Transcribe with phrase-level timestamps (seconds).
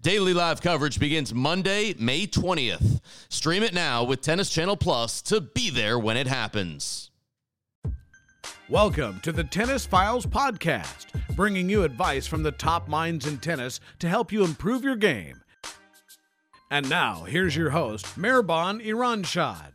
[0.00, 3.00] Daily live coverage begins Monday, May 20th.
[3.28, 7.10] Stream it now with Tennis Channel Plus to be there when it happens.
[8.68, 13.80] Welcome to the Tennis Files Podcast, bringing you advice from the top minds in tennis
[13.98, 15.42] to help you improve your game.
[16.70, 19.72] And now, here's your host, Mirban Iranshad.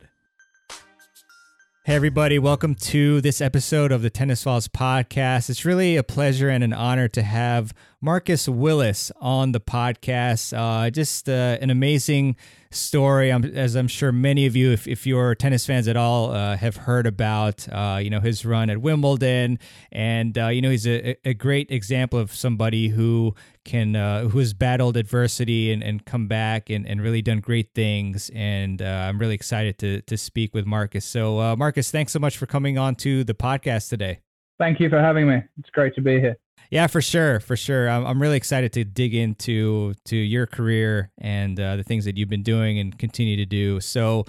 [1.84, 5.50] Hey, everybody, welcome to this episode of the Tennis Files podcast.
[5.50, 10.52] It's really a pleasure and an honor to have Marcus Willis on the podcast.
[10.54, 12.36] Uh, just uh, an amazing
[12.70, 16.58] story, as I'm sure many of you, if, if you're tennis fans at all, uh,
[16.58, 17.66] have heard about.
[17.72, 19.58] Uh, you know his run at Wimbledon,
[19.90, 24.38] and uh, you know he's a, a great example of somebody who can uh, who
[24.38, 28.30] has battled adversity and, and come back and, and really done great things.
[28.34, 31.06] And I'm really excited to to speak with Marcus.
[31.06, 34.18] So Marcus, thanks so much for coming on to the podcast today.
[34.58, 35.42] Thank you for having me.
[35.58, 36.36] It's great to be here.
[36.74, 37.88] Yeah, for sure, for sure.
[37.88, 42.16] I'm, I'm really excited to dig into to your career and uh, the things that
[42.16, 43.78] you've been doing and continue to do.
[43.78, 44.24] So,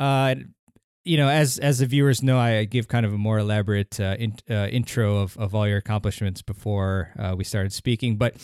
[0.00, 0.34] uh,
[1.04, 4.16] you know, as as the viewers know, I give kind of a more elaborate uh,
[4.18, 8.34] in, uh, intro of of all your accomplishments before uh, we started speaking, but.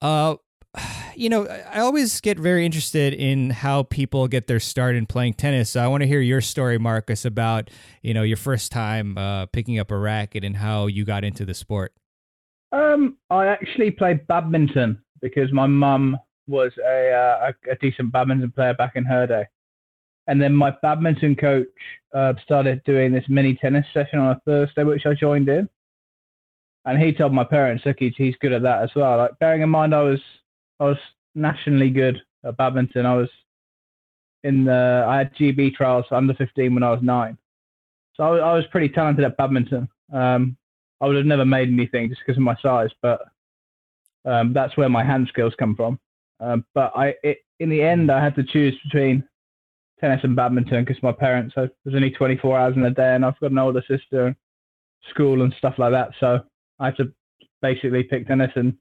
[0.00, 0.36] Uh,
[1.16, 5.34] you know, I always get very interested in how people get their start in playing
[5.34, 5.70] tennis.
[5.70, 7.68] So I want to hear your story, Marcus, about
[8.02, 11.44] you know your first time uh, picking up a racket and how you got into
[11.44, 11.92] the sport.
[12.72, 18.74] Um, I actually played badminton because my mum was a, uh, a, decent badminton player
[18.74, 19.46] back in her day,
[20.26, 21.66] and then my badminton coach
[22.14, 25.68] uh, started doing this mini tennis session on a Thursday, which I joined in.
[26.84, 29.16] And he told my parents, look, he's, he's good at that as well.
[29.16, 30.20] Like bearing in mind, I was
[30.78, 30.98] I was
[31.34, 33.06] nationally good at badminton.
[33.06, 33.28] I was
[34.44, 37.38] in the I had GB trials under 15 when I was nine,
[38.14, 39.88] so I was, I was pretty talented at badminton.
[40.12, 40.56] Um,
[41.00, 43.20] I would have never made anything just because of my size, but
[44.24, 45.98] um, that's where my hand skills come from.
[46.40, 49.24] Um, but I, it, in the end, I had to choose between
[50.00, 53.24] tennis and badminton because my parents, I, there's only 24 hours in a day, and
[53.24, 54.34] I've got an older sister,
[55.10, 56.10] school and stuff like that.
[56.20, 56.40] So
[56.78, 57.12] I had to
[57.62, 58.76] basically pick tennis, and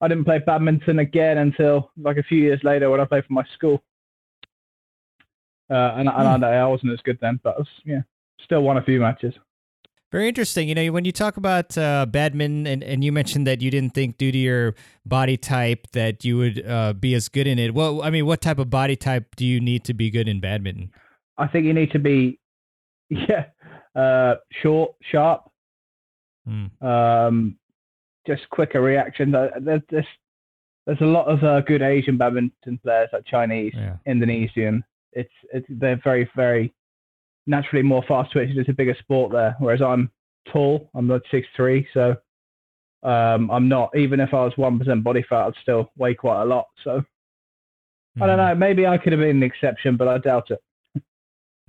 [0.00, 3.32] I didn't play badminton again until like a few years later when I played for
[3.32, 3.82] my school.
[5.70, 8.00] Uh, and, and I, I wasn't as good then, but I was, yeah,
[8.44, 9.34] still won a few matches.
[10.10, 10.68] Very interesting.
[10.68, 13.94] You know, when you talk about uh, badminton, and, and you mentioned that you didn't
[13.94, 14.74] think, due to your
[15.06, 17.74] body type, that you would uh, be as good in it.
[17.74, 20.40] Well, I mean, what type of body type do you need to be good in
[20.40, 20.90] badminton?
[21.38, 22.40] I think you need to be,
[23.08, 23.46] yeah,
[23.94, 25.48] uh, short, sharp,
[26.48, 26.70] mm.
[26.82, 27.56] um,
[28.26, 29.30] just quicker reaction.
[29.30, 30.06] There's, there's,
[30.86, 33.96] there's a lot of uh, good Asian badminton players, like Chinese, yeah.
[34.06, 34.82] Indonesian.
[35.12, 36.74] It's, it's they're very, very
[37.50, 38.50] naturally more fast twitch.
[38.54, 39.56] It's a bigger sport there.
[39.58, 40.10] Whereas I'm
[40.50, 40.88] tall.
[40.94, 42.16] I'm not six three, so
[43.02, 43.90] um, I'm not.
[43.96, 46.66] Even if I was one percent body fat, I'd still weigh quite a lot.
[46.84, 47.02] So
[48.18, 48.22] mm.
[48.22, 48.44] I don't hmm.
[48.46, 48.54] know.
[48.54, 50.62] Maybe I could have been an exception, but I doubt it.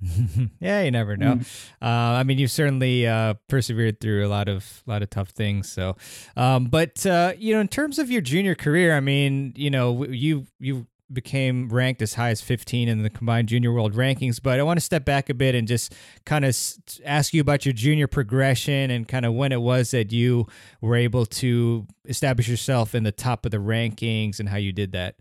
[0.60, 1.34] yeah, you never know.
[1.36, 1.70] Mm.
[1.80, 5.70] Uh, I mean, you've certainly uh, persevered through a lot of lot of tough things.
[5.70, 5.96] So,
[6.36, 10.04] um, but uh, you know, in terms of your junior career, I mean, you know,
[10.06, 14.40] you you became ranked as high as 15 in the combined junior world rankings.
[14.42, 16.56] But I want to step back a bit and just kind of
[17.04, 20.46] ask you about your junior progression and kind of when it was that you
[20.80, 24.92] were able to establish yourself in the top of the rankings and how you did
[24.92, 25.16] that.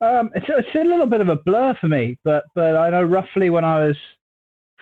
[0.00, 3.02] Um, it's, it's a little bit of a blur for me, but but I know
[3.02, 3.96] roughly when I was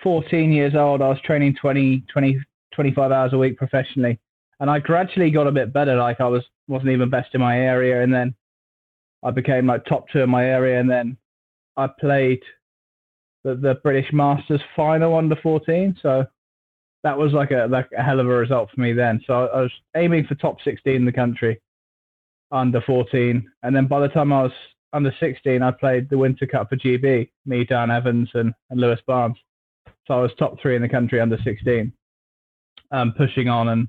[0.01, 2.39] 14 years old, I was training 20, 20,
[2.73, 4.17] 25 hours a week professionally,
[4.61, 5.95] and I gradually got a bit better.
[5.97, 8.33] Like I was wasn't even best in my area, and then
[9.23, 11.17] I became like top two in my area, and then
[11.77, 12.41] I played
[13.43, 15.97] the, the British Masters final under 14.
[16.01, 16.25] So
[17.03, 19.21] that was like a like a hell of a result for me then.
[19.25, 21.59] So I was aiming for top 16 in the country
[22.51, 24.51] under 14, and then by the time I was
[24.91, 28.99] under 16, I played the Winter Cup for GB, me, Dan Evans, and, and Lewis
[29.05, 29.37] Barnes.
[30.07, 31.93] So I was top three in the country under 16,
[32.91, 33.87] um, pushing on and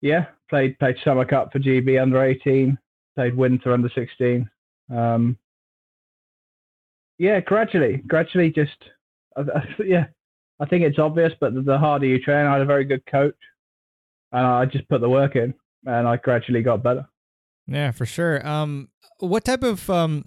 [0.00, 2.76] yeah, played played Summer Cup for GB under 18,
[3.16, 4.48] played winter under 16.
[4.94, 5.36] Um,
[7.18, 8.76] yeah, gradually, gradually, just
[9.84, 10.06] yeah.
[10.58, 13.04] I think it's obvious, but the, the harder you train, I had a very good
[13.06, 13.36] coach,
[14.32, 15.52] and I just put the work in,
[15.84, 17.06] and I gradually got better.
[17.66, 18.46] Yeah, for sure.
[18.46, 20.24] Um, what type of um,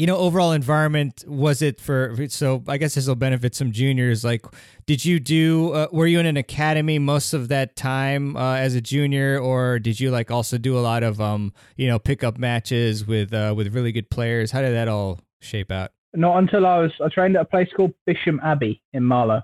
[0.00, 4.24] you know overall environment was it for so i guess this will benefit some juniors
[4.24, 4.46] like
[4.86, 8.74] did you do uh, were you in an academy most of that time uh, as
[8.74, 12.38] a junior or did you like also do a lot of um you know pickup
[12.38, 16.64] matches with uh, with really good players how did that all shape out Not until
[16.64, 19.42] I was I trained at a place called Bisham Abbey in Marlow,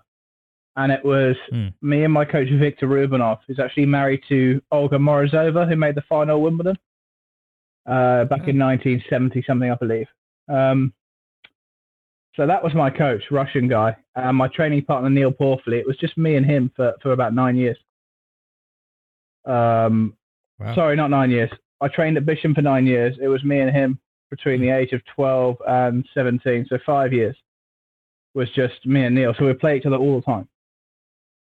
[0.76, 1.68] and it was Hmm.
[1.82, 6.06] me and my coach Victor Rubinov, who's actually married to Olga Morozova, who made the
[6.08, 6.76] final Wimbledon
[7.86, 10.08] uh, back in 1970 something, I believe.
[10.48, 10.92] Um,
[12.34, 15.78] so that was my coach, Russian guy, and my training partner Neil Pauffley.
[15.78, 17.78] It was just me and him for, for about nine years.
[19.46, 20.16] Um,
[20.58, 20.74] Wow.
[20.74, 21.50] Sorry, not nine years.
[21.80, 23.16] I trained at Bisham for nine years.
[23.20, 23.98] It was me and him
[24.30, 27.36] between the age of 12 and 17, so five years
[28.34, 29.34] was just me and Neil.
[29.38, 30.48] So we played each other all the time.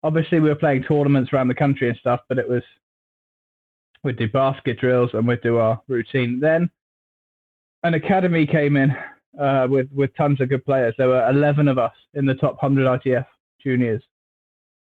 [0.03, 2.63] Obviously, we were playing tournaments around the country and stuff, but it was
[4.03, 6.39] we'd do basket drills and we'd do our routine.
[6.41, 6.71] Then
[7.87, 8.95] an academy came in
[9.41, 10.95] uh, with with tons of good players.
[10.99, 13.27] There were 11 of us in the top 100 ITF
[13.63, 14.03] juniors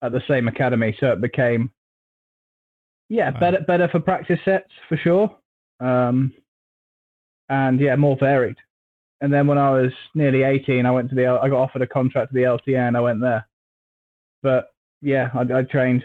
[0.02, 1.70] at the same academy, so it became
[3.08, 3.40] yeah Wow.
[3.40, 5.36] better better for practice sets for sure,
[5.80, 6.32] um,
[7.48, 8.56] and yeah more varied.
[9.20, 11.86] And then when I was nearly 18, I went to the I got offered a
[11.86, 13.46] contract to the LTA, I went there.
[14.42, 16.04] But yeah, I, I trained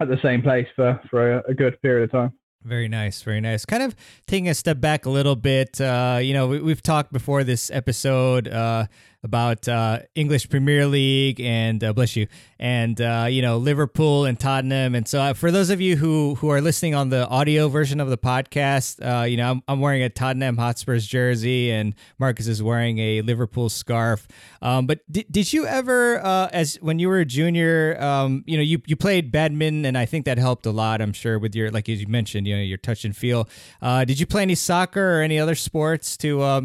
[0.00, 2.32] at the same place for for a, a good period of time.
[2.64, 3.64] Very nice, very nice.
[3.64, 5.80] Kind of taking a step back a little bit.
[5.80, 8.86] Uh, you know, we, we've talked before this episode uh,
[9.24, 12.26] about uh, English Premier League and uh, bless you,
[12.58, 14.94] and uh, you know Liverpool and Tottenham.
[14.94, 18.00] And so, uh, for those of you who who are listening on the audio version
[18.00, 22.48] of the podcast, uh, you know, I'm, I'm wearing a Tottenham Hotspurs jersey, and Marcus
[22.48, 24.26] is wearing a Liverpool scarf.
[24.60, 28.56] Um, but did, did you ever, uh, as when you were a junior, um, you
[28.56, 31.00] know, you, you played badminton, and I think that helped a lot.
[31.00, 33.48] I'm sure with your, like as you mentioned, you know, your touch and feel.
[33.82, 36.60] Did you play any soccer or any other sports to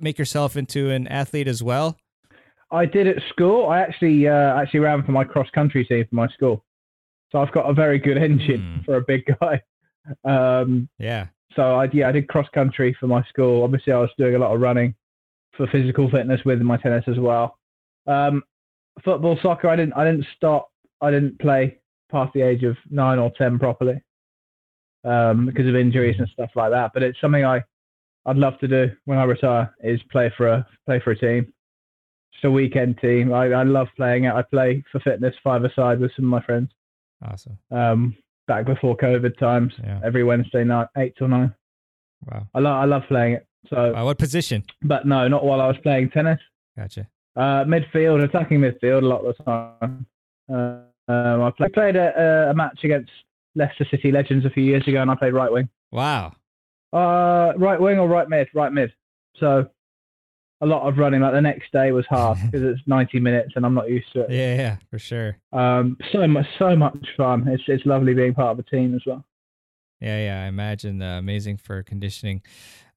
[0.00, 1.95] make yourself into an athlete as well?
[2.76, 3.68] I did at school.
[3.68, 6.64] I actually uh, actually ran for my cross country team for my school,
[7.32, 8.84] so I've got a very good engine Hmm.
[8.84, 9.62] for a big guy.
[10.24, 11.26] Um, Yeah.
[11.56, 13.64] so I yeah I did cross country for my school.
[13.64, 14.94] Obviously, I was doing a lot of running
[15.56, 17.58] for physical fitness with my tennis as well.
[18.06, 18.44] Um,
[19.04, 20.70] football, soccer, I didn't I didn't stop.
[21.00, 21.78] I didn't play
[22.12, 24.00] past the age of nine or ten properly
[25.04, 26.92] um, because of injuries and stuff like that.
[26.94, 27.62] But it's something I
[28.26, 31.52] I'd love to do when I retire is play for a play for a team.
[32.36, 33.32] Just a weekend team.
[33.32, 34.32] I, I love playing it.
[34.34, 36.70] I play for fitness five a side with some of my friends.
[37.26, 37.58] Awesome.
[37.70, 38.14] Um,
[38.46, 40.00] back before COVID times, Yeah.
[40.04, 41.54] every Wednesday night, eight till nine.
[42.30, 42.46] Wow.
[42.54, 43.46] I love I love playing it.
[43.70, 44.64] So, Uh, what position?
[44.82, 46.38] but no, not while I was playing tennis.
[46.76, 47.06] Gotcha.
[47.36, 50.06] Uh, midfield, attacking midfield a lot of the time.
[50.52, 53.10] Uh, um, I play, played a, a match against
[53.54, 55.68] Leicester City Legends a few years ago, and I played right wing.
[55.92, 56.32] Wow.
[56.92, 58.48] Uh, right wing or right mid?
[58.54, 58.92] Right mid.
[59.38, 59.68] So
[60.60, 61.20] a lot of running.
[61.20, 64.22] Like the next day was hard because it's 90 minutes, and I'm not used to
[64.22, 64.30] it.
[64.30, 65.38] Yeah, yeah, for sure.
[65.52, 67.46] Um, so much, so much fun.
[67.48, 69.24] It's it's lovely being part of a team as well.
[70.00, 72.42] Yeah, yeah, I imagine uh, amazing for conditioning.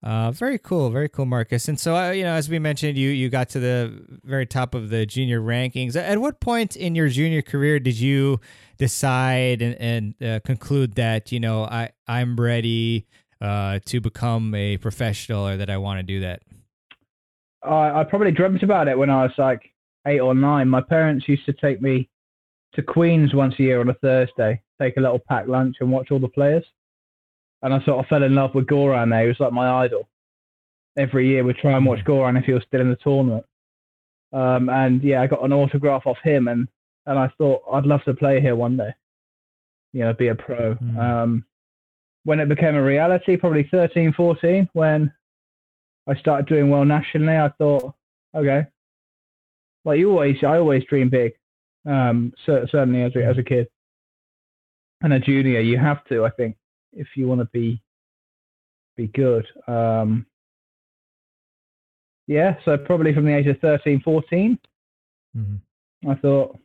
[0.01, 1.67] Uh, very cool, very cool, Marcus.
[1.67, 4.73] And so, uh, you know, as we mentioned, you you got to the very top
[4.73, 5.95] of the junior rankings.
[5.95, 8.39] At what point in your junior career did you
[8.77, 13.07] decide and, and uh, conclude that you know I I'm ready
[13.41, 16.43] uh, to become a professional or that I want to do that?
[17.63, 19.71] I, I probably dreamt about it when I was like
[20.07, 20.69] eight or nine.
[20.69, 22.09] My parents used to take me
[22.73, 26.11] to Queens once a year on a Thursday, take a little packed lunch and watch
[26.11, 26.63] all the players.
[27.61, 29.23] And I sort of fell in love with Goran there.
[29.23, 30.07] He was like my idol.
[30.97, 33.45] Every year we'd try and watch Goran if he was still in the tournament.
[34.31, 36.67] Um, and yeah, I got an autograph off him and,
[37.05, 38.93] and I thought I'd love to play here one day.
[39.91, 40.75] You know, be a pro.
[40.75, 40.97] Mm.
[40.97, 41.45] Um,
[42.23, 45.11] when it became a reality, probably 13, 14, when
[46.09, 47.93] I started doing well nationally, I thought,
[48.35, 48.65] okay,
[49.85, 51.33] like you always, I always dream big.
[51.85, 53.67] Um, cer- certainly as a, as a kid
[55.01, 56.57] and a junior, you have to, I think,
[56.93, 57.81] if you want to be
[58.97, 59.45] be good.
[59.67, 60.25] Um,
[62.27, 64.59] yeah, so probably from the age of 13, 14,
[65.37, 66.09] Mm-hmm.
[66.09, 66.57] I thought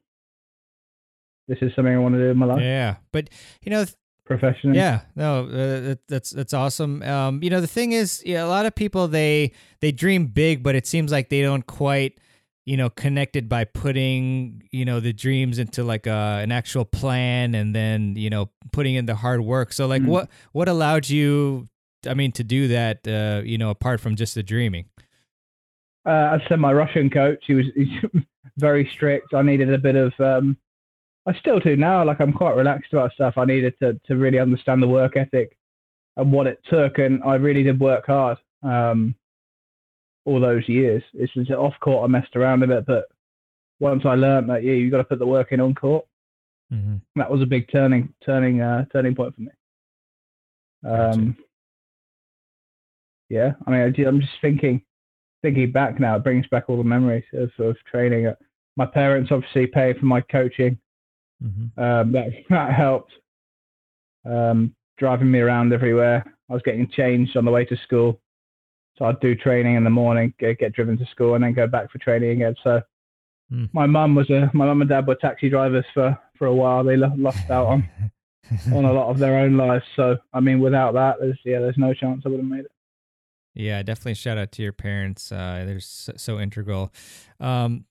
[1.48, 3.28] this is something I want to do in my life Yeah, but
[3.62, 3.84] you know,
[4.26, 4.76] professionally.
[4.78, 7.02] Yeah, no, uh, that's that's awesome.
[7.02, 10.62] Um, you know, the thing is, yeah, a lot of people they they dream big,
[10.62, 12.18] but it seems like they don't quite,
[12.64, 17.54] you know, connected by putting you know the dreams into like a an actual plan
[17.54, 19.72] and then you know putting in the hard work.
[19.72, 20.06] So like, Mm.
[20.08, 21.66] what what allowed you?
[22.06, 24.86] I mean, to do that, uh, you know, apart from just the dreaming.
[26.06, 27.88] uh, I said my Russian coach, he was he's
[28.58, 29.32] very strict.
[29.34, 30.56] I needed a bit of, um,
[31.26, 32.04] I still do now.
[32.04, 33.34] Like I'm quite relaxed about stuff.
[33.36, 35.56] I needed to to really understand the work ethic
[36.16, 38.38] and what it took, and I really did work hard.
[38.62, 39.14] Um,
[40.26, 41.02] all those years.
[41.12, 43.04] It's just off court I messed around a bit, but
[43.78, 46.06] once I learned that yeah, you got to put the work in on court,
[46.72, 46.96] Mm-hmm.
[47.16, 49.48] that was a big turning turning uh, turning point for me.
[50.84, 51.36] Um,
[53.28, 54.82] yeah, I mean, I, I'm just thinking
[55.42, 56.16] thinking back now.
[56.16, 58.26] It brings back all the memories of, of training.
[58.26, 58.34] Uh,
[58.76, 60.78] My parents obviously paid for my coaching.
[61.44, 61.80] Mm-hmm.
[61.80, 63.12] Um, that that helped.
[64.24, 66.24] Um, driving me around everywhere.
[66.48, 68.20] I was getting changed on the way to school,
[68.96, 71.66] so I'd do training in the morning, get, get driven to school, and then go
[71.66, 72.54] back for training again.
[72.62, 72.80] So
[73.50, 73.66] Hmm.
[73.74, 76.82] my mum was a my mum and dad were taxi drivers for for a while.
[76.82, 77.88] They lo- lost out on
[78.72, 79.84] on a lot of their own lives.
[79.96, 82.72] So I mean, without that, there's yeah, there's no chance I would have made it.
[83.54, 85.30] Yeah, definitely shout out to your parents.
[85.30, 86.90] Uh, they're so, so integral.
[87.38, 87.84] Um,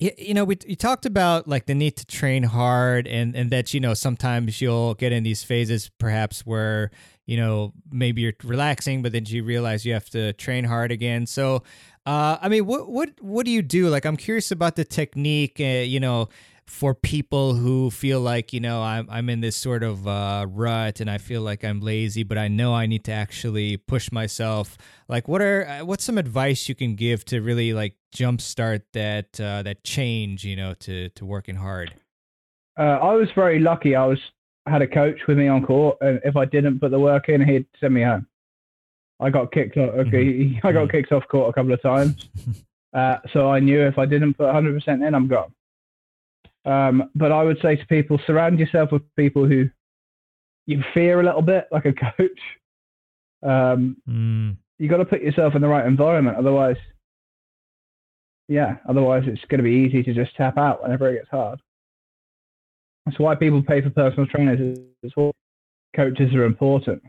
[0.00, 3.74] you, know, we you talked about like the need to train hard, and and that
[3.74, 6.90] you know sometimes you'll get in these phases, perhaps where
[7.26, 11.26] you know maybe you're relaxing, but then you realize you have to train hard again.
[11.26, 11.62] So,
[12.06, 13.88] uh, I mean, what what what do you do?
[13.88, 15.58] Like, I'm curious about the technique.
[15.60, 16.28] Uh, you know,
[16.66, 21.00] for people who feel like you know I'm I'm in this sort of uh, rut
[21.00, 24.76] and I feel like I'm lazy, but I know I need to actually push myself.
[25.08, 29.38] Like, what are uh, what's some advice you can give to really like jumpstart that
[29.40, 30.44] uh, that change?
[30.44, 31.94] You know, to to working hard.
[32.78, 33.94] Uh, I was very lucky.
[33.94, 34.18] I was
[34.66, 37.46] had a coach with me on court, and if I didn't put the work in,
[37.46, 38.26] he'd send me home.
[39.20, 39.94] I got kicked off.
[39.94, 40.92] Okay, I got Mhm.
[40.92, 42.28] kicked off court a couple of times.
[42.94, 45.52] Uh, so I knew if I didn't put 100% in, I'm gone.
[46.64, 49.68] Um, but I would say to people, surround yourself with people who
[50.66, 52.40] you fear a little bit, like a coach.
[53.42, 56.38] Um, Mm, you got to put yourself in the right environment.
[56.38, 56.78] Otherwise,
[58.48, 61.60] yeah, otherwise it's going to be easy to just tap out whenever it gets hard.
[63.04, 65.32] That's why people pay for personal trainers as well.
[65.94, 67.02] Coaches are important.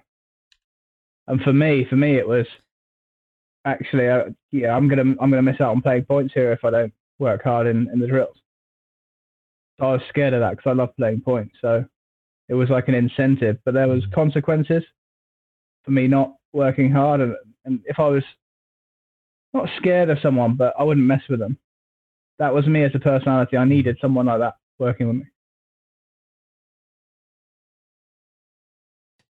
[1.27, 2.45] And for me, for me, it was
[3.65, 6.69] actually, uh, yeah, I'm gonna, I'm gonna miss out on playing points here if I
[6.69, 8.35] don't work hard in, in the drills.
[9.79, 11.55] I was scared of that because I love playing points.
[11.61, 11.85] So
[12.47, 14.83] it was like an incentive, but there was consequences
[15.83, 17.21] for me not working hard.
[17.21, 18.23] And, and if I was
[19.53, 21.57] not scared of someone, but I wouldn't mess with them.
[22.39, 23.57] That was me as a personality.
[23.57, 25.25] I needed someone like that working with me.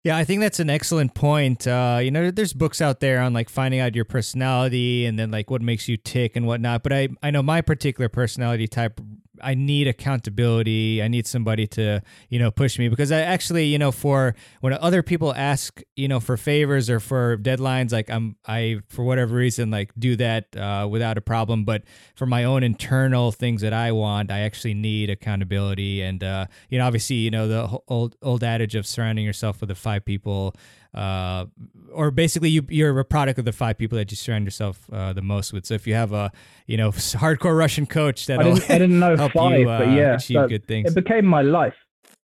[0.02, 1.66] Yeah, I think that's an excellent point.
[1.66, 5.30] Uh, you know, there's books out there on like finding out your personality and then
[5.30, 6.82] like what makes you tick and whatnot.
[6.82, 8.98] But I, I know my particular personality type.
[9.42, 11.02] I need accountability.
[11.02, 14.72] I need somebody to, you know, push me because I actually, you know, for when
[14.74, 19.34] other people ask, you know, for favors or for deadlines, like I'm, I for whatever
[19.34, 21.64] reason, like do that uh, without a problem.
[21.64, 26.02] But for my own internal things that I want, I actually need accountability.
[26.02, 29.68] And uh, you know, obviously, you know, the old old adage of surrounding yourself with
[29.68, 30.54] the five people,
[30.94, 31.46] uh,
[31.92, 35.12] or basically you you're a product of the five people that you surround yourself uh,
[35.12, 35.66] the most with.
[35.66, 36.32] So if you have a
[36.66, 39.78] you know hardcore Russian coach that I didn't, I didn't know help five, you uh,
[39.78, 40.90] but yeah, achieve good things.
[40.90, 41.74] it became my life.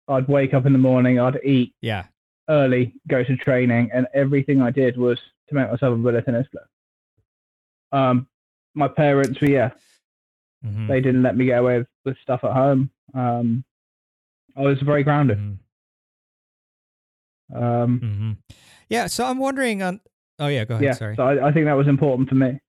[0.07, 2.05] I'd wake up in the morning, I'd eat yeah.
[2.49, 5.17] early, go to training, and everything I did was
[5.47, 6.67] to make myself a better tennis player.
[7.93, 8.27] Um,
[8.75, 9.71] my parents were yeah,
[10.65, 10.87] Mhm.
[10.87, 12.89] they didn't let me get away with, with stuff at home.
[13.13, 13.63] Um,
[14.57, 15.37] I was very grounded.
[15.37, 15.57] Mhm.
[17.53, 18.55] Um, Mhm.
[18.89, 19.07] Yeah.
[19.07, 19.99] So I'm wondering on.
[20.39, 20.83] Oh yeah, go ahead.
[20.85, 21.15] yeah, Sorry.
[21.15, 22.59] so I, I think that was important for me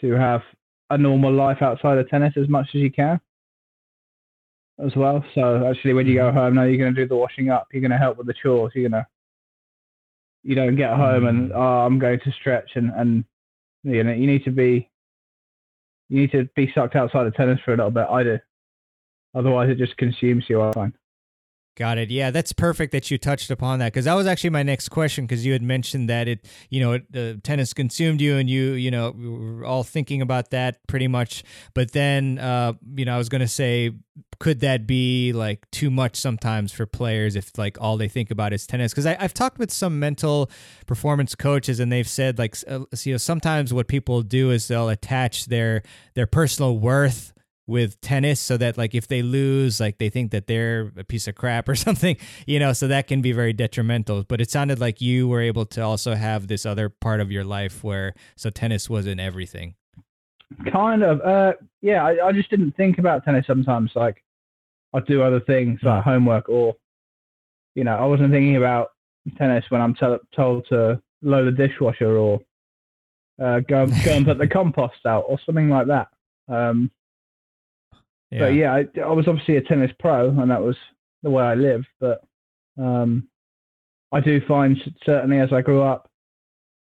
[0.00, 0.42] to have
[0.90, 3.20] a normal life outside of tennis as much as you can
[4.84, 5.24] as well.
[5.34, 6.36] So actually, when you go Mm-hmm.
[6.38, 7.68] home, now you're going to do the washing up.
[7.72, 8.72] You're going to help with the chores.
[8.74, 9.06] You're going to
[10.42, 11.58] you don't get home and Mm-hmm.
[11.58, 13.24] oh, I'm going to stretch and and
[13.84, 14.88] you know you need to be
[16.08, 18.06] you need to be sucked outside of tennis for a little bit.
[18.08, 18.38] I do.
[19.34, 20.62] Otherwise, it just consumes you.
[20.62, 20.92] I find.
[21.76, 22.10] Got it.
[22.10, 25.26] Yeah, that's perfect that you touched upon that because that was actually my next question
[25.26, 28.90] because you had mentioned that it, you know, the tennis consumed you and you, you
[28.90, 31.44] know, we were all thinking about that pretty much.
[31.74, 33.90] But then, uh, you know, I was going to say,
[34.38, 38.54] could that be like too much sometimes for players if like all they think about
[38.54, 38.92] is tennis?
[38.92, 40.50] Because I've talked with some mental
[40.86, 44.88] performance coaches and they've said like, uh, you know, sometimes what people do is they'll
[44.88, 45.82] attach their
[46.14, 47.34] their personal worth
[47.66, 51.26] with tennis so that like if they lose like they think that they're a piece
[51.26, 54.78] of crap or something you know so that can be very detrimental but it sounded
[54.78, 58.50] like you were able to also have this other part of your life where so
[58.50, 59.74] tennis wasn't everything
[60.72, 61.20] Kind of.
[61.22, 63.90] Uh, yeah, I, I just didn't think about tennis sometimes.
[63.94, 64.22] Like,
[64.94, 66.76] I'd do other things like homework or,
[67.74, 68.92] you know, I wasn't thinking about
[69.36, 72.40] tennis when I'm tell told to load the dishwasher or
[73.42, 76.08] uh, go go and put the compost out or something like that.
[76.48, 76.90] Um,
[78.40, 80.76] But yeah, I, I was obviously a tennis pro, and that was
[81.22, 81.86] the way I lived.
[82.00, 82.22] But
[82.78, 83.28] um,
[84.12, 86.10] I do find certainly as I grew up,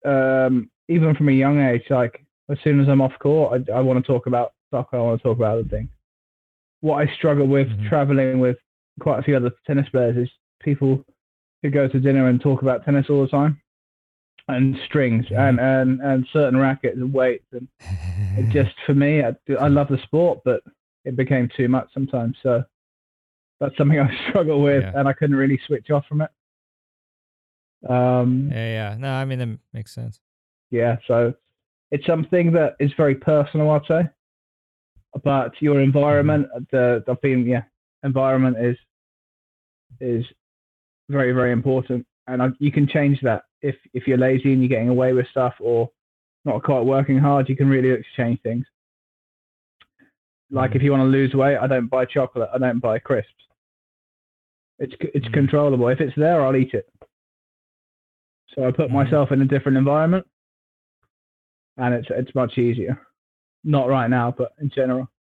[0.05, 3.81] um, even from a young age, like as soon as I'm off court, I, I
[3.81, 4.97] want to talk about soccer.
[4.97, 5.89] I want to talk about other things.
[6.81, 7.89] What I struggle with Mhm.
[7.89, 8.57] traveling with
[9.01, 11.05] quite a few other tennis players is people
[11.63, 13.61] who go to dinner and talk about tennis all the time,
[14.49, 17.69] and strings and and and certain rackets and weights and
[18.53, 20.63] just for me, I, I love the sport, but
[21.05, 22.37] it became too much sometimes.
[22.43, 22.63] So
[23.61, 24.93] that's something I struggle with, Yeah.
[24.95, 26.31] and I couldn't really switch off from it.
[27.89, 28.97] Um, yeah, yeah.
[28.99, 30.21] No, I mean that makes sense.
[30.71, 31.33] yeah, so
[31.91, 34.03] it's something that is very personal, I'd say.
[35.25, 37.63] But your environment, the the being yeah,
[38.03, 38.77] environment is
[40.01, 40.25] is
[41.09, 44.69] very very important, and I, you can change that if if you're lazy and you're
[44.69, 45.89] getting away with stuff or
[46.45, 47.49] not quite working hard.
[47.49, 48.67] You can really change things.
[50.51, 52.49] Like if you want to lose weight, I don't buy chocolate.
[52.55, 53.33] I don't buy crisps.
[54.79, 55.33] It's it's Mhm.
[55.35, 55.89] controllable.
[55.89, 56.89] If it's there, I'll eat it.
[58.55, 58.95] So I put Mhm.
[58.95, 60.27] myself in a different environment,
[61.77, 62.99] and it's it's much easier.
[63.65, 65.11] Not right now, but in general.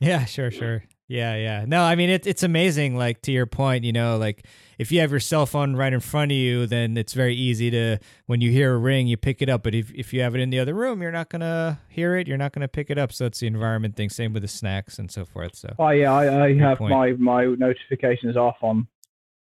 [0.00, 0.84] Yeah, sure, sure.
[1.08, 1.64] Yeah, yeah.
[1.68, 2.96] No, I mean it, it's amazing.
[2.96, 4.44] Like to your point, you know, like
[4.76, 7.70] if you have your cell phone right in front of you, then it's very easy
[7.70, 9.62] to when you hear a ring, you pick it up.
[9.62, 12.26] But if if you have it in the other room, you're not gonna hear it.
[12.26, 13.12] You're not gonna pick it up.
[13.12, 14.10] So it's the environment thing.
[14.10, 15.54] Same with the snacks and so forth.
[15.54, 16.90] So Oh yeah, I, I have point.
[16.90, 18.88] my my notifications off on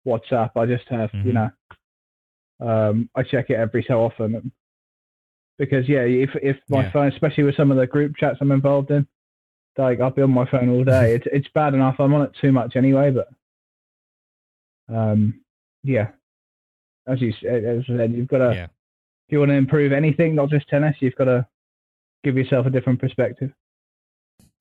[0.06, 0.50] WhatsApp.
[0.54, 1.52] I just have you Mhm.
[2.60, 4.52] know, um, I check it every so often
[5.58, 6.90] because yeah, if if my Yeah.
[6.92, 9.04] phone, especially with some of the group chats I'm involved in,
[9.78, 11.14] like I'll be on my phone all day.
[11.14, 11.96] it's it's bad enough.
[11.98, 13.28] I'm on it too much anyway, but
[14.94, 15.40] um,
[15.82, 16.08] yeah,
[17.06, 20.34] as you as I said, you've got to yeah, if you want to improve anything,
[20.34, 21.46] not just tennis, you've got to
[22.24, 23.52] give yourself a different perspective.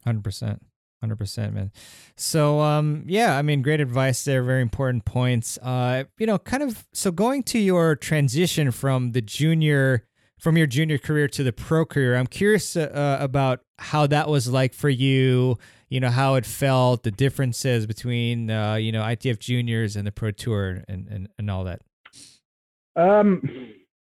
[0.04, 0.64] hundred percent.
[1.02, 1.72] Hundred percent, man.
[2.18, 4.44] So, um, yeah, I mean, great advice there.
[4.44, 5.58] Very important points.
[5.62, 6.86] Uh, you know, kind of.
[6.92, 10.09] So, going to your transition from the junior,
[10.40, 14.48] from your junior career to the pro career, I'm curious uh, about how that was
[14.48, 15.58] like for you.
[15.90, 20.12] You know, how it felt, the differences between, uh, you know, ITF juniors and the
[20.12, 21.82] pro tour, and and, and all that.
[22.96, 23.42] Um,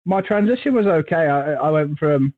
[0.05, 1.15] my transition was okay.
[1.29, 2.35] I, I went from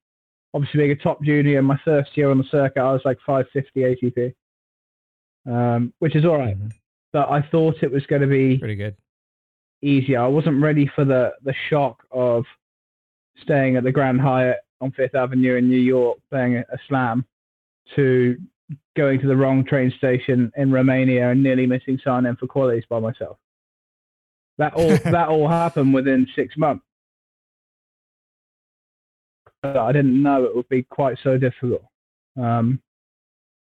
[0.53, 1.59] obviously being a top junior.
[1.59, 4.35] In my first year on the circuit, I was like 550 ATP,
[5.51, 6.59] um, which is all right.
[6.59, 6.73] Mhm.
[7.13, 8.97] But I thought it was going to be Pretty good.
[9.83, 10.21] easier.
[10.21, 12.45] I wasn't ready for the the shock of
[13.43, 17.25] staying at the Grand Hyatt on Fifth Avenue in New York playing a, slam
[17.97, 18.37] to
[18.97, 22.87] going to the wrong train station in Romania and nearly missing sign in for qualies
[22.89, 23.37] by myself.
[24.59, 26.85] That all that all happened within six months.
[29.63, 31.85] I didn't know it would be quite so difficult.
[32.41, 32.81] Um,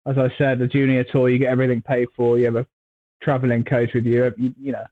[0.06, 2.38] as I said, the junior tour, you get everything paid for.
[2.38, 2.68] You have a
[3.22, 4.32] traveling coach with you.
[4.38, 4.86] You, you know,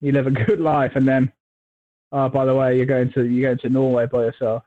[0.00, 1.32] you live a good life, and then,
[2.14, 4.62] oh, by the way, you're going to you're going to Norway by yourself.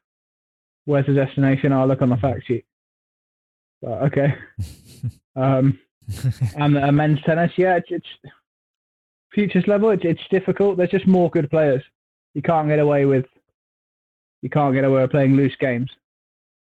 [0.85, 1.73] Where's the destination?
[1.73, 2.65] I'll look on the fact sheet.
[3.85, 4.35] Uh, okay.
[5.35, 5.77] Um,
[6.57, 8.33] and men's tennis, yeah, it's, it's
[9.31, 9.91] futures level.
[9.91, 10.77] It's it's difficult.
[10.77, 11.83] There's just more good players.
[12.33, 13.25] You can't get away with.
[14.41, 15.91] You can't get away with playing loose games.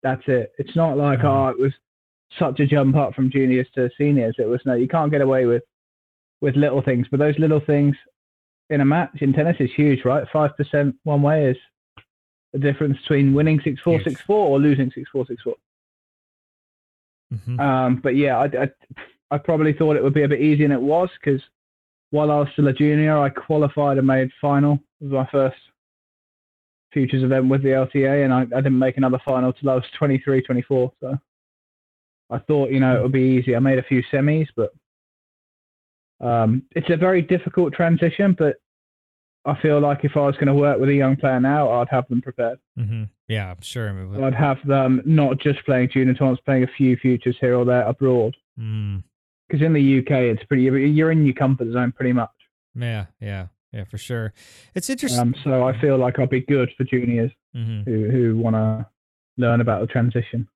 [0.01, 0.53] That's it.
[0.57, 1.25] It's not like Mhm.
[1.25, 1.73] oh, it was
[2.39, 4.35] such a jump up from juniors to seniors.
[4.39, 4.73] It was no.
[4.73, 5.61] You can't get away with
[6.41, 7.05] with little things.
[7.11, 7.95] But those little things
[8.73, 10.25] in a match in tennis is huge, right?
[10.33, 11.57] Five percent one way is
[12.53, 14.05] the difference between winning six four Huge.
[14.05, 15.55] six four or losing six four six four.
[17.33, 17.59] Mhm.
[17.59, 18.69] Um, but yeah, I, I,
[19.31, 21.41] I probably thought it would be a bit easier than it was because
[22.11, 24.79] while I was still a junior, I qualified and made final.
[25.01, 25.57] It was my first
[26.93, 29.83] futures event with the LTA, and I, I didn't make another final till I was
[29.97, 30.93] 23, 24.
[30.99, 31.17] So
[32.29, 33.55] I thought, you know, it would be easy.
[33.55, 34.73] I made a few semis, but
[36.23, 38.35] um, it's a very difficult transition.
[38.37, 38.57] But
[39.45, 41.89] I feel like if I was going to work with a young player now, I'd
[41.89, 42.59] have them prepared.
[42.79, 43.09] Mhm.
[43.27, 43.89] Yeah, I'm sure.
[44.23, 47.83] I'd have them not just playing junior tournaments, playing a few futures here or there
[47.83, 48.35] abroad.
[48.59, 49.03] mm,
[49.47, 52.29] because in the UK it's pretty you're in your comfort zone pretty much.
[52.75, 54.33] yeah, yeah, yeah, for sure.
[54.75, 55.19] It's interesting.
[55.21, 57.83] Um, so I feel like I'll be good for juniors Mhm.
[57.85, 58.87] who who want to
[59.37, 60.47] learn about the transition.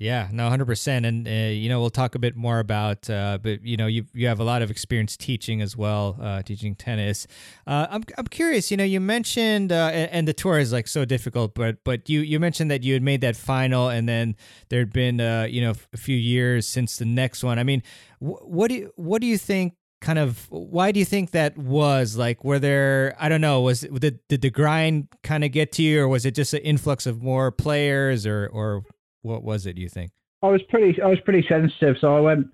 [0.00, 3.36] Yeah, no, hundred percent, and uh, you know we'll talk a bit more about, uh,
[3.42, 6.76] but you know you you have a lot of experience teaching as well, uh, teaching
[6.76, 7.26] tennis.
[7.66, 11.04] Uh, I'm I'm curious, you know, you mentioned uh, and, the tour is like so
[11.04, 14.36] difficult, but but you you mentioned that you had made that final, and then
[14.68, 17.58] there'd been uh, you know a few years since the next one.
[17.58, 17.82] I mean,
[18.20, 19.74] wh- what do you, what do you think?
[20.00, 22.16] Kind of, why do you think that was?
[22.16, 23.16] Like, were there?
[23.18, 23.62] I don't know.
[23.62, 26.60] Was did did the grind kind of get to you, or was it just an
[26.60, 28.84] influx of more players, or or
[29.22, 29.74] what was it?
[29.74, 30.12] Do you think?
[30.42, 32.46] I was pretty I was pretty sensitive, so I went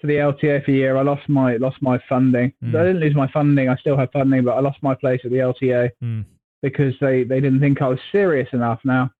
[0.00, 0.96] to the LTA for a year.
[0.96, 2.52] I lost my lost my funding.
[2.64, 2.74] Mm.
[2.74, 3.68] I didn't lose my funding.
[3.68, 5.90] I still have funding, but I lost my place at the LTA.
[6.02, 6.24] Mm.
[6.62, 8.80] because they, they didn't think I was serious enough.
[8.84, 9.10] Now,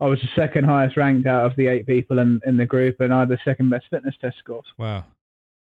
[0.00, 3.00] I was the second highest ranked out of the eight people in, in the group,
[3.00, 4.64] and I had the second best fitness test scores.
[4.78, 5.04] Wow.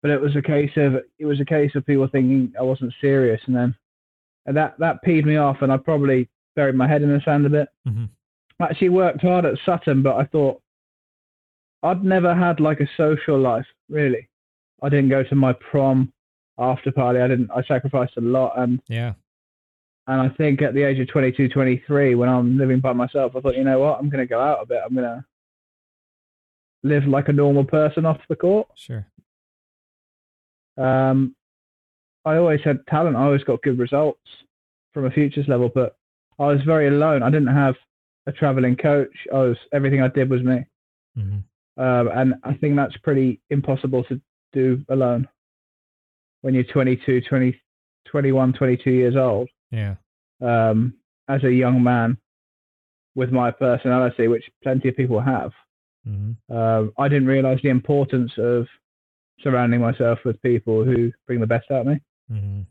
[0.02, 2.94] But it was a case of it was a case of people thinking I wasn't
[3.02, 3.76] serious, and then
[4.46, 7.46] and that that peeved me off, and I probably buried my head in the sand
[7.46, 7.68] a bit.
[7.86, 8.06] hmm
[8.62, 10.62] I actually worked hard at Sutton, but I thought
[11.84, 14.28] I'd never had like a social life really.
[14.82, 16.12] I didn't go to my prom
[16.58, 17.20] after party.
[17.20, 17.50] I didn't.
[17.52, 19.14] I sacrificed a lot, and Yeah.
[20.08, 23.42] and I think at the age of 22, 23, when I'm living by myself, I
[23.42, 24.82] thought, you know what, I'm going to go out a bit.
[24.84, 25.26] I'm going to
[26.84, 28.68] live like a normal person off the court.
[28.76, 29.06] Sure.
[30.78, 31.36] Um,
[32.26, 33.16] I always had talent.
[33.16, 34.22] I always got good results
[34.94, 35.98] from a futures level, but
[36.40, 37.22] I was very alone.
[37.22, 37.76] I didn't have
[38.28, 39.16] a traveling coach.
[39.34, 40.66] I was everything I did was me,
[41.16, 41.40] hmm
[41.80, 44.22] um, and I think that's pretty impossible to
[44.54, 45.28] do alone
[46.42, 47.60] when you're 22, 20,
[48.06, 49.50] 21, 22 years old.
[49.72, 49.96] Yeah.
[50.42, 50.94] um,
[51.28, 52.18] as a young man
[53.16, 55.52] with my personality, which plenty of people have,
[56.06, 58.66] hmm um, I didn't realize the importance of
[59.42, 62.00] surrounding myself with people who bring the best out of me.
[62.30, 62.62] hmm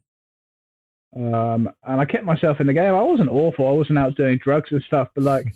[1.35, 2.94] Um, and I kept myself in the game.
[2.94, 3.66] I wasn't awful.
[3.68, 5.47] I wasn't out doing drugs and stuff, but like,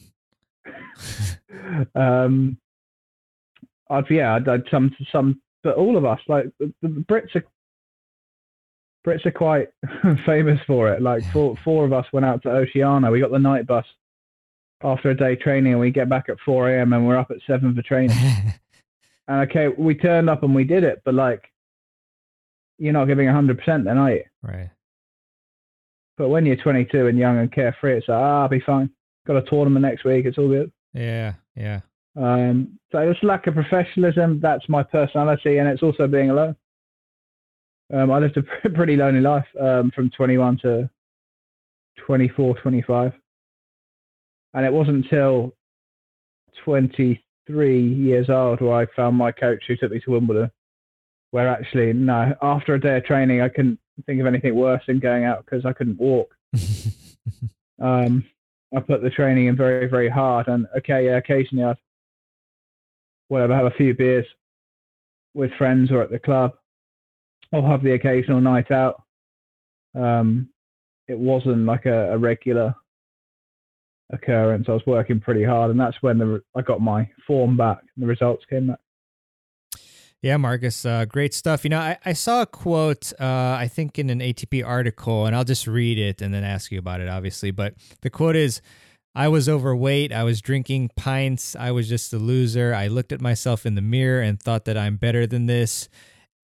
[1.94, 2.56] um,
[3.90, 7.44] I've yeah, I'd, I'd some some, but all of us like the, the Brits are
[9.06, 9.68] Brits are quite
[10.26, 11.02] famous for it.
[11.02, 13.10] Like four four of us went out to Oceana.
[13.10, 13.86] We got the night bus
[14.82, 16.92] after a day training, and we get back at four a.m.
[16.92, 18.16] and we're up at seven for training.
[19.28, 21.44] and okay, we turned up and we did it, but like,
[22.78, 24.24] you're not giving hundred percent, then are you?
[24.42, 24.70] right.
[26.18, 28.90] But when you're 22 and young and carefree, it's like, ah, I'll be fine.
[29.26, 30.26] Got a tournament next week.
[30.26, 30.70] It's all good.
[30.92, 31.34] Yeah.
[31.56, 31.80] Yeah.
[32.16, 34.40] Um, so it's lack of professionalism.
[34.40, 36.56] That's my personality, and it's also being alone.
[37.92, 40.90] Um, I lived a pretty lonely life um, from 21 to
[42.06, 43.12] 24, 25.
[44.54, 45.54] And it wasn't until
[46.64, 50.50] 23 years old where I found my coach who took me to Wimbledon.
[51.30, 54.98] Where actually, no, after a day of training, I couldn't think of anything worse than
[54.98, 56.34] going out because I couldn't walk.
[57.82, 58.24] Um,
[58.74, 60.48] I put the training in very, very hard.
[60.48, 61.76] And okay, yeah, occasionally I'd
[63.32, 64.26] whatever have a few beers
[65.32, 66.52] with friends or at the club,
[67.50, 69.02] or have the occasional night out.
[69.94, 70.50] Um,
[71.08, 72.74] it wasn't like a, a regular
[74.12, 74.66] occurrence.
[74.68, 78.02] I was working pretty hard, and that's when the, I got my form back and
[78.02, 78.80] the results came back.
[80.20, 81.64] Yeah, Marcus, uh, great stuff.
[81.64, 85.34] You know, I, I saw a quote, uh, I think in an ATP article, and
[85.34, 87.50] I'll just read it and then ask you about it, obviously.
[87.50, 88.60] But the quote is
[89.14, 90.12] I was overweight.
[90.12, 91.54] I was drinking pints.
[91.54, 92.74] I was just a loser.
[92.74, 95.88] I looked at myself in the mirror and thought that I'm better than this.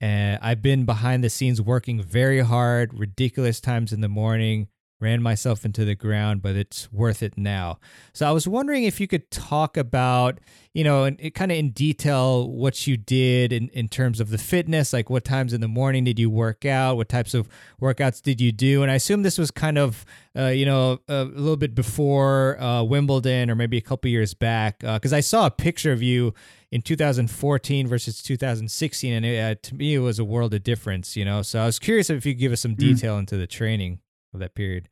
[0.01, 4.69] And I've been behind the scenes working very hard, ridiculous times in the morning,
[5.01, 7.79] ran myself into the ground, but it's worth it now.
[8.13, 10.41] So I was wondering if you could talk about,
[10.73, 14.39] you know, and kind of in detail what you did in, in terms of the
[14.39, 16.97] fitness, like what times in the morning did you work out?
[16.97, 17.49] What types of
[17.81, 18.83] workouts did you do?
[18.83, 20.05] And I assume this was kind of,
[20.37, 24.35] uh, you know, a, a little bit before uh, Wimbledon or maybe a couple years
[24.35, 26.35] back, because I saw a picture of you
[26.73, 31.17] in 2014 versus 2016, and it, uh, to me it was a world of difference,
[31.17, 31.41] you know.
[31.43, 34.01] So I was curious if you could give us some detail into the training
[34.35, 34.89] of that period.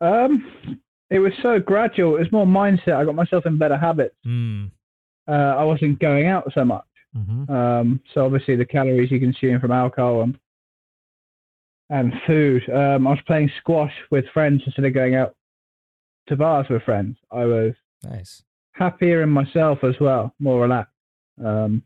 [0.00, 0.80] Um,
[1.10, 2.16] it was so gradual.
[2.16, 2.94] It was more mindset.
[2.94, 4.16] I got myself in better habits.
[4.26, 4.70] Mm.
[5.28, 6.84] Uh, I wasn't going out so much.
[7.16, 7.52] Mm-hmm.
[7.52, 10.38] Um, so obviously the calories you consume from alcohol and
[11.90, 12.62] and food.
[12.70, 15.34] Um, I was playing squash with friends instead of going out
[16.28, 17.18] to bars with friends.
[17.30, 18.42] I was Nice.
[18.72, 20.94] happier in myself as well, more relaxed.
[21.44, 21.82] Um,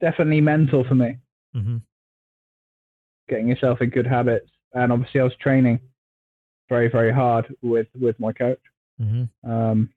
[0.00, 1.16] definitely mental for me,
[1.56, 1.78] Mm-hmm.
[3.28, 4.50] Getting yourself in good habits.
[4.74, 5.80] And obviously, I was training
[6.68, 8.60] very, very hard with with my coach.
[9.00, 9.50] Mm-hmm.
[9.50, 9.90] Um,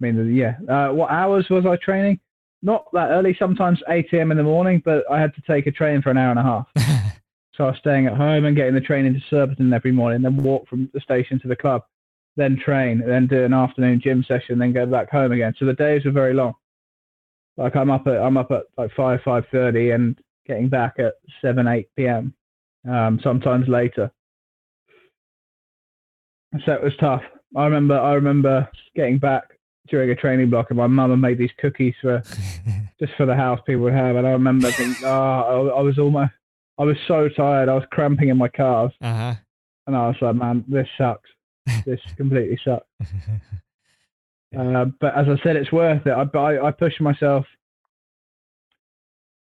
[0.00, 0.56] I mean, yeah.
[0.68, 2.20] Uh, what hours was I training?
[2.62, 3.36] Not that early.
[3.38, 4.30] Sometimes 8 a.m.
[4.30, 6.42] in the morning, but I had to take a train for an hour and a
[6.42, 7.12] half.
[7.58, 10.36] So I was staying at home and getting the train into Surbiton every morning, then
[10.36, 11.82] walk from the station to the club,
[12.36, 15.52] then train, then do an afternoon gym session, then go back home again.
[15.58, 16.54] So the days were very long.
[17.56, 20.16] Like I'm up at I'm up at like five five thirty and
[20.46, 22.32] getting back at seven eight p.m.
[22.88, 24.10] Um, sometimes later.
[26.64, 27.22] So it was tough.
[27.56, 29.44] I remember I remember getting back
[29.88, 32.22] during a training block, and my mum had made these cookies for
[33.00, 35.98] just for the house people would have, and I remember thinking, oh, I, I was
[35.98, 36.32] almost
[36.78, 37.68] I was so tired.
[37.68, 39.34] I was cramping in my calves, uh huh.
[39.86, 41.28] and I was like, man, this sucks.
[41.84, 42.86] This completely sucks.
[44.58, 46.10] Uh, but as I said, it's worth it.
[46.10, 47.44] I, I, I pushed myself.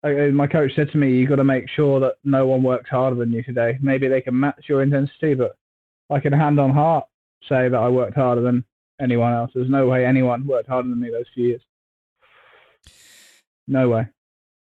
[0.05, 2.89] I, my coach said to me, "You got to make sure that no one works
[2.89, 3.77] harder than you today.
[3.81, 5.57] Maybe they can match your intensity, but
[6.11, 7.05] I can hand on heart
[7.49, 8.63] say that I worked harder than
[9.01, 9.51] anyone else.
[9.53, 11.61] There's no way anyone worked harder than me those few years.
[13.67, 14.07] No way.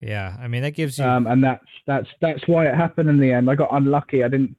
[0.01, 1.05] Yeah, I mean that gives you.
[1.05, 3.51] Um, and that's that's that's why it happened in the end.
[3.51, 4.25] I got unlucky.
[4.25, 4.57] I didn't,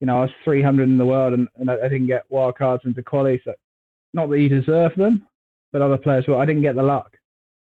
[0.00, 2.56] you know, I was 300 in the world, and, and I, I didn't get wild
[2.56, 3.40] cards into quali.
[3.44, 3.52] So,
[4.14, 5.26] not that you deserve them,
[5.72, 6.36] but other players were.
[6.36, 7.16] I didn't get the luck.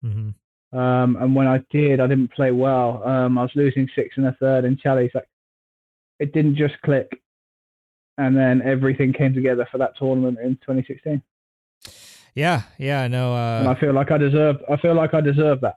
[0.04, 0.34] Mhm.
[0.72, 3.02] Um, and when I did, I didn't play well.
[3.04, 5.10] Um, I was losing six and a third in Chalice.
[5.14, 5.28] Like,
[6.20, 7.08] it didn't just click.
[8.18, 11.22] And then everything came together for that tournament in 2016.
[12.34, 13.34] Yeah, yeah, no.
[13.34, 14.56] and Uh, I feel like I deserve.
[14.70, 15.76] I feel like I deserve that.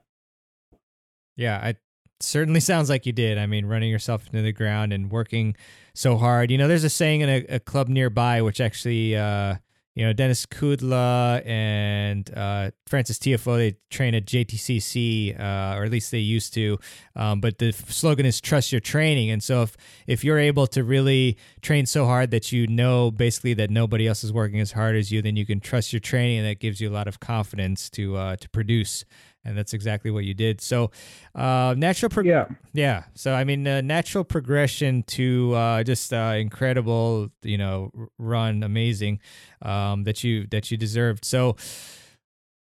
[1.36, 1.78] yeah, it
[2.20, 3.38] certainly sounds like you did.
[3.38, 5.56] I mean, running yourself into the ground and working
[5.94, 6.50] so hard.
[6.50, 9.56] You know, there's a saying in a, a club nearby, which actually, uh,
[9.94, 15.90] you know, Denis Kudla and uh, Frances Tiafoe, they train at JTCC, uh, or at
[15.90, 16.78] least they used to.
[17.14, 19.76] Um, but the slogan is "Trust your training." And so, if
[20.08, 24.24] if you're able to really train so hard that you know basically that nobody else
[24.24, 26.80] is working as hard as you, then you can trust your training, and that gives
[26.80, 29.04] you a lot of confidence to uh, to produce.
[29.44, 30.60] And that's exactly what you did.
[30.60, 30.90] So,
[31.34, 32.46] uh, natural pro- Yeah.
[32.72, 33.04] yeah.
[33.14, 39.20] So I mean, uh, natural progression to uh, just uh, incredible, you know, run, amazing
[39.62, 41.24] um, that you that you deserved.
[41.24, 41.56] So,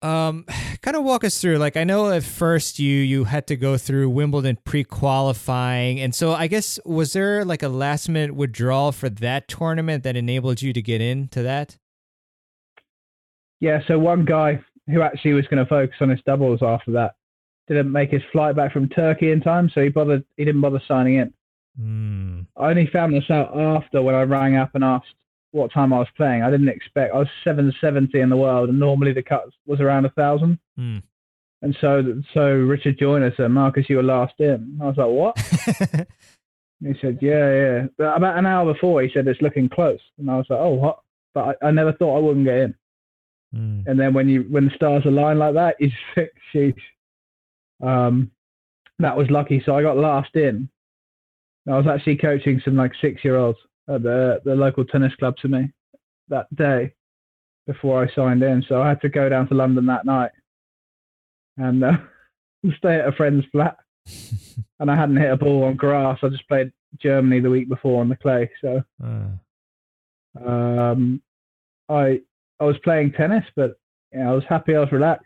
[0.02, 0.46] um,
[0.82, 1.58] kind of walk us through.
[1.58, 6.34] Like I know at first you you had to go through Wimbledon pre-qualifying, and so
[6.34, 10.74] I guess was there like a last minute withdrawal for that tournament that enabled you
[10.74, 11.78] to get into that?
[13.62, 13.80] Yeah.
[13.88, 17.16] So one guy who actually was going to focus on his doubles after that
[17.68, 20.24] didn't make his flight back from Turkey in time, so he bothered.
[20.38, 21.34] He didn't bother signing in.
[21.80, 22.42] Hmm.
[22.58, 25.14] I only found this out after when I rang up and asked
[25.52, 26.44] what time I was playing.
[26.44, 27.14] I didn't expect.
[27.14, 30.60] I was 770 in the world, and normally the cut was around a thousand.
[30.78, 31.00] Hmm.
[31.62, 36.08] And so, so Richard Joyner said, "Marcus, you were last in." I was like, "What?"
[36.86, 40.30] He said, "Yeah, yeah." But about an hour before, he said it's looking close, and
[40.30, 41.00] I was like, "Oh, what?"
[41.34, 42.76] But I, I never thought I wouldn't get in.
[43.54, 43.82] Hmm.
[43.86, 46.76] And then when you when the stars align like that, you just think,
[47.82, 48.32] Um,
[49.00, 49.62] that was lucky.
[49.66, 50.70] So I got last in.
[51.68, 55.36] I was actually coaching some like six year olds at the the local tennis club
[55.38, 55.72] to me
[56.30, 56.94] that day
[57.68, 58.64] before I signed in.
[58.68, 60.32] So I had to go down to London that night
[61.58, 61.98] and uh,
[62.78, 63.78] stay at a friend's flat.
[64.80, 66.20] And I hadn't hit a ball on grass.
[66.24, 68.50] I just played Germany the week before on the clay.
[68.60, 69.30] So Uh,
[70.46, 71.22] um,
[71.88, 72.22] I
[72.64, 73.74] I was playing tennis, but
[74.14, 74.76] yeah, I was happy.
[74.76, 75.26] I was relaxed.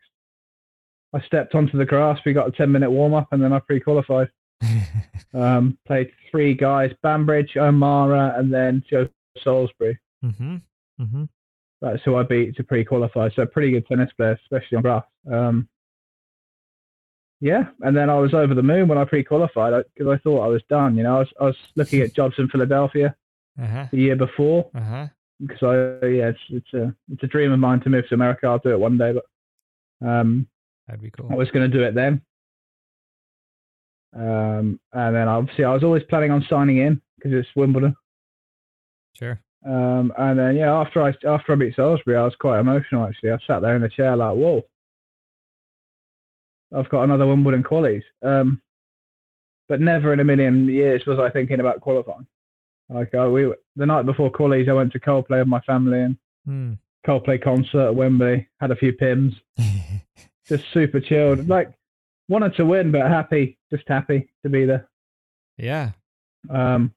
[1.14, 2.20] I stepped onto the grass.
[2.26, 4.30] We got a ten minute warm up, and then I pre-qualified.
[5.34, 9.08] Um, played three guys: Bambridge, O'Mara, and then Joe
[9.44, 10.00] Salisbury.
[10.24, 10.56] mm-hmm.
[11.00, 11.24] Mm-hmm.
[11.82, 13.30] That's who I beat to pre-qualify.
[13.36, 15.04] So pretty good tennis player, especially on grass.
[15.32, 15.68] Um,
[17.40, 20.48] yeah, and then I was over the moon when I pre-qualified because I thought I
[20.48, 20.96] was done.
[20.98, 23.16] You know, I was, I was looking at jobs in Philadelphia
[23.62, 23.86] Uh-huh.
[23.92, 25.08] the year before Uh-huh.
[25.40, 28.48] Because I yeah, it's it's a it's a dream of mine to move to America.
[28.48, 30.48] I'll do it one day, but um,
[30.88, 31.28] That'd be cool.
[31.32, 32.22] I was going to do it then.
[34.16, 37.96] Um, and then obviously I was always planning on signing in because it's Wimbledon.
[39.20, 39.40] Sure.
[39.66, 43.32] Um, and then yeah, after I after I beat Salisbury, I was quite emotional actually.
[43.32, 44.64] I sat there in the chair like, whoa,
[46.76, 48.04] I've got another Wimbledon qualies.
[48.24, 48.62] Um,
[49.68, 52.28] but never in a million years was I thinking about qualifying.
[52.90, 56.18] Like uh, we the night before qualies, I went to Coldplay with my family and
[56.46, 56.74] Hmm.
[57.06, 58.48] Coldplay concert at Wembley.
[58.62, 59.34] Had a few Pimms,
[60.48, 61.48] just super chilled.
[61.50, 61.72] Like
[62.30, 64.88] wanted to win, but happy, just happy to be there.
[65.58, 65.92] yeah.
[66.50, 66.94] Um,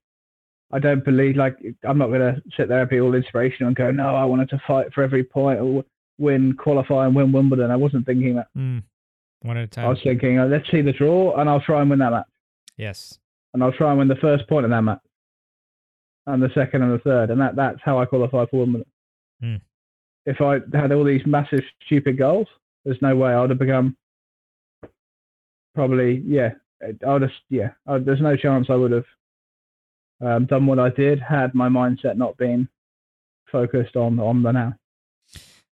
[0.73, 3.91] I don't believe like I'm not gonna sit there and be all inspirational and go,
[3.91, 5.85] no, I wanted to fight for every point or
[6.19, 7.71] win, qualify, and win Wimbledon.
[7.73, 8.47] I wasn't thinking that.
[8.55, 8.79] Hmm.
[9.43, 9.87] One at a time.
[9.87, 12.27] I was thinking, oh, let's see the draw, and I'll try and win that match,
[12.77, 13.19] yes.
[13.55, 15.01] and I'll try and win the first point in that match,
[16.27, 18.87] and the second and the third, and that that's how I qualify for Wimbledon.
[19.41, 19.57] Hmm.
[20.27, 22.47] If I had all these massive stupid goals,
[22.85, 23.97] there's no way I would have become
[25.75, 26.51] probably yeah.
[26.83, 27.71] I would have yeah.
[27.87, 29.05] I, there's no chance I would have
[30.21, 32.69] um, done what I did had my mindset not been
[33.51, 34.75] focused on on the now.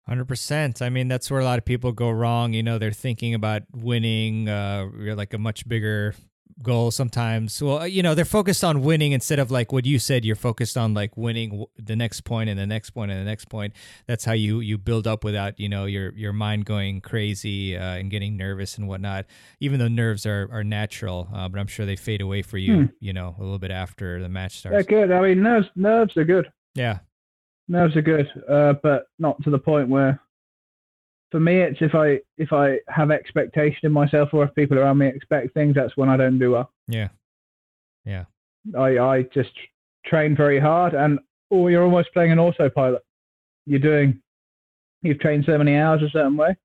[0.06, 0.82] Hundred percent.
[0.82, 2.52] I mean, that's where a lot of people go wrong.
[2.52, 6.14] You know, they're thinking about winning, uh, like a much bigger
[6.62, 7.62] goal sometimes.
[7.62, 10.24] Well, you know, they're focused on winning instead of like what you said.
[10.24, 13.46] You're focused on like winning the next point and the next point and the next
[13.46, 13.74] point.
[14.06, 17.96] That's how you you build up without you know your your mind going crazy uh,
[17.96, 19.26] and getting nervous and whatnot.
[19.60, 22.74] Even though nerves are are natural, uh, but I'm sure they fade away for you.
[22.74, 22.84] Hmm.
[23.00, 24.86] You know, a little bit after the match starts.
[24.86, 25.14] They're good.
[25.14, 26.50] I mean, nerves nerves are good.
[26.74, 26.98] Yeah.
[27.66, 30.20] Nerves are good, uh, but not to the point where.
[31.34, 34.98] For me, it's if I if I have expectation in myself, or if people around
[34.98, 36.70] me expect things, that's when I don't do well.
[36.86, 37.08] Yeah.
[38.04, 38.26] Yeah.
[38.78, 39.50] I I just
[40.06, 41.18] train very hard, and
[41.50, 43.02] or you're almost playing an autopilot.
[43.66, 44.22] You're doing,
[45.02, 46.56] you've trained so many hours a certain way.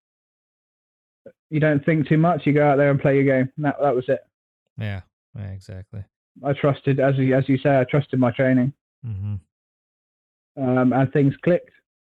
[1.50, 2.46] You don't think too much.
[2.46, 3.52] You go out there and play your game.
[3.58, 4.20] That that was it.
[4.78, 5.02] Yeah.
[5.36, 5.48] Yeah.
[5.48, 6.04] Exactly.
[6.46, 8.72] I trusted, as you, as you say, I trusted my training,
[9.04, 9.34] Mm-hmm.
[10.64, 11.72] um, and things clicked.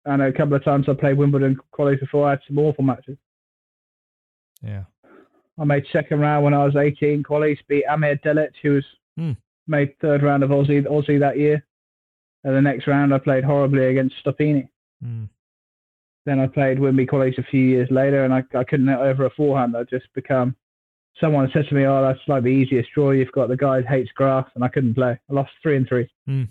[0.05, 2.27] And a couple of times I played Wimbledon qualies before.
[2.27, 3.17] I had some awful matches.
[4.63, 4.85] Yeah.
[5.59, 8.85] I made second round when I was 18 qualies, beat Amer Delic, who was
[9.17, 9.33] Hmm.
[9.67, 11.65] made third round of Aussie Aussie that year.
[12.45, 14.69] And the next round I played horribly against Stoppini.
[15.05, 15.29] Mm.
[16.25, 19.27] Then I played Wimby qualies a few years later, and I, I couldn't hit over
[19.27, 19.77] a forehand.
[19.77, 20.57] I just become.
[21.21, 24.11] Someone said to me, "Oh, that's like the easiest draw you've got." The guy hates
[24.13, 25.19] grass, and I couldn't play.
[25.31, 26.45] I lost three and three Hmm.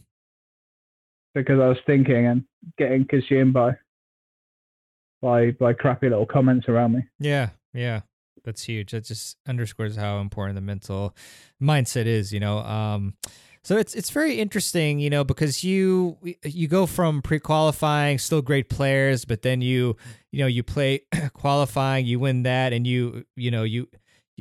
[1.33, 2.43] Because I was thinking and
[2.77, 3.77] getting consumed by
[5.21, 7.01] by by crappy little comments around me.
[7.19, 8.01] Yeah, yeah,
[8.43, 8.91] that's huge.
[8.91, 11.15] That just underscores how important the mental
[11.61, 12.33] mindset is.
[12.33, 13.13] You know, um,
[13.63, 14.99] so it's it's very interesting.
[14.99, 19.95] You know, because you you go from pre qualifying, still great players, but then you
[20.31, 21.01] you know you play
[21.33, 23.87] qualifying, you win that, and you you know you.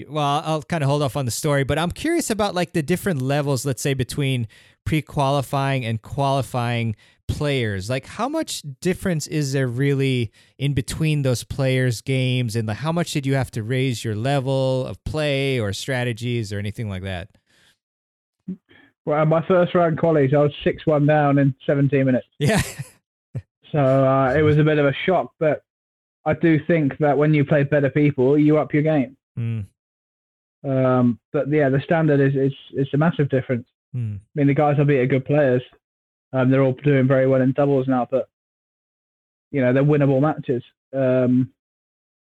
[0.09, 2.83] Well, I'll kind of hold off on the story, but I'm curious about like the
[2.83, 4.49] different levels, let's say between
[4.85, 6.97] pre-qualifying and qualifying
[7.29, 7.89] players.
[7.89, 12.93] Like how much difference is there really in between those players' games and like how
[12.93, 17.03] much did you have to raise your level of play or strategies or anything like
[17.03, 17.29] that?
[19.07, 22.27] Well, my first round qualies, I was six one down in 17 minutes.
[22.39, 22.63] Yeah.
[23.73, 25.63] So uh, it was a bit of a shock, but
[26.25, 29.17] I do think that when you play better people, you up your game.
[29.39, 29.67] Mm,
[30.65, 33.67] Um, but yeah, the standard is is is a massive difference.
[33.95, 35.63] mm, I mean, the guys I beat are good players.
[36.33, 38.29] Um, they're all doing very well in doubles now, but
[39.51, 40.63] you know they're winnable matches.
[40.95, 41.51] Um,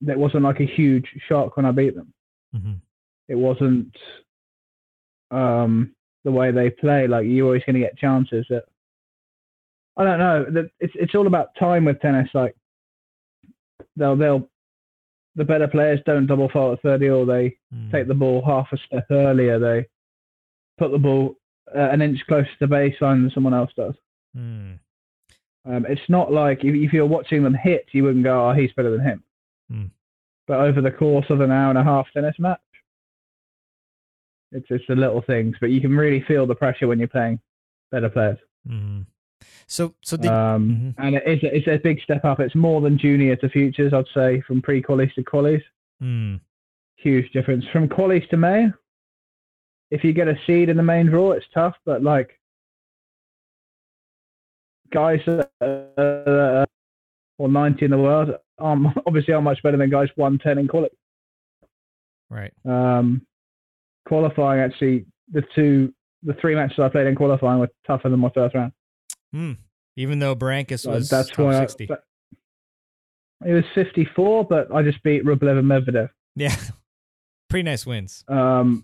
[0.06, 2.14] it wasn't like a huge shock when I beat them.
[2.56, 2.80] mhm.
[3.30, 3.96] It wasn't
[5.32, 7.08] um, the way they play.
[7.08, 8.66] Like you're always going to get chances that
[9.98, 10.46] I don't know.
[10.50, 12.30] That it's it's all about time with tennis.
[12.34, 12.56] Like
[13.96, 14.50] they'll they'll
[15.36, 17.92] the better players don't double fault at thirty, or they Mm.
[17.92, 19.58] take the ball half a step earlier.
[19.60, 19.88] They
[20.78, 21.36] put the ball
[21.76, 23.96] uh, an inch closer to the baseline than someone else does.
[24.38, 24.78] Mm,
[25.66, 28.74] Um, it's not like if, if you're watching them hit, you wouldn't go, "Oh, he's
[28.74, 29.24] better than him."
[29.72, 29.86] Hmm.
[30.46, 32.60] But over the course of an hour and a half tennis match,
[34.52, 37.40] it's it's the little things, but you can really feel the pressure when you're playing
[37.92, 38.38] better players.
[38.68, 39.06] mhm.
[39.68, 40.94] So so did Um, Mhm.
[40.98, 42.40] And it is a, it's a big step up.
[42.40, 45.64] It's more than junior to futures, I'd say, from pre-qualies to qualies.
[46.02, 46.40] mm,
[46.98, 48.74] Huge difference from qualies to main.
[49.92, 52.40] If you get a seed in the main draw, it's tough, but like
[54.92, 56.66] guys that are,
[57.38, 60.90] or 90 in the world um, obviously are much better than guys 110 in qualies.
[62.30, 62.54] right.
[62.66, 63.26] Um,
[64.08, 68.30] qualifying actually, the two, the three matches I played in qualifying were tougher than my
[68.30, 68.72] first round.
[69.34, 69.58] Mm.
[69.96, 71.86] Even though Berankis was that's top why I, 60.
[71.88, 72.04] but-
[73.46, 76.10] it was 54, but I just beat Rublev and Medvedev.
[76.36, 76.56] yeah.
[77.50, 78.24] Pretty nice wins.
[78.30, 78.84] Um,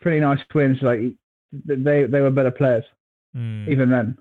[0.00, 0.78] pretty nice twins.
[0.80, 1.00] Like
[1.52, 2.84] they they were better players
[3.36, 4.16] Mm, even then.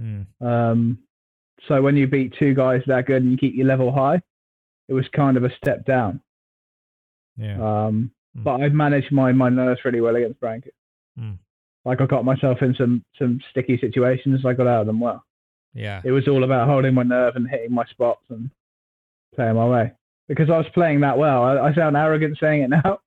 [0.00, 0.98] mm, Um,
[1.68, 4.22] so when you beat two guys that good and you keep your level high,
[4.88, 6.20] it was kind of a step down.
[7.36, 7.56] yeah.
[7.86, 8.44] Um, Mm.
[8.44, 10.70] but I managed my my nerves really well against Berankis.
[11.84, 14.44] Like I got myself in some some sticky situations.
[14.46, 15.24] I got out of them well.
[15.74, 16.00] yeah.
[16.04, 18.50] It was all about holding my nerve and hitting my spots and
[19.34, 19.92] playing my way.
[20.28, 21.42] Because I was playing that well.
[21.42, 23.00] I, I sound arrogant saying it now,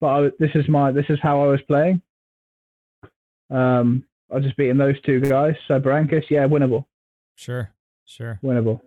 [0.00, 2.00] but I, this is my this is how I was playing.
[3.50, 5.54] Um, I was just beating those two guys.
[5.68, 6.86] So Berankis, yeah, winnable,
[7.36, 7.70] Sure.
[8.06, 8.38] Sure.
[8.42, 8.80] winnable.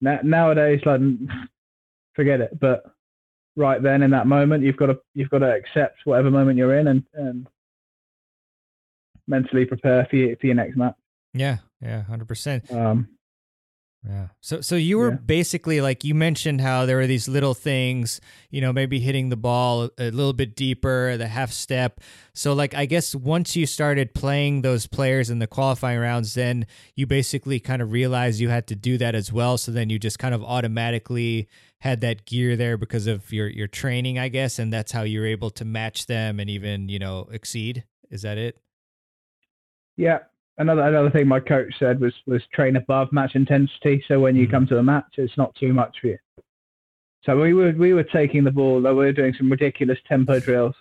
[0.00, 1.00] Na- nowadays, like,
[2.14, 2.58] forget it.
[2.58, 2.84] But
[3.56, 6.78] right then, in that moment, you've got to you've got to accept whatever moment you're
[6.78, 7.46] in and and
[9.28, 10.94] mentally prepare for your, for your next match.
[11.34, 11.58] Yeah.
[11.80, 12.04] Yeah.
[12.10, 12.72] 100%.
[12.72, 13.08] Um,
[14.08, 14.28] Yeah.
[14.40, 15.16] So so you were Yeah.
[15.26, 19.36] basically like you mentioned how there were these little things, you know, maybe hitting the
[19.36, 22.00] ball a little bit deeper, the half step.
[22.32, 26.64] So like I guess once you started playing those players in the qualifying rounds, then
[26.94, 29.58] you basically kind of realized you had to do that as well.
[29.58, 31.48] So then you just kind of automatically
[31.80, 35.26] had that gear there because of your your training, I guess, and that's how you're
[35.26, 37.84] able to match them and even, you know, exceed.
[38.10, 38.56] Is that it?
[39.98, 40.20] Yeah.
[40.56, 44.02] Another another thing my coach said was was train above match intensity.
[44.08, 44.50] So when you Mhm.
[44.50, 46.18] come to a match, it's not too much for you.
[47.24, 48.80] So we were we were taking the ball.
[48.80, 50.74] We were doing some ridiculous tempo drills.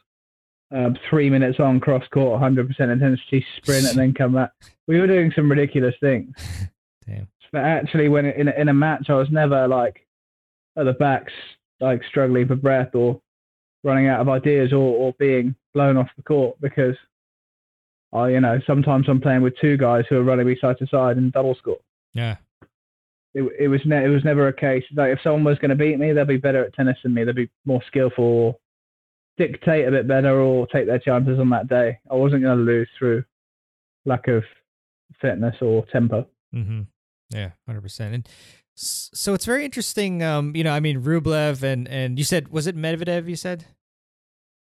[0.71, 4.51] Um, three minutes on cross court, 100% intensity sprint, and then come back.
[4.85, 6.35] We were doing some ridiculous things.
[7.05, 7.27] Damn.
[7.53, 10.05] But actually, when in a, in a match, I was never like
[10.75, 11.31] at the backs,
[11.79, 13.21] like struggling for breath or
[13.85, 16.97] running out of ideas or, or being blown off the court because
[18.17, 20.87] I, you know, sometimes I'm playing with two guys who are running me side to
[20.87, 21.77] side and double score.
[22.13, 22.37] Yeah.
[23.33, 25.75] It, it was ne- it was never a case like if someone was going to
[25.75, 27.23] beat me, they'd be better at tennis than me.
[27.23, 28.57] They'd be more skillful, or
[29.37, 31.99] dictate a bit better, or take their chances on that day.
[32.09, 33.23] I wasn't going to lose through
[34.05, 34.43] lack of
[35.21, 36.27] fitness or tempo.
[36.55, 36.81] Mm-hmm.
[37.29, 38.15] Yeah, hundred percent.
[38.15, 38.29] And
[38.73, 40.23] so it's very interesting.
[40.23, 43.27] Um, you know, I mean, Rublev and and you said was it Medvedev?
[43.27, 43.65] You said.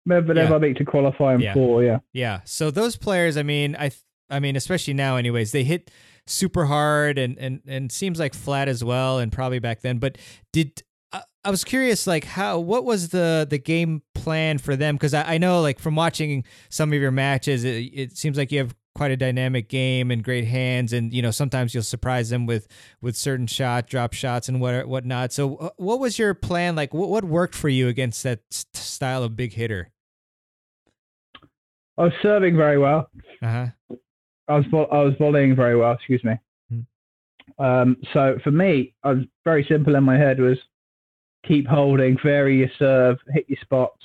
[0.08, 0.56] Medvedev, Yeah.
[0.56, 1.54] I beat to qualify in Yeah.
[1.54, 1.84] four.
[1.84, 2.00] Yeah.
[2.12, 2.42] Yeah.
[2.46, 3.92] So those players, I mean, I,
[4.30, 5.92] I mean, especially now, anyways, they hit
[6.26, 9.98] super hard and and and seems like flat as well, and probably back then.
[10.00, 10.18] But
[10.52, 10.82] did
[11.12, 14.96] I, I was curious, like how what was the the game plan for them?
[14.96, 18.52] Because I, I know, like from watching some of your matches, it, it seems like
[18.52, 22.30] you have quite a dynamic game and great hands, and you know sometimes you'll surprise
[22.30, 22.70] them with
[23.02, 25.34] with certain shot drop shots and what whatnot.
[25.34, 26.78] So uh, what was your plan?
[26.78, 29.92] Like what what worked for you against that style of big hitter?
[31.98, 33.10] I was serving very well.
[33.42, 33.68] Uh huh.
[34.48, 35.92] I was I was volleying very well.
[35.92, 36.36] Excuse me.
[36.70, 37.62] Hmm.
[37.62, 40.58] Um, so for me, I was very simple in my head was
[41.46, 44.02] keep holding, vary your serve, hit your spots,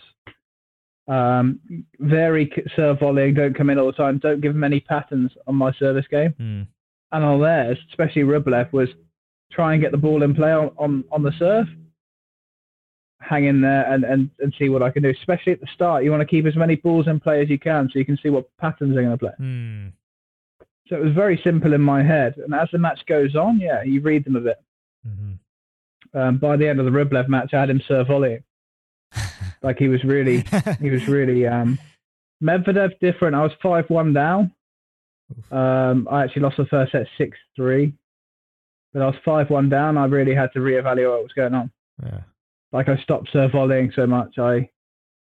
[1.09, 1.59] um,
[2.01, 3.35] vary serve volleying.
[3.35, 4.19] Don't come in all the time.
[4.19, 6.35] Don't give them any patterns on my service game.
[6.37, 6.63] Hmm.
[7.11, 8.91] And on theirs, especially Rublev, was
[9.51, 11.67] try and get the ball in play on, on, on the serve.
[13.21, 15.11] Hang in there and, and, and see what I can do.
[15.11, 17.59] Especially at the start, you want to keep as many balls in play as you
[17.59, 19.33] can so you can see what patterns they're going to play.
[19.39, 19.89] Hmm.
[20.89, 22.37] So it was very simple in my head.
[22.37, 24.57] And as the match goes on, yeah, you read them a bit.
[25.07, 26.19] Mm-hmm.
[26.19, 28.43] Um, by the end of the Rublev match, I had him serve volleying.
[29.63, 30.45] Like he was really,
[30.81, 31.47] he was really.
[31.47, 31.79] Um,
[32.43, 33.35] Medvedev different.
[33.35, 34.53] I was five one down.
[35.51, 37.93] Um, I actually lost the first set six three,
[38.93, 39.99] but I was five one down.
[39.99, 41.71] I really had to reevaluate what was going on.
[42.03, 42.21] yeah.
[42.73, 44.39] Like I stopped serve volleying so much.
[44.39, 44.69] I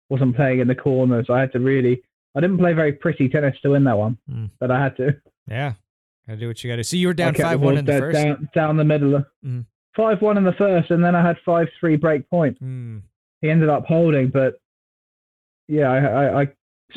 [0.09, 1.27] wasn't playing in the corners.
[1.29, 2.01] I had to really.
[2.35, 4.49] I didn't play very pretty tennis to win that one, Mm.
[4.59, 5.15] but I had to.
[5.47, 5.73] Yeah.
[6.27, 6.83] Gotta do what you gotta.
[6.83, 8.15] So you were down five one in the first.
[8.15, 9.23] Down, down the middle.
[9.45, 9.65] Mhm.
[9.95, 12.57] Five one in the first, and then I had five three break point.
[12.63, 13.01] Mm.
[13.43, 14.53] He ended up holding, but
[15.67, 16.47] yeah, I, I, I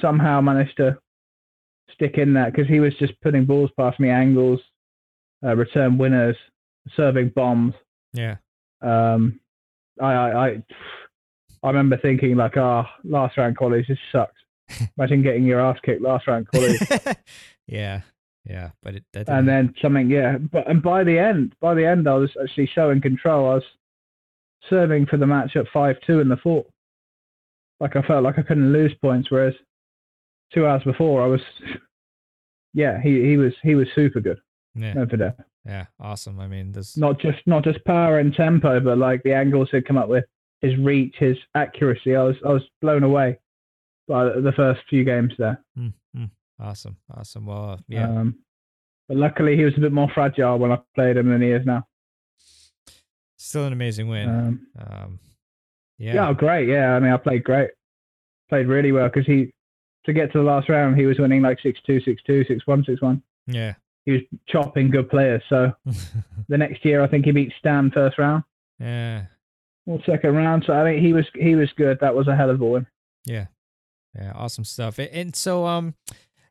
[0.01, 0.97] somehow managed to
[1.93, 4.61] stick in that because he was just putting balls past me, angles,
[5.45, 6.37] uh, return winners,
[6.97, 7.75] serving bombs.
[8.13, 8.37] Yeah.
[8.81, 9.41] Um,
[10.01, 10.63] I, I, I,
[11.65, 14.41] I remember thinking like, ah, last round qualies, this sucks.
[14.97, 17.17] Imagine getting your ass kicked last round qualies.
[17.67, 18.03] yeah.
[18.49, 18.71] Yeah.
[18.85, 22.15] But it and then something yeah but and by the end by the end i
[22.15, 23.65] was actually so in control i was
[24.69, 26.67] serving for the match at 5-2 in the fourth
[27.81, 29.55] like i felt like i couldn't lose points whereas
[30.53, 31.41] two hours before i was
[32.75, 34.39] yeah he, he was he was super good
[34.79, 34.95] yeah.
[34.95, 35.35] Medvedev.
[35.65, 35.87] Yeah.
[35.99, 36.39] Awesome.
[36.39, 36.97] I mean, this.
[36.97, 40.25] not just not just power and tempo but like the angles he'd come up with
[40.61, 43.39] his reach his accuracy i was i was blown away
[44.09, 46.31] by the first few games there Mm, mm.
[46.61, 46.97] Awesome.
[47.15, 47.47] Awesome.
[47.47, 48.09] Well, yeah.
[48.09, 48.37] um,
[49.09, 51.67] but luckily he was a bit more fragile when i played him than he is
[51.67, 51.87] now
[53.47, 54.29] Still an amazing win.
[54.29, 55.21] um, Um.
[55.99, 56.15] Yeah.
[56.15, 56.29] Yeah.
[56.29, 56.69] oh, great.
[56.69, 57.71] Yeah, I mean, I played great.
[58.49, 59.53] Played really well because he,
[60.05, 62.67] to get to the last round, he was winning like 6 2, 6 2, 6
[62.67, 63.23] 1, 6 1.
[63.47, 63.75] Yeah.
[64.05, 65.43] He was chopping good players.
[65.49, 65.73] So
[66.49, 68.43] the next year, I think he beat Stan first round
[68.79, 69.27] yeah.
[69.87, 70.65] or second round.
[70.67, 71.99] So I think he was he was good.
[72.01, 72.87] That was a hell of a win.
[73.25, 73.47] Yeah.
[74.15, 74.33] Yeah.
[74.35, 74.99] Awesome stuff.
[74.99, 75.95] And so, um,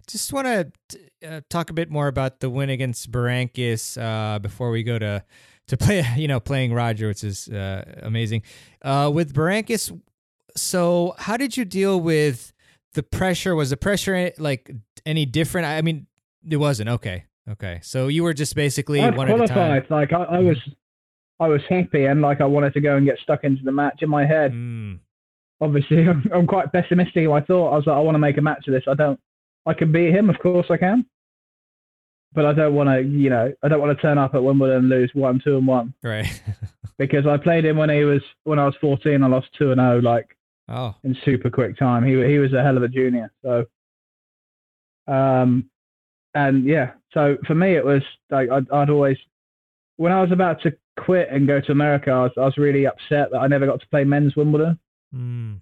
[0.08, 4.70] just want to uh, talk a bit more about the win against Berankis uh, before
[4.70, 5.24] we go to
[5.68, 6.04] to play.
[6.18, 8.44] You know, playing Roger, which is uh, amazing.
[8.82, 9.98] Uh, with Berankis,
[10.56, 12.54] so how did you deal with
[12.94, 13.56] the pressure?
[13.56, 14.72] Was the pressure like
[15.06, 15.68] any different?
[15.68, 16.08] I mean,
[16.50, 16.90] it wasn't.
[16.90, 17.26] Okay.
[17.50, 17.80] Okay.
[17.84, 19.86] So you were just basically I'd one at a time.
[19.90, 20.58] Like I, I was,
[21.40, 24.00] I was happy and like I wanted to go and get stuck into the match
[24.02, 24.52] in my head.
[24.52, 25.00] Mm,
[25.62, 27.28] Obviously, I'm, I'm quite pessimistic.
[27.28, 28.84] I thought I was like, I want to make a match of this.
[28.88, 29.20] I don't.
[29.66, 31.06] I can beat him, of course I can.
[32.36, 34.78] But I don't want to, you know, I don't want to turn up at Wimbledon
[34.78, 36.42] and lose one, two, and one right.
[36.98, 39.24] because I played him when he was when I was 14.
[39.24, 40.36] I lost two and zero, like
[40.70, 40.96] oh.
[41.04, 42.04] in super quick time.
[42.04, 43.32] He he was a hell of a junior.
[43.44, 43.66] So,
[45.08, 45.70] um,
[46.34, 49.18] and yeah, so for me it was like I'd, I'd always
[49.98, 52.86] when I was about to quit and go to America, I was I was really
[52.86, 54.78] upset that I never got to play men's Wimbledon
[55.16, 55.60] Mm,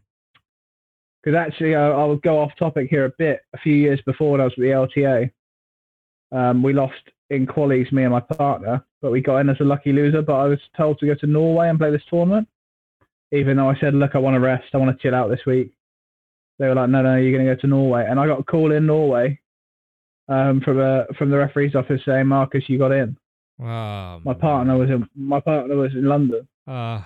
[1.21, 3.41] because actually I, I'll go off topic here a bit.
[3.53, 5.31] A few years before when I was at the LTA,
[6.33, 9.63] um, we lost in qualies, me and my partner, but we got in as a
[9.63, 10.21] lucky loser.
[10.21, 12.47] But I was told to go to Norway and play this tournament,
[13.31, 14.65] even though I said, "Look, I want to rest.
[14.73, 15.73] I want to chill out this week."
[16.59, 18.43] They were like, "No, no, you're going to go to Norway." And I got a
[18.43, 19.39] call in Norway
[20.27, 23.15] um, from a from the referee's office saying, "Marcus, you got in."
[23.59, 24.19] wow.
[24.25, 26.47] My partner was in my partner was in London.
[26.67, 27.01] Uh,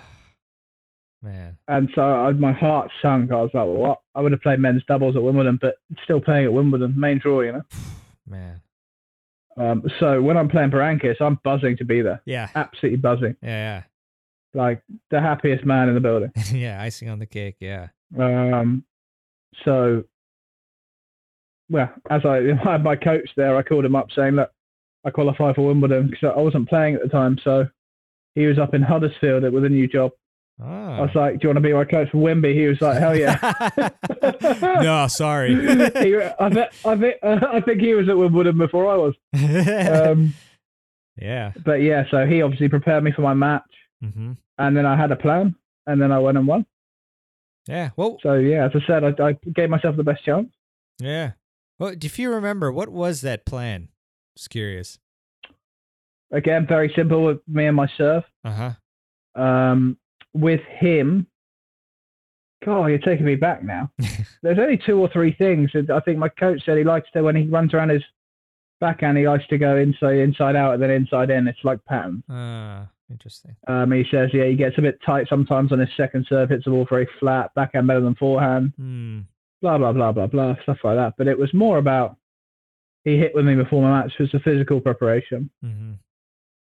[1.21, 1.57] Man.
[1.67, 3.31] And so I, my heart sunk.
[3.31, 4.01] I was like, what?
[4.15, 7.41] I would have played men's doubles at Wimbledon, but still playing at Wimbledon, main draw,
[7.41, 7.63] you know.
[8.27, 8.61] Man.
[9.57, 12.21] Um, so when I'm playing Berankis, I'm buzzing to be there.
[12.25, 12.49] Yeah.
[12.55, 13.35] Absolutely buzzing.
[13.41, 13.49] Yeah.
[13.49, 13.83] yeah.
[14.53, 16.31] Like the happiest man in the building.
[16.35, 16.43] Yeah.
[16.53, 16.81] yeah.
[16.81, 17.57] Icing on the cake.
[17.59, 17.87] Yeah.
[18.17, 18.83] Um,
[19.65, 20.03] so,
[21.69, 24.51] well, as I, I had my coach there, I called him up saying, look,
[25.05, 27.37] I qualify for Wimbledon because I wasn't playing at the time.
[27.43, 27.67] So
[28.35, 30.11] he was up in Huddersfield with a new job.
[30.63, 32.53] I was like, do you want to be my coach for Wimby?
[32.55, 33.37] He was like, hell yeah.
[34.81, 35.53] no, sorry.
[35.55, 36.49] he, I, I,
[36.97, 39.13] think, I think he was at Wimbledon before I was.
[39.33, 40.33] Um,
[41.15, 41.51] yeah.
[41.63, 43.69] but yeah, so he obviously prepared me for my match.
[44.01, 45.55] hmm And then I had a plan.
[45.85, 46.65] And then I went and won.
[47.67, 47.91] Yeah.
[47.95, 50.49] Well, So yeah, as I said, I, I gave myself the best chance.
[50.99, 51.31] yeah.
[51.79, 53.89] Well, if you remember, what was that plan?
[54.35, 54.97] Just curious.
[56.31, 58.23] Again, very simple with me and my serve.
[58.43, 58.73] Uh
[59.35, 59.41] huh.
[59.41, 59.97] Um,
[60.37, 61.27] with him,
[62.65, 63.91] God, you're taking me back now.
[64.41, 65.71] There's only two or three things.
[65.73, 68.03] that I think my coach said he likes to when he runs around his
[68.81, 71.47] backhand, he likes to go inside inside out and then inside in.
[71.47, 72.23] It's like pattern.
[72.29, 73.55] Uh, interesting.
[73.67, 76.65] Um, he says, yeah, he gets a bit tight sometimes on his second serve, hits
[76.65, 79.19] the ball very flat, backhand better than forehand, Hmm.
[79.61, 81.13] blah blah blah blah blah stuff like that.
[81.17, 82.17] But it was more about
[83.03, 84.13] he hit with me before my match.
[84.19, 85.49] It was the physical preparation.
[85.63, 85.91] Mm-hmm.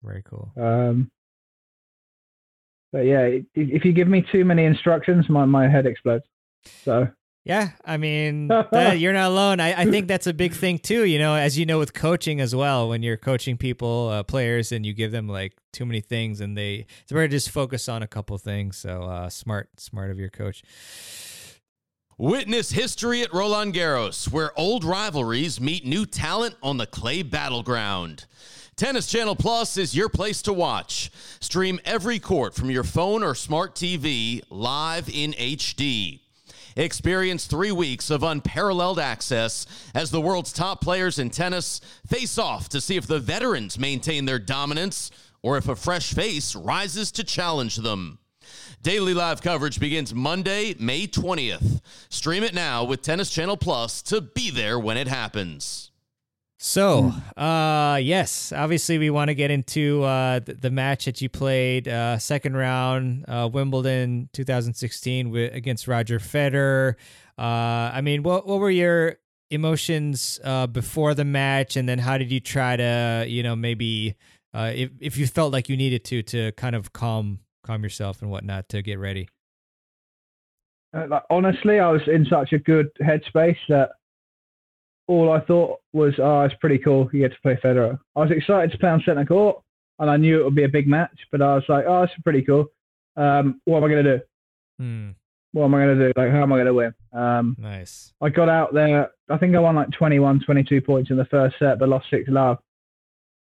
[0.02, 0.50] Very cool.
[0.56, 1.10] Um,
[2.94, 6.24] but yeah, if you give me too many instructions, my, my head explodes.
[6.84, 7.08] So
[7.42, 9.58] Yeah, I mean, that, you're not alone.
[9.58, 11.04] I, I think that's a big thing too.
[11.04, 14.70] You know, as you know, with coaching as well, when you're coaching people, uh, players,
[14.70, 17.88] and you give them like too many things, and they it's better to just focus
[17.88, 18.76] on a couple things.
[18.76, 20.62] So uh, smart, smart of your coach.
[22.16, 28.26] Witness history at Roland Garros, where old rivalries meet new talent on the clay battleground.
[28.76, 31.08] Tennis Channel Plus is your place to watch.
[31.38, 36.18] Stream every court from your phone or smart TV live in HD.
[36.76, 39.64] Experience three weeks of unparalleled access
[39.94, 44.24] as the world's top players in tennis face off to see if the veterans maintain
[44.24, 48.18] their dominance or if a fresh face rises to challenge them.
[48.82, 51.80] Daily live coverage begins Monday, May 20th.
[52.08, 55.92] Stream it now with Tennis Channel Plus to be there when it happens.
[56.66, 61.28] So, uh, yes, obviously we want to get into uh, the, the match that you
[61.28, 66.94] played, uh, second round, uh, Wimbledon 2016 with, against Roger Federer.
[67.36, 67.42] Uh,
[67.92, 69.16] I mean, what what were your
[69.50, 74.16] emotions uh, before the match, and then how did you try to, you know, maybe
[74.54, 78.22] uh, if if you felt like you needed to to kind of calm calm yourself
[78.22, 79.28] and whatnot to get ready?
[80.94, 83.90] uh, like, honestly, I was in such a good headspace that
[85.06, 87.08] all I thought was, oh, it's pretty cool.
[87.12, 87.98] You get to play Federer.
[88.16, 89.60] I was excited to play on centre court,
[89.98, 91.16] and I knew it would be a big match.
[91.30, 92.66] But I was like, oh, it's pretty cool.
[93.16, 94.24] Um, what am I going to do?
[94.78, 95.10] Hmm,
[95.52, 96.12] What am I going to do?
[96.20, 96.94] Like, how am I going to win?
[97.12, 98.12] Um, nice.
[98.20, 99.10] I got out there.
[99.30, 102.28] I think I won like 21, 22 points in the first set, but lost six
[102.28, 102.58] love.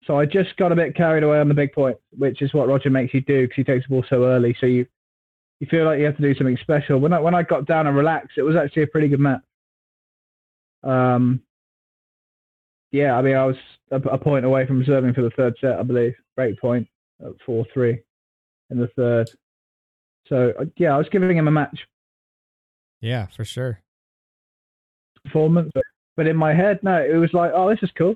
[0.05, 2.69] So I just got a bit carried away on the big point, which is what
[2.69, 4.57] Roger makes you do because he takes the ball so early.
[4.61, 4.87] So you
[5.61, 6.99] you feel like you have to do something special.
[7.01, 9.41] When I when I got down and relaxed, it was actually a pretty good match.
[10.83, 11.43] Um,
[12.93, 13.57] yeah, I mean, I was
[13.91, 16.15] a, a point away from serving for the third set, I believe.
[16.37, 16.89] Break point
[17.25, 18.01] at four three
[18.71, 19.29] in the third.
[20.29, 21.81] So uh, yeah, I was giving him a match
[23.01, 23.81] Yeah, for sure.
[25.25, 25.71] performance.
[25.75, 25.85] But,
[26.17, 28.15] but in my head, no, it was like, oh, this is cool.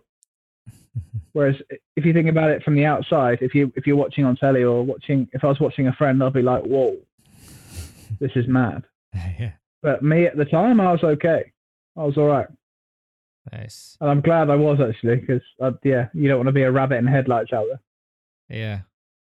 [1.32, 1.56] Whereas
[1.96, 4.62] if you think about it from the outside, if you if you're watching on telly
[4.62, 6.96] or watching, if I was watching a friend, I'd be like, whoa,
[8.20, 8.84] this is mad.
[9.14, 9.52] yeah,
[9.82, 11.52] But me at the time, I was okay.
[11.96, 12.46] I was all right,
[13.50, 13.96] nice.
[14.00, 15.42] and I'm glad I was actually because
[15.82, 17.80] yeah, you don't want to be a rabbit in headlights out there.
[18.58, 18.80] Yeah,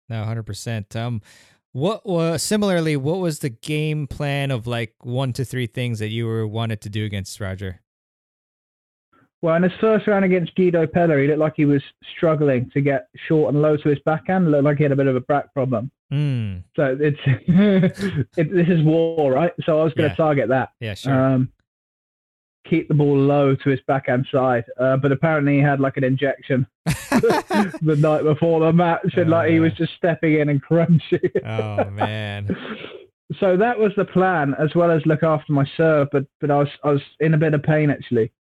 [0.09, 0.97] no, hundred percent.
[0.97, 1.21] Um,
[1.73, 2.97] what was similarly?
[2.97, 6.81] What was the game plan of like one to three things that you were wanted
[6.83, 7.81] to do against Roger?
[9.41, 11.83] Well, in his first round against Guido Pella, he looked like he was
[12.17, 14.51] struggling to get short and low to his backhand.
[14.51, 15.93] Looked like he had a bit of a back problem.
[16.11, 16.57] Hmm.
[16.75, 17.21] So it's
[18.37, 19.53] it, this is war, right?
[19.65, 20.17] So I was going to Yeah.
[20.17, 20.71] target that.
[20.81, 21.13] Yeah, sure.
[21.15, 21.53] um,
[22.69, 24.65] keep the ball low to his backhand side.
[24.79, 29.51] Uh, but apparently he had like an injection the night before the match, and like
[29.51, 31.31] he was just stepping in and crunching.
[31.45, 32.49] oh man.
[33.41, 36.09] so that was the plan, as well as look after my serve.
[36.13, 38.33] But but I was I was in a bit of pain actually.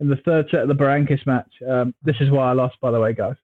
[0.00, 2.90] In the third set of the Berankis match, um, this is why I lost, by
[2.90, 3.36] the way, guys.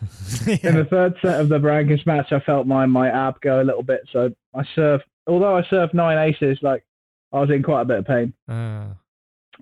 [0.46, 3.64] In the third set of the Berankis match, I felt my my ab go a
[3.64, 4.00] little bit.
[4.12, 6.84] So I served, although I served nine aces, like
[7.32, 8.32] I was in quite a bit of pain.
[8.48, 8.94] Uh,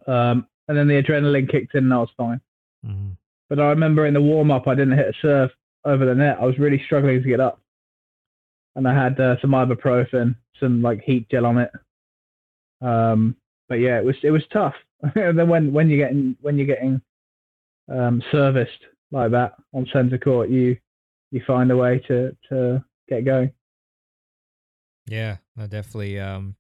[0.07, 2.41] Um, and then the adrenaline kicked in and I was fine.
[2.87, 3.17] mhm.
[3.49, 5.51] But I remember in the warm up, I didn't hit a serve
[5.85, 6.39] over the net.
[6.41, 7.61] I was really struggling to get up.
[8.77, 11.71] and I had uh, some ibuprofen, some like heat gel on it.
[12.81, 13.37] Um,
[13.69, 14.75] but yeah, it was it was tough.
[15.15, 17.01] and then when when you're getting when you're getting
[17.91, 20.77] um, serviced like that on centre court, you
[21.31, 23.53] you find a way to to get going.
[25.07, 26.19] Yeah, no, definitely.
[26.19, 26.57] Um,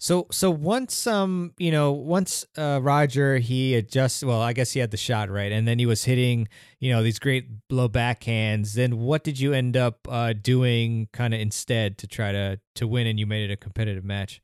[0.00, 4.80] so so once um you know once uh Roger he adjusts well I guess he
[4.80, 6.46] had the shot right and then he was hitting
[6.78, 11.34] you know these great low backhands then what did you end up uh doing kind
[11.34, 14.40] of instead to try to to win and you made it a competitive match?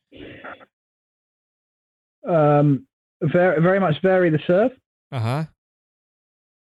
[2.29, 2.87] Um,
[3.23, 4.71] very very much vary the serve.
[5.13, 5.45] Uh huh.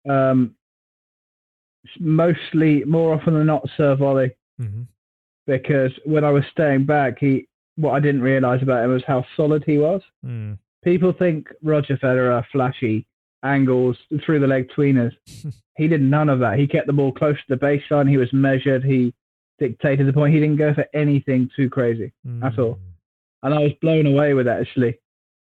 [0.08, 0.54] Um,
[1.98, 4.30] mostly more often than not serve volley
[4.60, 4.82] Mm-hmm.
[5.46, 7.46] because when I was staying back, he
[7.76, 10.02] what I didn't realize about him was how solid he was.
[10.24, 10.58] Mm.
[10.84, 13.06] People think Roger Federer flashy
[13.42, 15.12] angles through the leg tweeners.
[15.76, 16.58] he did none of that.
[16.58, 18.08] He kept the ball close to the baseline.
[18.08, 18.84] He was measured.
[18.84, 19.14] He
[19.58, 20.34] dictated the point.
[20.34, 22.12] He didn't go for anything too crazy.
[22.42, 22.78] at all.
[23.42, 24.98] And I was blown away with that actually.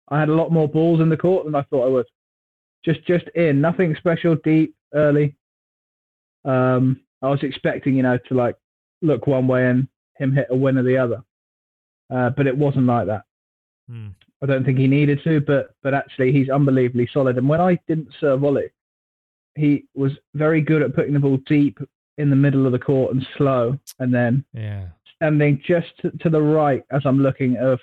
[0.08, 2.06] I had a lot more balls in the court than I thought I would.
[2.84, 5.36] Just just in, nothing special, deep, early.
[6.44, 8.56] Um, I was expecting, you know, to like
[9.02, 11.22] look one way and him hit a win or the other.
[12.10, 13.22] Uh, but it wasn't like that.
[13.90, 14.14] Mm.
[14.42, 17.38] I don't think he needed to, but but actually he's unbelievably solid.
[17.38, 18.70] And when I didn't serve volley,
[19.54, 21.78] he was very good at putting the ball deep
[22.18, 24.88] in the middle of the court and slow, and then Yeah.
[25.16, 27.80] standing just to, to the right as I'm looking of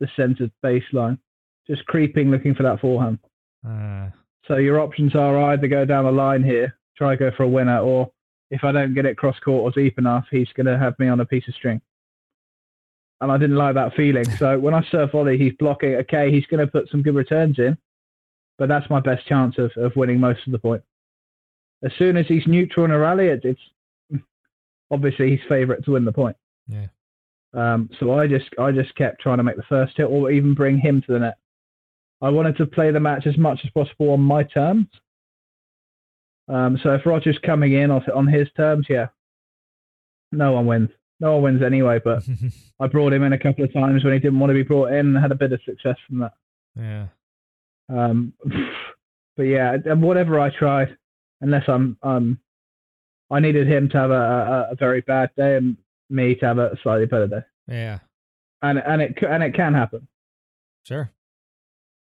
[0.00, 1.18] the centered baseline,
[1.66, 3.18] just creeping, looking for that forehand.
[3.66, 4.08] Uh,
[4.46, 7.78] So your options are either go down the line here, try go for a winner,
[7.78, 8.10] or
[8.50, 11.08] if I don't get it cross court or deep enough, he's going to have me
[11.08, 11.80] on a piece of string.
[13.20, 14.24] And I didn't like that feeling.
[14.38, 15.94] So when I serve volley, he's blocking.
[15.96, 17.76] Okay, he's going to put some good returns in,
[18.58, 20.82] but that's my best chance of, of winning most of the point.
[21.84, 24.22] As soon as he's neutral in a rally, it, it's
[24.90, 26.36] obviously his favourite to win the point.
[26.66, 26.86] Yeah.
[27.52, 30.54] Um, so I just I just kept trying to make the first hit or even
[30.54, 31.38] bring him to the net.
[32.22, 34.86] I wanted to play the match as much as possible on my terms.
[36.48, 39.06] Um, so if Roger's coming in on his terms, yeah,
[40.32, 40.90] no one wins.
[41.20, 42.00] No one wins anyway.
[42.02, 42.22] But
[42.80, 44.92] I brought him in a couple of times when he didn't want to be brought
[44.92, 46.32] in, and had a bit of success from that.
[46.76, 47.06] yeah.
[47.88, 48.32] Um,
[49.36, 50.96] but yeah, and whatever I tried,
[51.40, 52.38] unless I'm um,
[53.30, 55.76] I needed him to have a, a, a very bad day and
[56.08, 57.98] me to have a slightly better day, Yeah.
[58.62, 60.06] and and it and it can happen.
[60.84, 61.10] Sure.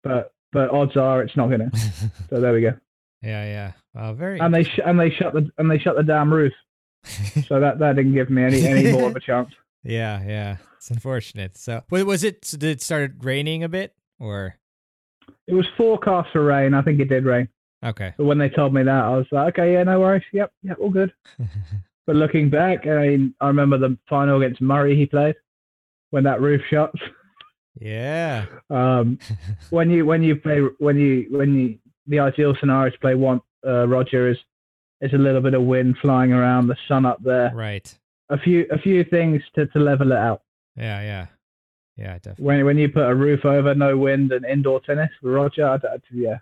[0.03, 1.72] but but odds are it's not gonna.
[2.30, 2.74] So there we go.
[3.22, 3.45] Yeah.
[3.45, 3.72] Yeah.
[3.99, 4.39] Uh, very.
[4.39, 6.53] And they sh- and they shut the and they shut the damn roof.
[7.47, 9.49] So that that didn't give me any any more of a chance.
[9.84, 10.22] yeah.
[10.26, 10.58] Yeah.
[10.78, 11.58] It's unfortunate.
[11.58, 12.41] So, wa- was it?
[12.41, 14.55] Did it start raining a bit or?
[15.47, 16.74] It was forecast for rain.
[16.74, 17.47] I think it did rain.
[17.86, 18.14] Okay.
[18.18, 20.24] But when they told me that, I was like, okay, yeah, no worries.
[20.34, 21.14] Yep, yep, all good.
[22.05, 25.36] But looking back, I mean, I remember the final against Murray he played
[26.12, 26.97] when that roof shuts.
[27.80, 28.45] yeah.
[28.70, 29.20] Um,
[29.72, 31.78] when you when you play when you when you
[32.08, 34.38] the ideal scenario to play one uh, Roger is
[35.02, 37.98] is a little bit of wind flying around, the sun up there, Right.
[38.30, 40.41] a few a few things to, to level it out.
[40.76, 41.02] Yeah.
[41.02, 41.26] Yeah.
[41.98, 42.14] Yeah.
[42.16, 42.45] Definitely.
[42.45, 45.86] When when you put a roof over, no wind, and indoor tennis with Roger, I'd,
[45.86, 46.38] I'd- yeah,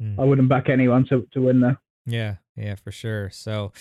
[0.00, 0.16] Mm.
[0.16, 1.76] I wouldn't back anyone to, to win there.
[2.06, 3.30] Yeah, yeah, for sure.
[3.30, 3.72] So,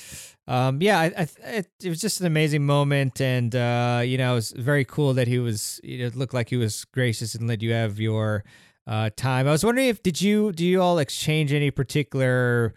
[0.47, 4.32] um, yeah, I, I it, it was just an amazing moment, and uh, you know,
[4.32, 5.80] it was very cool that he was.
[5.84, 8.43] It looked like he was gracious and let you have your
[8.88, 9.47] uh, time.
[9.47, 12.74] I was wondering if did you do you all exchange any particular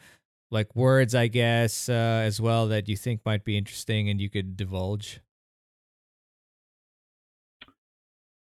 [0.51, 4.29] like words, I guess, uh, as well that you think might be interesting and you
[4.29, 5.21] could divulge.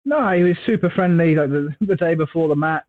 [0.04, 1.34] No, he was super friendly.
[1.34, 2.84] Like the, the day before the match,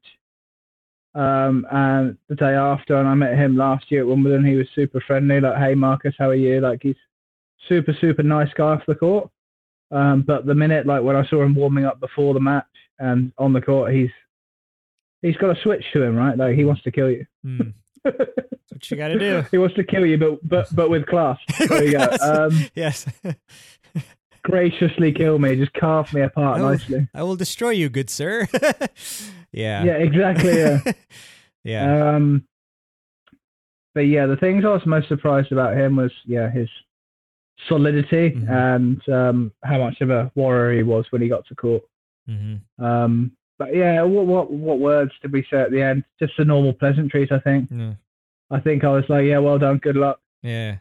[1.16, 4.46] um, and the day after, and I met him last year at Wimbledon.
[4.46, 5.40] He was super friendly.
[5.40, 6.60] Like, hey Marcus, how are you?
[6.60, 6.96] Like he's
[7.70, 9.30] super super nice guy off the court.
[9.92, 12.66] Um, but the minute like when I saw him warming up before the match
[12.98, 14.10] and on the court, he's
[15.22, 16.38] he's got a switch to him, right?
[16.38, 17.26] Like he wants to kill you.
[17.44, 17.62] Hmm.
[18.04, 19.44] That's what you got to do.
[19.52, 21.38] he wants to kill you, but but but with class.
[21.60, 22.08] There you go.
[22.22, 23.06] Um, yes,
[24.44, 26.70] graciously kill me, just carve me apart Oh.
[26.72, 27.08] nicely.
[27.14, 28.48] I will destroy you, good sir.
[29.52, 30.58] yeah, Yeah, exactly.
[30.58, 30.80] Yeah.
[31.64, 32.46] yeah, Um,
[33.94, 36.68] but yeah, the things I was most surprised about him was yeah his
[37.68, 38.50] solidity Mhm.
[38.50, 41.84] and um, how much of a warrior he was when he got to court.
[42.28, 43.32] hmm Um,
[43.66, 46.04] but yeah, what what what words did we say at the end?
[46.20, 47.70] Just the normal pleasantries, I think.
[47.72, 47.94] yeah,
[48.52, 50.78] I think I was like, yeah, well done, good luck, yeah.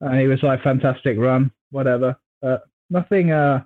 [0.00, 2.16] and he was like, fantastic run, whatever.
[2.40, 3.64] But nothing, uh,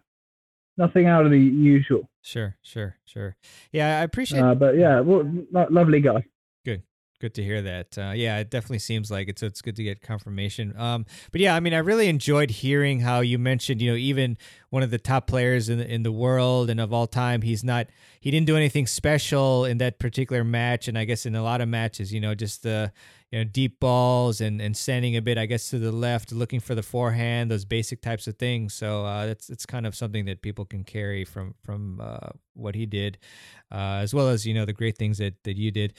[0.76, 2.08] nothing out of the usual.
[2.22, 3.36] Sure, sure, sure.
[3.72, 4.40] Yeah, I appreciate.
[4.40, 6.24] Uh, but yeah, well, lo- lovely guy.
[7.22, 7.96] Good, to hear that.
[7.96, 9.38] Uh, yeah, it definitely seems like it.
[9.38, 10.76] So it's good to get confirmation.
[10.76, 14.36] Um, but yeah, I mean, I really enjoyed hearing how you mentioned, you know, even
[14.70, 17.62] one of the top players in the, in the world and of all time, he's
[17.62, 17.86] not,
[18.20, 20.88] he didn't do anything special in that particular match.
[20.88, 22.92] And I guess in a lot of matches, you know, just the,
[23.30, 26.60] you know, deep balls and, and standing a bit, I guess, to the left, looking
[26.60, 28.74] for the forehand, those basic types of things.
[28.74, 32.74] So uh, that's it's kind of something that people can carry from from uh, what
[32.74, 33.18] he did,
[33.70, 35.94] uh, as well as you know the great things that that you did.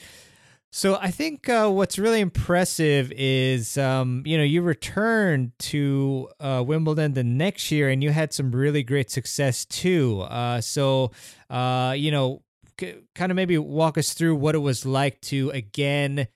[0.76, 6.64] So I think uh, what's really impressive is, um, you know, you returned to uh,
[6.66, 10.22] Wimbledon the next year, and you had some really great success too.
[10.22, 11.12] Uh, so,
[11.48, 12.42] uh, you know,
[12.80, 16.26] c- kind of maybe walk us through what it was like to again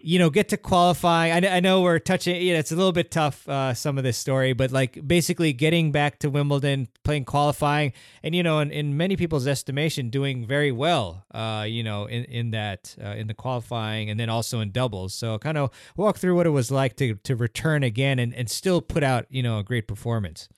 [0.00, 1.44] you know, get to qualifying.
[1.44, 4.04] I, I know we're touching, you know, it's a little bit tough, uh, some of
[4.04, 7.92] this story, but like basically getting back to Wimbledon, playing qualifying,
[8.22, 12.24] and, you know, in, in many people's estimation, doing very well, uh, you know, in,
[12.24, 15.14] in that, uh, in the qualifying and then also in doubles.
[15.14, 18.50] So kind of walk through what it was like to, to return again and, and
[18.50, 20.48] still put out, you know, a great performance.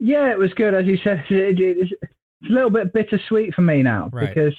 [0.00, 0.74] Yeah, it was good.
[0.74, 1.92] As you said, it, it, it's
[2.48, 4.28] a little bit bittersweet for me now Right.
[4.32, 4.54] because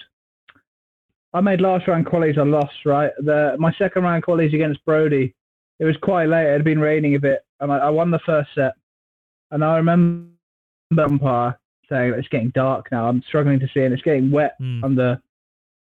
[1.34, 2.38] I made last round qualies.
[2.38, 3.12] I lost, right?
[3.20, 5.34] The my second round qualies against Broady,
[5.80, 6.48] it was quite late.
[6.48, 8.74] It had been raining a bit, and I, I won the first set.
[9.52, 10.30] And I remember
[10.92, 13.08] the umpire saying it's getting dark now.
[13.08, 14.84] I'm struggling to see, and it's getting wet Hmm.
[14.84, 15.22] under.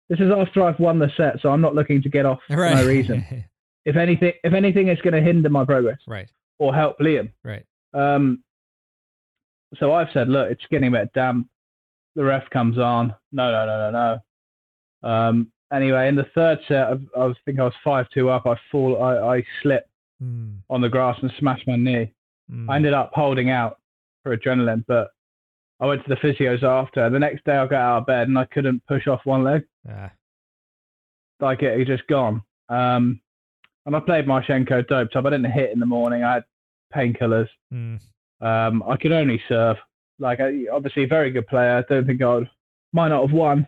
[0.10, 2.56] This is after I've won the set, so I'm not looking to get off for
[2.56, 3.26] no reason.
[3.86, 6.28] If anything, if anything, it's going to hinder my progress right.
[6.58, 7.32] or help Liam.
[7.44, 7.64] Right.
[7.94, 8.44] Um,
[9.80, 11.48] so I've said, look, it's getting a bit damp.
[12.16, 13.14] The ref comes on.
[13.32, 14.20] No, no, no, no, no.
[15.06, 18.46] Um, anyway, in the third set, I, I was think I was five two up.
[18.46, 19.90] I fall, I, I slipped
[20.22, 20.54] Hmm.
[20.70, 22.10] on the grass and smashed my knee.
[22.50, 22.70] Hmm.
[22.70, 23.80] I ended up holding out
[24.24, 25.10] for adrenaline, but
[25.82, 27.10] I went to the physios after.
[27.10, 29.66] The next day, I got out of bed and I couldn't push off one leg.
[29.90, 30.12] Ah,
[31.42, 32.42] Like it, it just gone.
[32.70, 33.20] Um,
[33.86, 35.26] and I played Marchenko doped up.
[35.26, 36.24] I didn't hit in the morning.
[36.24, 36.44] I had
[36.96, 37.50] painkillers.
[37.72, 37.96] hmm.
[38.42, 39.78] Um, I could only serve.
[40.20, 41.78] Like, I, obviously, a very good player.
[41.86, 42.50] I don't think I would,
[42.94, 43.68] might not have won.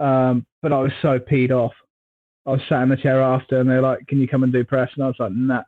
[0.00, 1.74] Um, but I was so peed off.
[2.46, 4.64] I was sat in the chair after, and they're like, "Can you come and do
[4.64, 5.62] press?" And I was like, "Nah,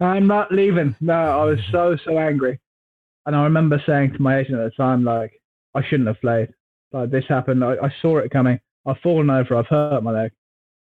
[0.04, 2.60] I'm not leaving." No, I was so so angry.
[3.26, 5.32] And I remember saying to my agent at the time, like,
[5.74, 6.50] "I shouldn't have played.
[6.92, 7.64] Like, this happened.
[7.64, 8.60] I, I saw it coming.
[8.86, 9.56] I've fallen over.
[9.56, 10.32] I've hurt my leg.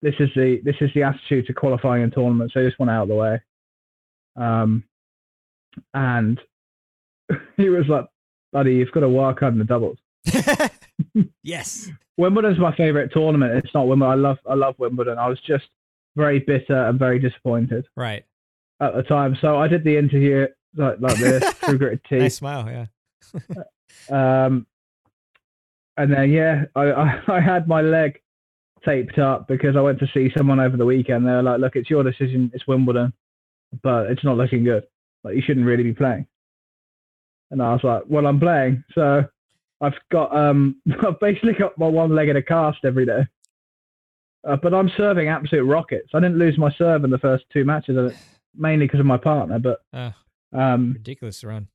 [0.00, 2.54] This is the this is the attitude to qualifying in tournaments.
[2.54, 3.40] So I just went out of the way."
[4.36, 4.84] Um,
[5.92, 6.40] and
[7.56, 8.06] he was like,
[8.53, 9.99] buddy, you've got to work on the doubles.
[11.42, 11.90] yes.
[12.16, 13.53] Wimbledon's my favorite tournament.
[13.64, 14.12] It's not Wimbledon.
[14.12, 15.18] I love, I love Wimbledon.
[15.18, 15.64] I was just
[16.16, 18.24] very bitter and very disappointed Right.
[18.80, 19.36] at the time.
[19.40, 20.46] So I did the interview
[20.76, 22.20] like, like this through gritted teeth.
[22.20, 22.66] Nice smile.
[22.68, 22.84] Yeah.
[24.11, 24.66] Um,
[25.96, 28.20] and then yeah, I, I, I had my leg
[28.84, 31.26] taped up because I went to see someone over the weekend.
[31.26, 32.51] They were like, "Look, it's your decision.
[32.55, 33.12] It's Wimbledon,
[33.82, 34.84] but it's not looking good.
[35.24, 36.26] Like you shouldn't really be playing."
[37.51, 39.24] And I was like, "Well, I'm playing, so
[39.80, 40.76] I've got um,
[41.07, 43.26] I've basically got my one leg in a cast every day."
[44.46, 46.11] Uh, but I'm serving absolute rockets.
[46.14, 48.12] I didn't lose my serve in the first two matches,
[48.57, 49.59] mainly because of my partner.
[49.59, 50.11] But Uh,
[50.53, 51.68] um, ridiculous run.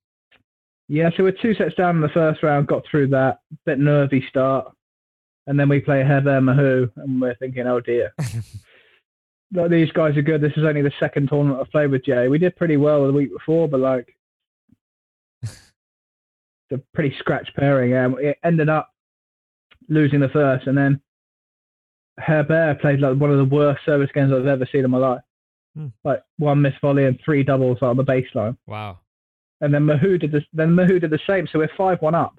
[0.88, 4.26] yeah, so we're two sets down in the first round, got through that, bit nervy
[4.30, 4.74] start.
[5.45, 8.13] And then we play Herbert Mahut, and we're thinking, oh dear.
[9.55, 10.41] Like, these guys are good.
[10.41, 12.28] This is only the second tournament I've played with Jay.
[12.28, 14.15] We did pretty well the week before, but like,
[16.72, 17.95] a pretty scratch pairing.
[17.95, 18.89] Um, it ended up
[19.89, 21.01] losing the first, and then
[22.20, 25.22] Herbert played like one of the worst service games I've ever seen in my life.
[25.76, 25.88] Hmm.
[26.03, 28.57] Like one missed volley and three doubles on the baseline.
[28.68, 28.99] Wow.
[29.61, 31.47] And then Mahut did the then Mahut did the same.
[31.51, 32.38] So we're five one up.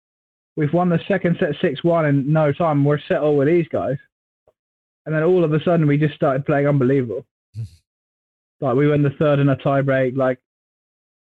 [0.56, 2.84] We've won the second set six one in no time.
[2.84, 3.96] We're settled with these guys.
[5.06, 7.24] And then all of a sudden we just started playing unbelievable.
[8.60, 10.16] like we win the third in a tie break.
[10.16, 10.38] Like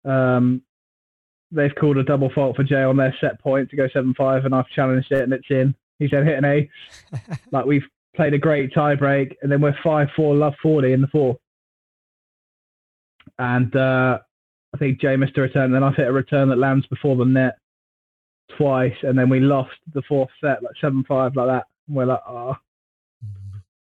[0.05, 0.62] um
[1.51, 4.44] they've called a double fault for Jay on their set point to go seven five
[4.44, 5.74] and I've challenged it and it's in.
[5.98, 6.70] He said hit an ace.
[7.53, 11.01] like we've played a great tie break and then we're five four love forty in
[11.01, 11.38] the fourth.
[13.38, 14.18] And uh
[14.74, 17.24] I think Jay missed a return, then I've hit a return that lands before the
[17.24, 17.59] net
[18.57, 21.64] twice, and then we lost the fourth set, like seven five, like that.
[21.88, 22.57] And we're like, oh,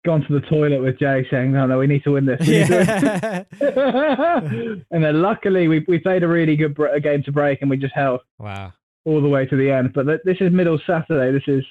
[0.07, 2.39] gone to the toilet with Jay, saying, no, no, we need to win this.
[2.47, 7.31] Need to win." and then luckily we we played a really good br- game to
[7.31, 8.71] break, and we just held wow.
[9.05, 9.91] all the way to the end.
[9.93, 11.31] But th- this is middle Saturday.
[11.31, 11.65] This is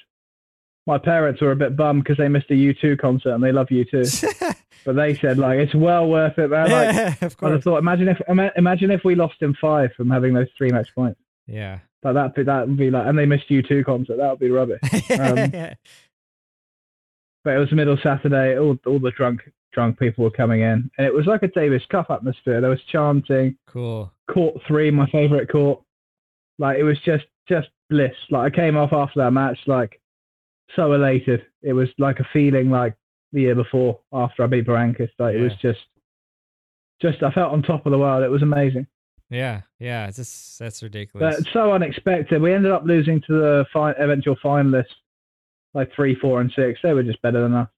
[0.85, 3.67] my parents were a bit bummed because they missed a U2 concert, and they love
[3.67, 4.55] U2.
[4.85, 6.49] but they said like it's well worth it.
[6.49, 6.69] Man.
[6.71, 7.57] Like, yeah, of course.
[7.57, 10.69] I thought, imagine if ima- imagine if we lost in five from having those three
[10.69, 11.19] match points.
[11.47, 11.79] Yeah.
[12.03, 14.17] But that, that would be like, and they missed U2 concert.
[14.17, 14.79] That would be rubbish.
[15.19, 15.75] Um,
[17.47, 18.57] but it was the middle Saturday.
[18.59, 19.39] All all the drunk
[19.71, 22.59] drunk people were coming in, and it was like a Davis Cup atmosphere.
[22.59, 23.55] There was chanting.
[23.67, 24.11] cool.
[24.29, 25.81] Court three, my favorite court.
[26.59, 28.11] Like it was just just bliss.
[28.29, 30.01] Like I came off after that match like
[30.75, 31.45] so elated.
[31.61, 32.95] It was like a feeling like
[33.31, 35.09] the year before after I beat Berankis.
[35.17, 35.79] Like it was just
[37.01, 38.23] just I felt on top of the world.
[38.25, 38.87] It was amazing.
[39.29, 40.07] Yeah, yeah.
[40.07, 41.37] It's just that's ridiculous.
[41.37, 42.41] But so unexpected.
[42.41, 44.95] We ended up losing to the fi- eventual finalists,
[45.73, 46.79] like three, four, and six.
[46.83, 47.69] They were just better than us.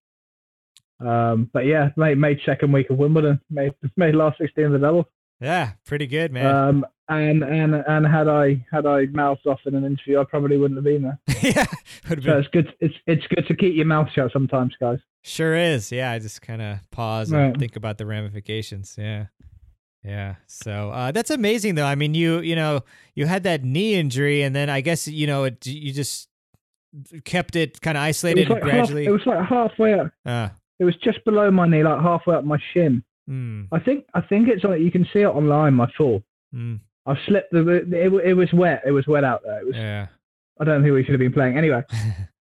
[1.00, 3.40] Um, but yeah, made made second week of Wimbledon.
[3.50, 5.08] Made made last sixteen of the double.
[5.40, 6.46] yeah, pretty good, man.
[6.54, 10.58] Um, and and and had I had I mouthed off in an interview, I probably
[10.58, 11.20] wouldn't have been there.
[11.42, 11.66] yeah,
[12.10, 12.40] would have So been.
[12.40, 12.74] it's good.
[12.82, 15.00] It's it's good to keep your mouth shut sometimes, guys.
[15.24, 15.92] Sure is.
[15.92, 17.58] Yeah, I just kind of pause and Right.
[17.60, 18.96] think about the ramifications.
[18.98, 19.26] Yeah.
[20.04, 20.36] Yeah.
[20.48, 21.86] So uh, that's amazing, though.
[21.86, 22.82] I mean, you you know
[23.16, 26.28] you had that knee injury, and then I guess you know it, you just
[27.26, 29.06] kept it kind of isolated and like half, gradually.
[29.06, 30.12] it was like halfway up.
[30.26, 33.04] uh, It was just below my knee, like halfway up my shin.
[33.30, 35.74] mm, I think I think it's like you can see it online.
[35.76, 36.24] My fall.
[36.56, 37.68] mm, I slipped the.
[37.92, 38.82] It, it was wet.
[38.86, 39.60] It was wet out there.
[39.60, 39.76] It was.
[39.76, 40.08] yeah.
[40.60, 41.84] I don't think we should have been playing anyway.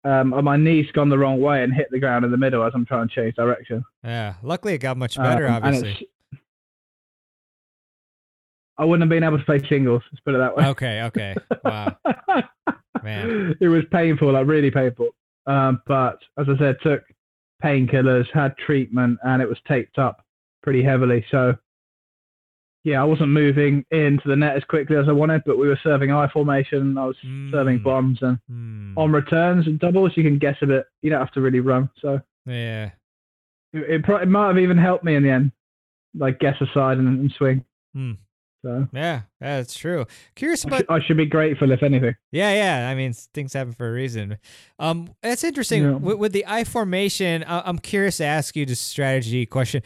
[0.07, 2.73] Um, my knee's gone the wrong way and hit the ground in the middle as
[2.75, 3.83] I'm trying to change direction.
[4.05, 4.35] yeah.
[4.43, 5.49] Luckily, it got much better.
[5.49, 6.11] Um, obviously.
[8.77, 10.03] I wouldn't have been able to play singles.
[10.13, 10.67] Let's put it that way.
[10.67, 11.03] Okay.
[11.05, 11.35] Okay.
[11.65, 11.97] Wow.
[13.05, 13.55] Man.
[13.61, 15.11] it was painful, like really painful.
[15.47, 17.03] Um, but as I said, took
[17.63, 20.25] painkillers, had treatment, and it was taped up
[20.63, 21.25] pretty heavily.
[21.31, 21.55] So,
[22.85, 25.79] yeah, I wasn't moving into the net as quickly as I wanted, but we were
[25.83, 26.99] serving I formation.
[26.99, 27.17] I was
[27.51, 27.83] serving Mm.
[27.85, 30.87] bombs, and Mm, on returns and doubles, you can guess a bit.
[31.03, 31.89] You don't have to really run.
[32.01, 32.91] So yeah.
[33.73, 35.53] it, it, pro- it might have even helped me in the end,
[36.15, 37.65] like guess aside and, and swing.
[37.95, 38.13] Hmm.
[38.65, 39.23] So Yeah.
[39.41, 39.57] Yeah.
[39.59, 40.07] That's true.
[40.35, 42.15] Curious I, about should, I should be grateful, if anything.
[42.33, 42.89] Yeah, yeah.
[42.89, 44.39] I mean, things happen for a reason.
[44.81, 45.91] Um, it's interesting Yeah.
[45.93, 47.45] with, with the I formation.
[47.45, 49.83] I- I'm curious to ask you this strategy question.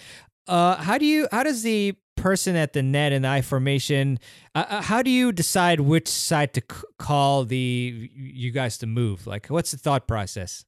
[0.47, 1.29] Uh, how do you?
[1.31, 4.19] How does the person at the net in the I formation?
[4.55, 8.87] Uh, uh, how do you decide which side to c- call the you guys to
[8.87, 9.27] move?
[9.27, 10.65] Like, what's the thought process?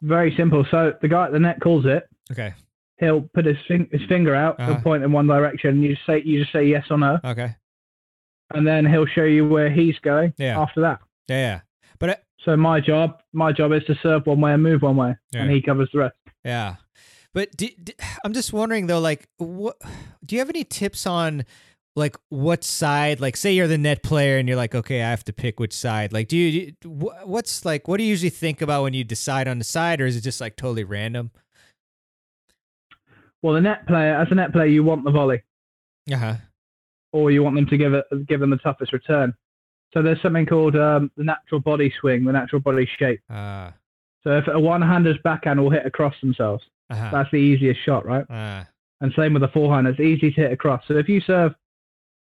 [0.00, 0.64] Very simple.
[0.70, 2.04] So the guy at the net calls it.
[2.30, 2.54] Okay.
[3.02, 4.60] He'll put his, his finger out.
[4.60, 4.74] Uh-huh.
[4.74, 5.70] He'll point in one direction.
[5.70, 7.56] And you just say you just say yes or no, Okay.
[8.54, 10.60] and then he'll show you where he's going Yeah.
[10.60, 11.00] after that.
[11.28, 11.36] Yeah.
[11.36, 11.60] Yeah.
[11.98, 14.96] But uh, So my job, my job is to serve one way and move one
[14.96, 15.42] way, Yeah.
[15.42, 16.14] and he covers the rest.
[16.44, 16.76] Yeah.
[17.34, 17.92] But do, do-
[18.24, 19.76] I'm just wondering though, like, what
[20.24, 21.44] do you have any tips on,
[21.96, 23.20] like, what side?
[23.20, 25.72] Like, say you're the net player and you're like, okay, I have to pick which
[25.72, 26.12] side.
[26.12, 29.58] Like, do you, what's like, what do you usually think about when you decide on
[29.58, 31.30] the side, or is it just like totally random?
[33.42, 35.42] Well, the net player, as a net player, you want the volley.
[36.12, 36.34] Uh huh.
[37.12, 39.34] or you want them to give it give them the toughest return.
[39.94, 43.20] So there's something called um, the natural body swing, the natural body shape.
[43.30, 43.70] Uh.
[44.24, 47.10] So if a one-hander's backhand will hit across themselves, Uh-huh.
[47.12, 48.24] that's the easiest shot, right?
[48.30, 48.64] Uh,
[49.00, 50.82] And same with the forehand, it's easy to hit across.
[50.86, 51.54] So if you serve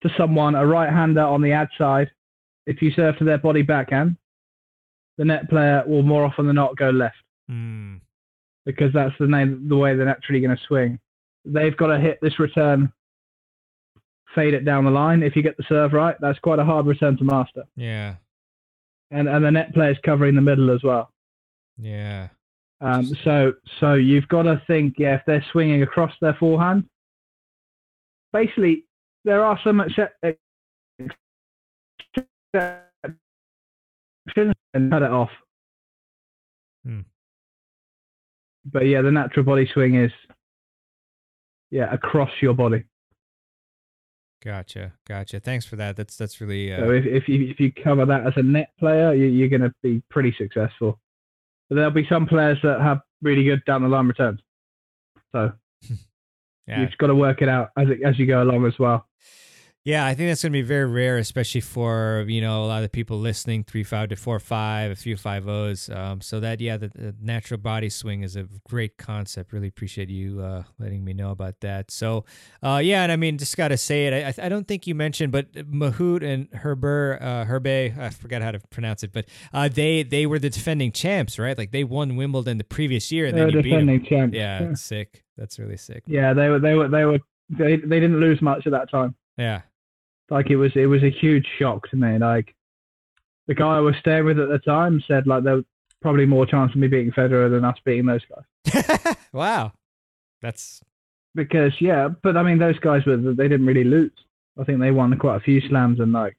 [0.02, 2.10] to someone a right-hander on the ad side,
[2.66, 4.16] if you serve to their body backhand,
[5.18, 7.16] the net player will more often than not go left
[7.48, 7.96] hmm.
[8.66, 10.98] Because that's the name, the way they're naturally going to swing.
[11.44, 12.92] They've got to hit this return,
[14.34, 15.22] fade it down the line.
[15.22, 17.64] If you get the serve right, that's quite a hard return to master.
[17.76, 18.16] Yeah.
[19.10, 21.10] and and the net player's covering the middle as well.
[21.78, 22.28] Yeah.
[22.80, 26.84] Um, so so you've got to think, yeah, if they're swinging across their forehand,
[28.32, 28.84] basically
[29.24, 30.36] there are some exce-
[32.54, 32.78] exceptions
[34.74, 35.30] and cut it off.
[36.84, 37.00] Hmm.
[38.72, 40.12] But yeah, the natural body swing is
[41.70, 42.84] yeah across your body.
[44.42, 44.92] Gotcha.
[45.06, 45.38] Gotcha.
[45.38, 45.96] Thanks for that.
[45.96, 46.72] That's that's really.
[46.72, 49.48] Uh, So if if you if you cover that as a net player, you, you're
[49.48, 50.98] going to be pretty successful.
[51.68, 54.40] But there'll be some players that have really good down the line returns.
[55.32, 55.52] So
[56.66, 56.80] yeah.
[56.80, 59.06] you've got to work it out as it, as you go along as well.
[59.82, 62.76] Yeah, I think that's going to be very rare, especially for you know a lot
[62.76, 65.88] of the people listening, three five to four five, a few five O's.
[65.88, 69.54] Um, so that yeah, the, the natural body swing is a great concept.
[69.54, 71.90] Really appreciate you uh, letting me know about that.
[71.90, 72.26] So
[72.62, 74.38] uh, yeah, and I mean, just got to say it.
[74.38, 78.50] I, I- don't think you mentioned, but Mahut and Herber, uh, Herbe, I forgot how
[78.50, 79.24] to pronounce it, but
[79.54, 81.56] uh, they they were the defending champs, right?
[81.56, 83.86] Like they won Wimbledon the previous year, and They're then you beat them.
[83.86, 84.36] defending champs.
[84.36, 85.24] Yeah, that's sick.
[85.38, 86.02] That's really sick.
[86.06, 87.18] yeah, they were they were they were
[87.48, 89.14] they, they didn't lose much at that time.
[89.38, 89.62] Yeah.
[90.30, 92.18] Like it was it was a huge shock to me.
[92.18, 92.54] Like
[93.46, 95.64] the guy I was staying with at the time said like there was
[96.00, 99.16] probably more chance of me beating Federer than us beating those guys.
[99.32, 99.72] wow.
[100.40, 100.80] That's
[101.34, 104.12] Because yeah, but I mean those guys were they didn't really lose.
[104.58, 106.36] I think they won quite a few slams and like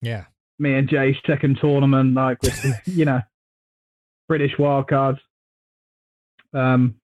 [0.00, 0.24] yeah.
[0.58, 3.20] me and Jay's second tournament, like with you know
[4.28, 5.20] British wildcards.
[6.52, 6.96] Um,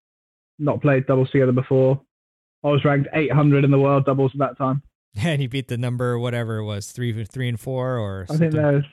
[0.59, 2.01] not played doubles together before.
[2.63, 4.83] I was ranked 800 in the world doubles at that time.
[5.23, 8.53] And you beat the number whatever it was three three and four or I think
[8.53, 8.63] something.
[8.63, 8.85] there's.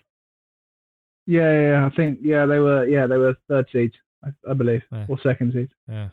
[1.27, 3.93] Yeah, yeah, yeah, I think yeah they were yeah they were third seeds,
[4.23, 5.05] I, I believe, Yeah.
[5.09, 5.71] or second seeds.
[5.87, 6.09] yeah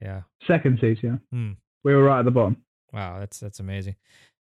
[0.00, 1.16] yeah Second seeds, yeah.
[1.32, 1.52] Hmm.
[1.82, 2.56] We were right at the bottom.
[2.92, 3.96] Wow, that's that's amazing.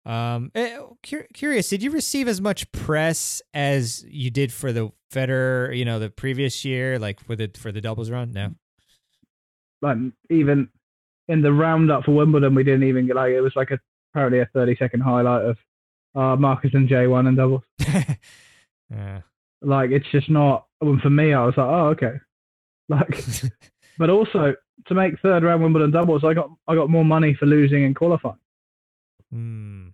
[0.06, 4.92] Um, eh, cur- curious, did you receive as much press as you did for the
[5.14, 8.32] Federer, you know, the previous year, like for the for the doubles run?
[8.32, 8.56] No.
[9.82, 9.98] Like
[10.30, 10.70] even
[11.28, 13.80] in the roundup for Wimbledon, we didn't even get like it was like a
[14.12, 15.58] apparently a 30 second highlight of
[16.16, 17.64] uh, Marcus and Jay won in doubles.
[18.90, 19.22] yeah.
[19.62, 20.66] Like it's just not.
[20.82, 22.14] Well, for me, I was like, oh okay.
[22.90, 23.26] Like,
[23.98, 24.56] but also
[24.88, 27.94] to make third round Wimbledon doubles, I got I got more money for losing in
[27.94, 28.38] qualifying.
[29.32, 29.88] Hmm.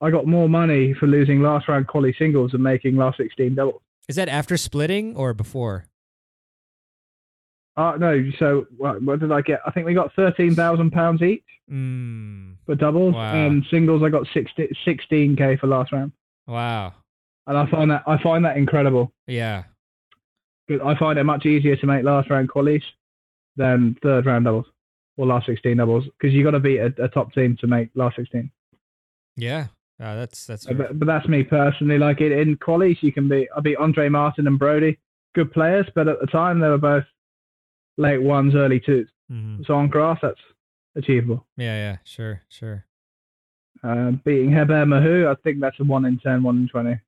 [0.00, 3.80] I got more money for losing last round quali singles and making last 16 doubles.
[4.08, 5.86] Is that after splitting or before?
[7.76, 9.60] Uh, no, so what, what did I get?
[9.66, 12.52] I think we got thirteen thousand pounds each Hmm.
[12.66, 13.34] for doubles, Wow.
[13.34, 14.26] and singles I got
[14.84, 16.12] 16 k for last round,
[16.46, 16.92] Wow.
[17.46, 19.12] and I find that I find that incredible.
[19.26, 19.64] Yeah.
[20.68, 22.82] 'Cause I find it much easier to make last round qualies
[23.56, 24.66] than third round doubles
[25.16, 27.88] or last sixteen doubles because you got to beat a, a top team to make
[27.94, 28.50] last sixteen.
[29.36, 29.66] Yeah.
[30.00, 30.66] Uh, that's that's.
[30.66, 31.98] But, but that's me personally.
[31.98, 33.48] Like in, in qualies, you can be.
[33.56, 34.98] I beat Andre Martin and Broady,
[35.34, 37.04] good players, but at the time they were both
[37.96, 39.08] late ones, early twos.
[39.30, 39.66] Mhm.
[39.66, 40.40] So on grass, that's
[40.96, 41.46] achievable.
[41.56, 41.76] Yeah.
[41.76, 41.96] Yeah.
[42.04, 42.42] Sure.
[42.48, 42.84] Sure.
[43.82, 47.00] Um, beating Herbert Mahut, I think that's a 1 in 10, 1 in 20.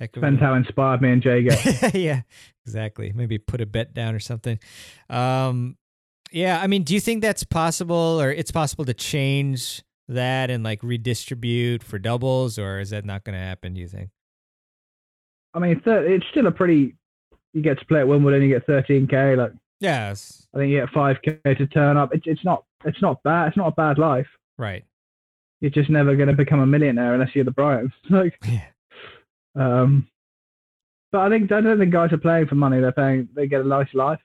[0.00, 1.94] Heck Depends how inspired me and Jay get.
[1.94, 2.22] yeah,
[2.66, 3.12] exactly.
[3.14, 4.58] Maybe put a bet down or something.
[5.08, 5.76] Um,
[6.32, 10.64] yeah, I mean, do you think that's possible, or it's possible to change that and
[10.64, 13.74] like redistribute for doubles, or is that not going to happen?
[13.74, 14.10] Do you think?
[15.54, 16.96] I mean, it's still a pretty.
[17.54, 19.36] You get to play at Wimbledon, you get 13k.
[19.38, 20.46] Like Yes.
[20.54, 22.14] I think you get 5k to turn up.
[22.14, 23.48] It's it's not it's not bad.
[23.48, 24.26] It's not a bad life.
[24.58, 24.84] Right.
[25.60, 27.92] You're just never going to become a millionaire unless you're the Bryans.
[28.10, 28.66] Like, Yeah.
[29.54, 30.06] um,
[31.12, 32.80] but I think I don't think guys are playing for money.
[32.80, 33.28] They're paying.
[33.34, 34.18] They get a nice life,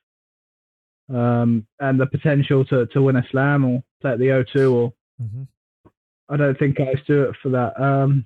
[1.13, 4.93] um, and the potential to to win a slam or play at the O2 or
[5.19, 5.43] hmm
[6.29, 7.79] I don't think guys do it for that.
[7.81, 8.25] Um,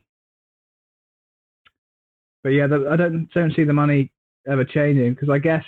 [2.43, 4.12] but yeah, the, I don't don't see the money
[4.48, 5.64] ever changing because I guess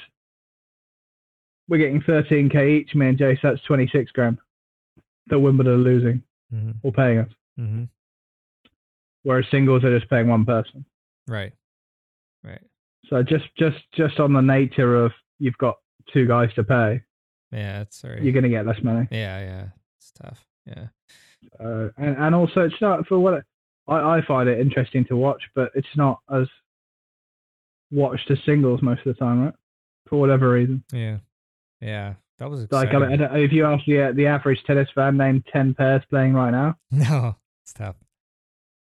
[1.67, 4.37] we're getting 13k each, me and Jay, so that's 26 grand
[5.27, 6.21] that Wimbledon are losing
[6.51, 7.29] hmm or paying us.
[7.57, 7.83] hmm
[9.23, 10.85] Whereas singles are just paying one person.
[11.27, 11.53] Right.
[12.43, 12.61] Right.
[13.09, 15.77] So just just just on the nature of you've got
[16.13, 17.01] two guys to pay,
[17.51, 18.21] Yeah, all right.
[18.21, 19.07] you're to get less money.
[19.09, 19.65] yeah, yeah.
[19.97, 20.45] It's tough.
[20.67, 20.87] Yeah.
[21.59, 23.43] Uh, and, and also, it's not for what it,
[23.87, 26.47] I, I find it interesting to watch, but it's not as
[27.91, 29.53] watched as singles most of the time, right?
[30.09, 30.83] For whatever reason.
[30.91, 31.17] Yeah.
[31.81, 32.13] Yeah.
[32.39, 35.73] That was Like, I, I if you ask the the average tennis fan, name ten
[35.73, 36.75] pairs playing right now.
[36.91, 37.95] no, it's tough.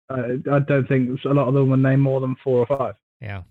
[0.09, 2.95] Uh, I don't think a lot of them would name more than four or five.
[3.21, 3.43] Yeah.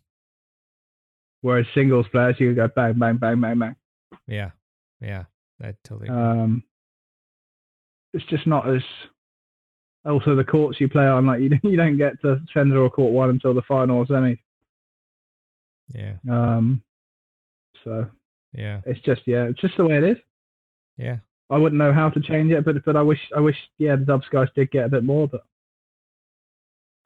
[1.42, 3.76] Whereas singles players, you go bang, bang, bang, bang, bang.
[4.26, 4.50] Yeah.
[5.00, 5.24] Yeah.
[5.62, 6.08] I totally.
[6.08, 6.22] agree.
[6.22, 6.62] Um,
[8.12, 8.82] it's just not as.
[10.06, 13.12] Also, the courts you play on, like you, you don't get to center or court
[13.12, 14.36] one until the final or semi.
[15.92, 16.14] Yeah.
[16.30, 16.82] Um,
[17.84, 18.06] so
[18.52, 18.80] Yeah.
[18.86, 20.16] it's just yeah, it's just the way it is.
[20.96, 21.18] Yeah.
[21.50, 24.04] I wouldn't know how to change it, but but I wish I wish yeah the
[24.04, 25.44] Dubs guys did get a bit more, but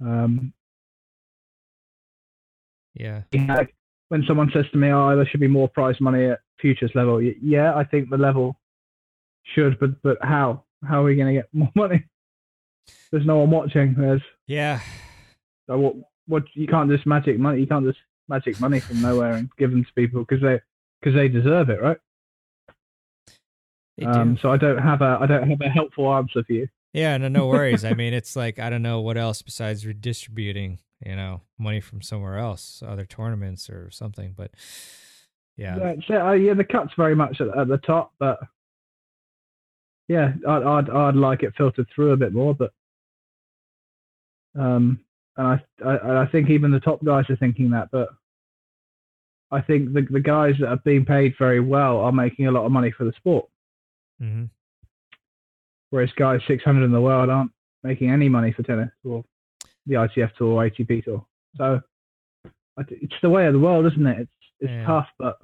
[0.01, 0.53] um,
[2.95, 3.23] Yeah.
[3.33, 3.65] yeah,
[4.09, 7.21] when someone says to me, "Oh, there should be more prize money at futures level,"
[7.23, 8.59] yeah, I think the level
[9.55, 10.65] should, but but how?
[10.87, 12.05] How are we going to get more money?
[13.11, 13.95] There's no one watching.
[13.95, 14.81] There's Yeah.
[15.67, 15.95] so what
[16.27, 17.61] what you can't just magic money.
[17.61, 17.99] You can't just
[18.29, 20.61] magic money from nowhere and give them to people because they
[21.01, 21.99] because they deserve it, right?
[24.07, 26.69] Um, so I don't have a I don't have a helpful answer for you.
[26.93, 27.85] Yeah, no, no worries.
[27.85, 32.03] I mean, it's like I don't know what else besides redistributing, you know, money from
[32.03, 34.35] somewhere else, other tournaments or something.
[34.37, 34.53] But
[35.57, 38.39] yeah, Yeah, uh, yeah, the cut's very much at, at the top, but
[40.07, 42.73] yeah, I'd, I'd I'd like it filtered through a bit more, but
[44.57, 45.01] um,
[45.37, 48.09] and I I, I think even the top guys are thinking that, but
[49.51, 52.65] I think the the guys that are being paid very well are making a lot
[52.67, 53.47] of money for the sport,
[54.21, 54.45] hmm
[55.91, 57.51] whereas guys 600 in the world aren't
[57.83, 59.25] making any money for tennis or
[59.87, 61.25] the ITF tour or ATP tour.
[61.57, 61.81] So
[62.91, 64.19] it's the way of the world, isn't it?
[64.21, 64.31] It's
[64.61, 64.87] it's Yeah.
[64.87, 65.39] tough, but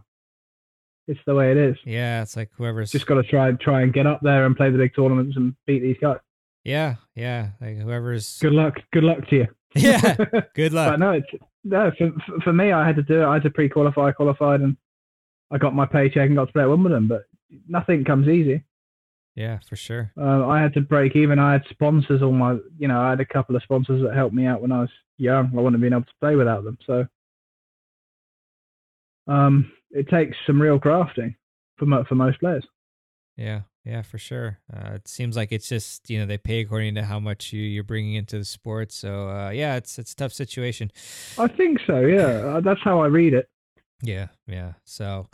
[1.09, 1.77] it's the way it is.
[1.87, 4.71] yeah, it's like whoever's just got to try try and get up there and play
[4.71, 6.19] the big tournaments and beat these guys.
[6.65, 8.75] yeah, yeah, like whoever's Good luck.
[8.93, 9.47] Good luck to you.
[9.75, 10.15] Yeah.
[10.55, 10.93] Good luck.
[10.93, 11.27] but no, it's
[11.65, 12.13] no for,
[12.43, 12.73] for me.
[12.73, 13.27] I had to do it.
[13.27, 14.77] I had to pre-qualify, qualified, and
[15.51, 17.09] I got my paycheck and got to play at Wimbledon.
[17.09, 17.25] But
[17.69, 18.63] nothing comes easy.
[19.35, 20.13] Yeah, for sure.
[20.17, 21.39] Uh, I had to break even.
[21.39, 22.23] I had sponsors.
[22.23, 24.71] All my, you know, I had a couple of sponsors that helped me out when
[24.71, 25.51] I was young.
[25.53, 26.79] I wouldn't have been able to play without them.
[26.87, 27.07] So,
[29.27, 31.35] um, it takes some real crafting
[31.79, 32.65] for mo- for most players.
[33.37, 34.59] Yeah, yeah, for sure.
[34.73, 37.63] Uh, it seems like it's just you know they pay according to how much you
[37.63, 38.93] you're bringing into the sport.
[38.93, 40.91] So uh, yeah, it's it's a tough situation.
[41.39, 42.01] I think so.
[42.01, 42.25] Yeah,
[42.55, 43.49] Uh, that's how I read it.
[44.03, 44.75] Yeah, yeah.
[44.85, 45.29] So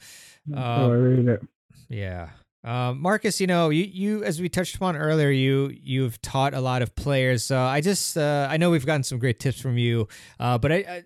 [0.54, 1.42] how I um, read it.
[1.88, 2.30] yeah.
[2.62, 6.60] Um, Marcus, you know, you, you as we touched upon earlier, you you've taught a
[6.60, 7.42] lot of players.
[7.42, 10.72] So I just uh, I know we've gotten some great tips from you, uh, but
[10.72, 11.02] I, I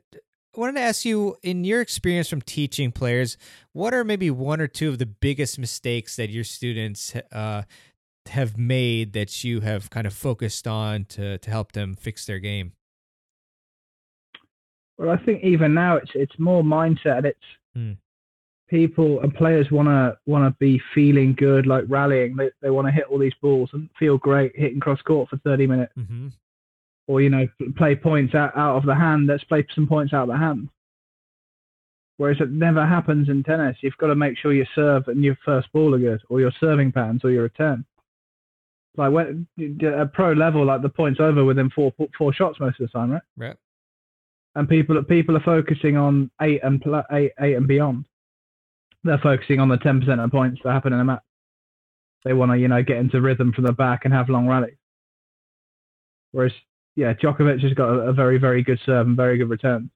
[0.56, 3.36] wanted to ask you, in your experience from teaching players,
[3.72, 7.62] what are maybe one or two of the biggest mistakes that your students uh,
[8.26, 12.38] have made that you have kind of focused on to to help them fix their
[12.38, 12.72] game?
[14.96, 17.18] Well, I think even now it's it's more mindset.
[17.18, 17.38] and It's
[17.74, 17.92] Hmm.
[18.68, 22.36] people and players want to want to be feeling good, like rallying.
[22.36, 25.36] They they want to hit all these balls and feel great hitting cross court for
[25.38, 26.28] thirty minutes, Mm-hmm.
[27.06, 27.46] Or you know
[27.76, 29.26] play points out out of the hand.
[29.26, 30.68] Let's play some points out of the hand.
[32.16, 33.76] Whereas it never happens in tennis.
[33.80, 36.52] You've got to make sure your serve and your first ball are good, or your
[36.60, 37.84] serving patterns, or your return.
[38.96, 42.86] Like when at pro level, like the points over within four four shots most of
[42.86, 43.22] the time, right?
[43.36, 43.56] Right.
[44.54, 46.82] and people people are focusing on eight and
[47.12, 48.06] eight eight and beyond.
[49.02, 51.22] They're focusing on the ten percent of points that happen in a match.
[52.24, 54.76] They want to you know get into rhythm from the back and have long rallies.
[56.30, 56.52] Whereas
[56.96, 59.90] yeah, Djokovic has got a, a very very good serve and very good return.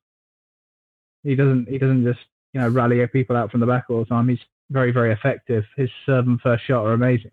[1.22, 2.20] He doesn't he doesn't just
[2.52, 4.28] you know rally people out from the back all the time.
[4.28, 4.38] He's
[4.70, 5.64] very very effective.
[5.76, 7.30] His serve and first shot are amazing.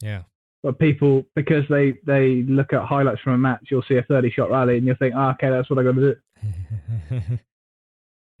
[0.00, 0.22] Yeah.
[0.62, 4.30] But people because they they look at highlights from a match, you'll see a thirty
[4.30, 7.38] shot rally and you'll think, oh, okay, that's what I'm going to do.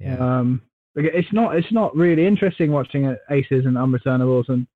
[0.00, 0.16] yeah.
[0.18, 0.62] Um,
[0.94, 4.66] it's not it's not really interesting watching aces and unreturnables and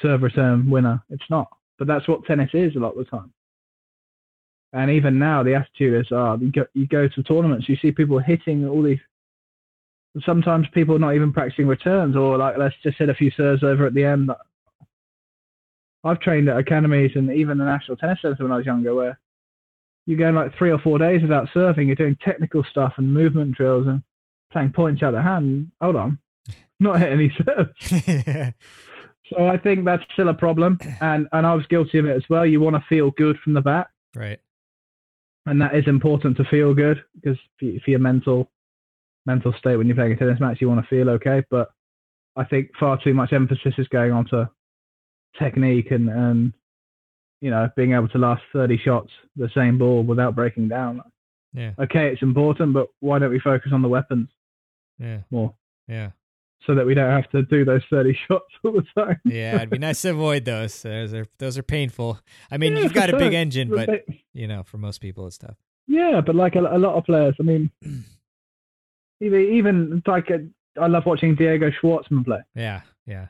[0.00, 1.02] serve return winner.
[1.10, 1.48] It's not.
[1.78, 3.32] But that's what tennis is a lot of the time.
[4.74, 7.92] And even now, the attitude is, ah, you go, you go to tournaments, you see
[7.92, 8.98] people hitting all these.
[10.26, 13.62] Sometimes people are not even practicing returns, or like let's just hit a few serves
[13.62, 14.30] over at the end.
[16.02, 19.18] I've trained at academies and even the National Tennis Centre when I was younger, where
[20.06, 21.86] you're going like three or four days without serving.
[21.86, 24.02] You're doing technical stuff and movement drills and
[24.52, 25.70] playing points out of hand.
[25.80, 26.18] Hold on,
[26.80, 28.54] not hitting any serves.
[29.30, 32.24] So I think that's still a problem, and and I was guilty of it as
[32.28, 32.44] well.
[32.44, 34.38] You want to feel good from the back, right.
[35.46, 38.50] And that is important to feel good because for, your mental
[39.26, 41.42] mental state when you're playing a tennis match, you want to feel okay.
[41.50, 41.70] But
[42.36, 44.50] I think far too much emphasis is going on to
[45.38, 46.52] technique and and
[47.40, 51.02] you know being able to last 30 shots the same ball without breaking down.
[51.52, 51.72] Yeah.
[51.78, 54.28] Okay, it's important, but why don't we focus on the weapons
[54.98, 55.18] Yeah.
[55.30, 55.54] more
[55.86, 56.10] Yeah.
[56.66, 59.20] So that we don't have to do those 30 shots all the time?
[59.24, 60.82] Yeah, it'd be nice to avoid those.
[60.82, 62.18] Those are those are painful.
[62.50, 65.38] I mean, Yeah, you've got a big engine, but you know, for most people, it's
[65.38, 65.56] tough.
[65.86, 67.70] Yeah, but like a, a lot of players, I mean,
[69.20, 70.46] even even like a,
[70.80, 73.26] I love watching Diego Schwartzman play Yeah, yeah.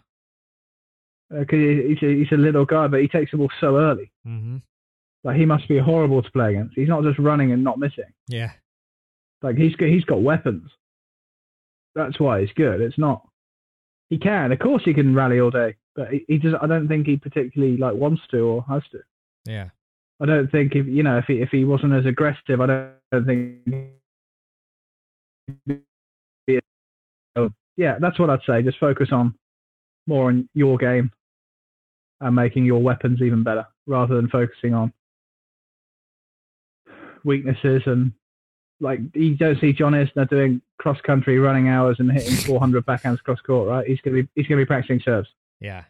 [1.31, 4.11] because he's a, he's a little guy, but he takes the ball so early.
[4.27, 4.59] Mm-hmm.
[5.25, 6.75] Like he must be horrible to play against.
[6.77, 8.05] He's not just running and not missing.
[8.29, 8.53] Yeah,
[9.43, 10.71] Like he's he's got weapons.
[11.95, 12.81] That's why he's good.
[12.81, 13.27] It's not.
[14.11, 16.57] He can, of course, he can rally all day, but he, he just.
[16.61, 18.99] I don't think he particularly like wants to or has to.
[19.47, 19.69] yeah,
[20.21, 22.93] I don't think if you know if he if he wasn't as aggressive, I don't,
[23.13, 23.91] don't think.
[27.77, 28.63] Yeah, that's what I'd say.
[28.63, 29.35] Just focus on
[30.07, 31.11] more on your game
[32.21, 34.93] and making your weapons even better, rather than focusing on
[37.25, 38.13] weaknesses and
[38.85, 43.23] like you don't see John Isner doing cross country running hours and hitting 400 backhands
[43.23, 43.87] cross court, right?
[43.87, 45.29] He's gonna be he's gonna be practicing serves.
[45.61, 45.85] yeah,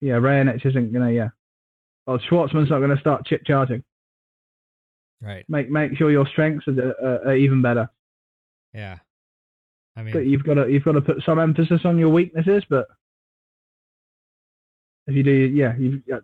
[0.00, 1.10] Yeah, Raonic isn't gonna.
[1.10, 1.30] Yeah,
[2.06, 3.82] well Schwartzman's not gonna start chip charging.
[5.20, 5.44] right.
[5.48, 7.88] make make sure your strengths are, are, are even better.
[8.74, 8.98] Yeah.
[9.96, 12.64] I But mean, you've got to you've got to put some emphasis on your weaknesses.
[12.68, 12.86] But
[15.06, 15.74] if you do, yeah,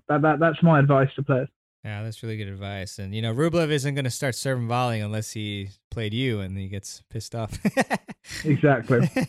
[0.09, 1.49] that, that that's my advice to players.
[1.85, 2.99] Yeah, that's really good advice.
[2.99, 6.57] And you know, Rublev isn't going to start serving volleying unless he played you and
[6.57, 7.59] he gets pissed off.
[8.45, 9.09] Exactly.
[9.15, 9.25] yeah,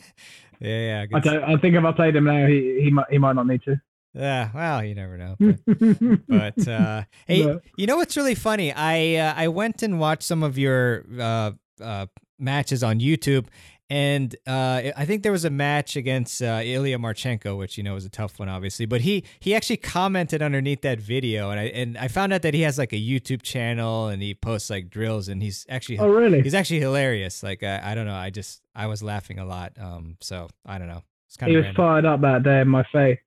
[0.59, 1.05] yeah.
[1.13, 1.43] I don't.
[1.43, 3.79] I think if I played him now, he he might he might not need to.
[4.13, 5.35] Yeah, well, you never know.
[5.39, 8.73] But, but uh, hey, you know what's really funny?
[8.73, 12.07] I uh, I went and watched some of your uh, uh,
[12.39, 13.45] matches on YouTube,
[13.89, 17.93] and uh, I think there was a match against uh, Ilya Marchenko, which you know
[17.95, 18.85] was a tough one, obviously.
[18.85, 22.53] But he he actually commented underneath that video, and I and I found out that
[22.53, 26.09] he has like a YouTube channel and he posts like drills, and he's actually Oh,
[26.09, 26.41] really?
[26.41, 27.41] he's actually hilarious.
[27.43, 29.73] Like I, I don't know, I just I was laughing a lot.
[29.79, 31.01] Um, so I don't know.
[31.27, 31.83] It's kind He of was random.
[31.83, 33.19] fired up that day in my face.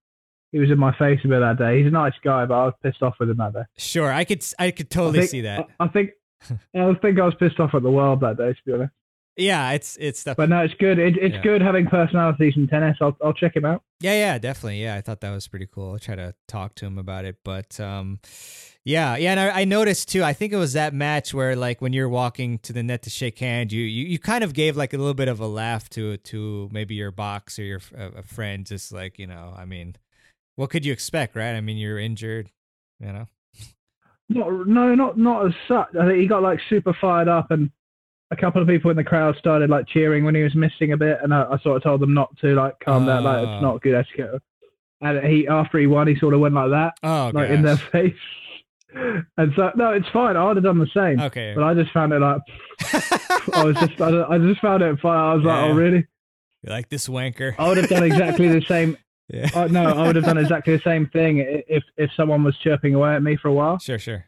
[0.53, 1.79] He was in my face a bit that day.
[1.79, 3.63] He's a nice guy, but I was pissed off with him that day.
[3.79, 5.67] Sure, I could I could I totally think- see that.
[5.81, 6.11] I, I think
[6.75, 8.93] I think I was pissed off at the world that day, to be honest.
[9.37, 10.37] Yeah, it's it's stuff.
[10.37, 10.99] But no, it's good.
[10.99, 11.43] It, it's Yeah.
[11.43, 12.99] good having personalities in tennis.
[13.01, 13.83] I'll I'll check him out.
[14.01, 14.83] Yeah, yeah, definitely.
[14.83, 15.93] Yeah, I thought that was pretty cool.
[15.93, 17.37] I'll try to talk to him about it.
[17.43, 18.21] But um
[18.85, 21.81] yeah, yeah, and I, I noticed too, I think it was that match where like
[21.81, 24.77] when you're walking to the net to shake hand, you you, you kind of gave
[24.77, 28.23] like a little bit of a laugh to to maybe your box or your a
[28.23, 29.97] friend just like, you know, I mean,
[30.57, 31.55] what could you expect, right?
[31.55, 32.51] I mean, you're injured,
[33.01, 33.29] you know.
[34.29, 35.89] Not, no, not not as such.
[35.99, 37.71] I think he got like super fired up, and
[38.33, 40.97] a couple of people in the crowd started like cheering when he was missing a
[40.97, 43.49] bit, and I, I sort of told them not to like calm down, like it's
[43.49, 43.61] ah.
[43.61, 44.43] not good etiquette.
[45.03, 47.77] And he after he won, he sort of went like that, Oh, like in their
[47.93, 48.15] face.
[48.95, 50.37] And so no, it's fine.
[50.37, 51.53] I would have done the same, Okay.
[51.55, 52.41] but I just found it like
[53.55, 55.17] I was just I, I just found it fun.
[55.17, 55.73] I was like, oh, Yeah.
[55.73, 56.07] oh really?
[56.63, 57.55] You like this wanker.
[57.59, 58.97] I would have done exactly the same.
[59.29, 59.49] Yeah.
[59.55, 62.95] Oh, no, I would have done exactly the same thing if if someone was chirping
[62.95, 63.79] away at me for a while.
[63.79, 64.27] Sure, sure.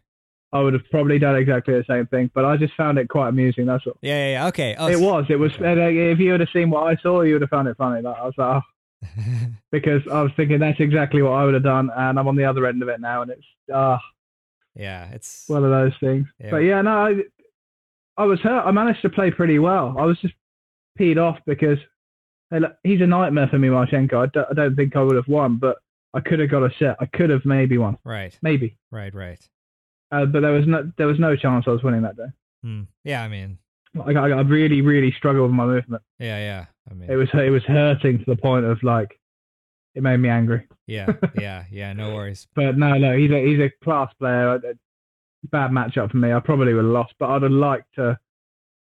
[0.55, 2.31] I would have probably done exactly the same thing.
[2.33, 3.67] But I just found it quite amusing.
[3.67, 3.99] That's all.
[4.01, 4.47] Yeah, yeah, yeah.
[4.49, 4.75] Okay.
[4.79, 5.27] Oh, It was.
[5.29, 5.53] It was.
[5.61, 8.01] uh, If you would have seen what I saw, you would have found it funny.
[8.01, 11.63] Like, I was like, oh, because I was thinking that's exactly what I would have
[11.63, 13.99] done, and I'm on the other end of it now, and it's ah
[14.75, 16.27] yeah, it's one of those things.
[16.39, 16.51] Yeah.
[16.51, 17.15] But yeah, no, I,
[18.17, 18.65] I was hurt.
[18.65, 19.95] I managed to play pretty well.
[19.99, 20.35] I was just
[20.99, 21.79] peed off because
[22.51, 24.15] hey, look, he's a nightmare for me, Marchenko.
[24.15, 25.77] I don't, I don't think I would have won, but
[26.15, 26.97] I could have got a set.
[27.01, 28.77] I could have maybe won, right, maybe.
[28.91, 29.41] right, right.
[30.11, 32.27] Uh, but there was no there was no chance I was winning that day.
[32.63, 32.83] Hmm.
[33.05, 33.59] Yeah, I mean,
[33.95, 36.03] Like, I, I really really struggled with my movement.
[36.19, 36.67] yeah, yeah.
[36.91, 39.19] I mean, It was it was hurting to the point of like
[39.95, 40.67] it made me angry.
[40.87, 41.07] yeah,
[41.41, 41.93] yeah, yeah.
[41.93, 42.47] No worries.
[42.55, 44.61] But no, no, he's a he's a class player.
[45.51, 46.33] Bad matchup for me.
[46.33, 48.19] I probably would have lost, but I'd have liked to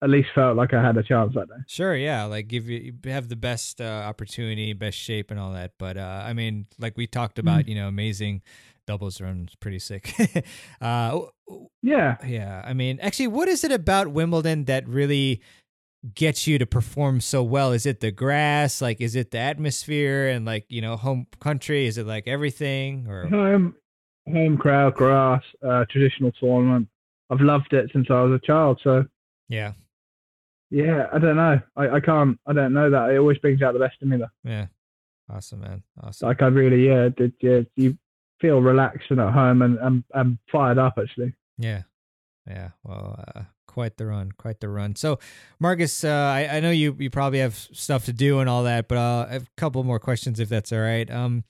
[0.00, 1.54] at least felt like I had a chance that day.
[1.66, 5.72] Sure, yeah, like give you have the best uh, opportunity, best shape, and all that.
[5.78, 8.42] But uh, I mean, like we talked about, you know, amazing
[8.86, 10.12] doubles runs, pretty sick.
[10.80, 11.20] uh,
[11.82, 15.40] Yeah, yeah, I mean, actually, what is it about Wimbledon that really
[16.14, 17.72] gets you to perform so well?
[17.72, 18.82] Is it the grass?
[18.82, 21.86] Like, is it the atmosphere and like you know, home country?
[21.86, 23.06] Is it like everything?
[23.08, 23.74] Or home
[24.26, 26.88] home crowd, grass, uh, traditional tournament.
[27.30, 28.80] I've loved it since I was a child.
[28.82, 29.04] So
[29.48, 29.72] yeah,
[30.70, 31.60] yeah, I don't know.
[31.76, 32.38] I, I can't.
[32.46, 33.10] I don't know that.
[33.10, 34.50] It always brings out the best in me though.
[34.50, 34.66] yeah,
[35.30, 36.28] awesome, man, awesome.
[36.28, 37.60] Like I really, yeah, did, yeah.
[37.76, 37.96] You
[38.42, 41.32] feel relaxed and at home and and, and fired up actually.
[41.56, 41.82] Yeah.
[42.46, 42.70] Yeah.
[42.84, 44.96] Well, uh, quite the run, quite the run.
[44.96, 45.18] So,
[45.58, 48.88] Marcus, uh, I, I know you, you probably have stuff to do and all that,
[48.88, 51.10] but uh, I have a couple more questions if that's all right.
[51.10, 51.44] Um,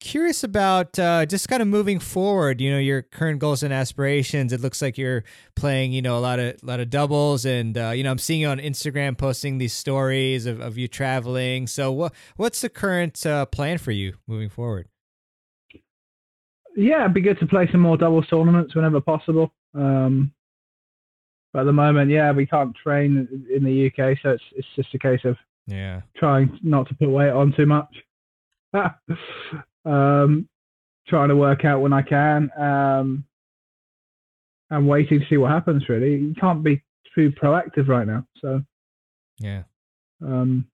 [0.00, 2.60] curious about uh, just kind of moving forward.
[2.60, 4.52] You know, your current goals and aspirations.
[4.52, 7.76] It looks like you're playing, you know, a lot of a lot of doubles, and
[7.76, 11.66] uh, you know, I'm seeing you on Instagram posting these stories of, of you traveling.
[11.66, 14.88] So, what what's the current uh, plan for you moving forward?
[16.76, 19.52] Yeah, it'd be good to play some more doubles tournaments whenever possible.
[19.74, 20.32] Um,
[21.52, 24.94] but at the moment, yeah, we can't train in the UK, so it's it's just
[24.94, 25.36] a case of
[25.66, 26.02] Yeah.
[26.16, 27.92] trying not to put weight on too much.
[29.84, 30.48] um,
[31.08, 33.24] trying to work out when I can, um,
[34.70, 35.88] and waiting to see what happens.
[35.88, 36.82] Really, you can't be
[37.14, 38.24] too proactive right now.
[38.40, 38.62] So,
[39.38, 39.64] Yeah.
[40.22, 40.66] um,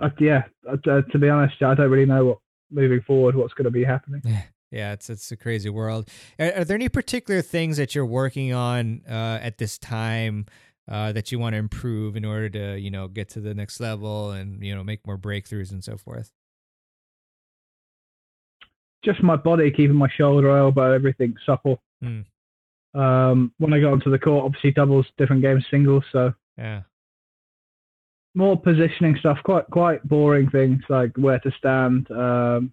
[0.00, 2.38] I, yeah, uh, to be honest, I don't really know what
[2.70, 4.22] moving forward what's going to be happening.
[4.24, 6.08] Yeah, it's it's a crazy world.
[6.38, 10.46] Are, are there any particular things that you're working on uh, at this time
[10.88, 13.80] uh, that you want to improve in order to you know get to the next
[13.80, 16.32] level and you know make more breakthroughs and so forth?
[19.04, 21.80] just my body, keeping my shoulder, elbow, everything supple.
[22.02, 22.20] Hmm.
[22.98, 26.82] Um, when I got onto the court, obviously doubles, different games, singles, so Yeah,
[28.34, 29.38] more positioning stuff.
[29.44, 32.72] Quite quite boring things like where to stand, um,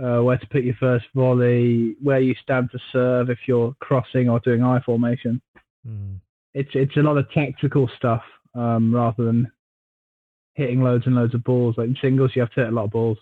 [0.00, 4.28] uh, where to put your first volley, where you stand to serve if you're crossing
[4.28, 5.40] or doing I formation.
[5.86, 6.20] Mhm.
[6.54, 8.22] It's it's a lot of tactical stuff
[8.54, 9.50] um, rather than
[10.54, 11.76] hitting loads and loads of balls.
[11.78, 13.18] Like in singles, you have to hit a lot of balls.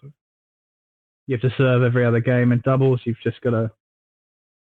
[1.27, 2.53] You have to serve every other game.
[2.53, 3.71] In doubles, you've just got to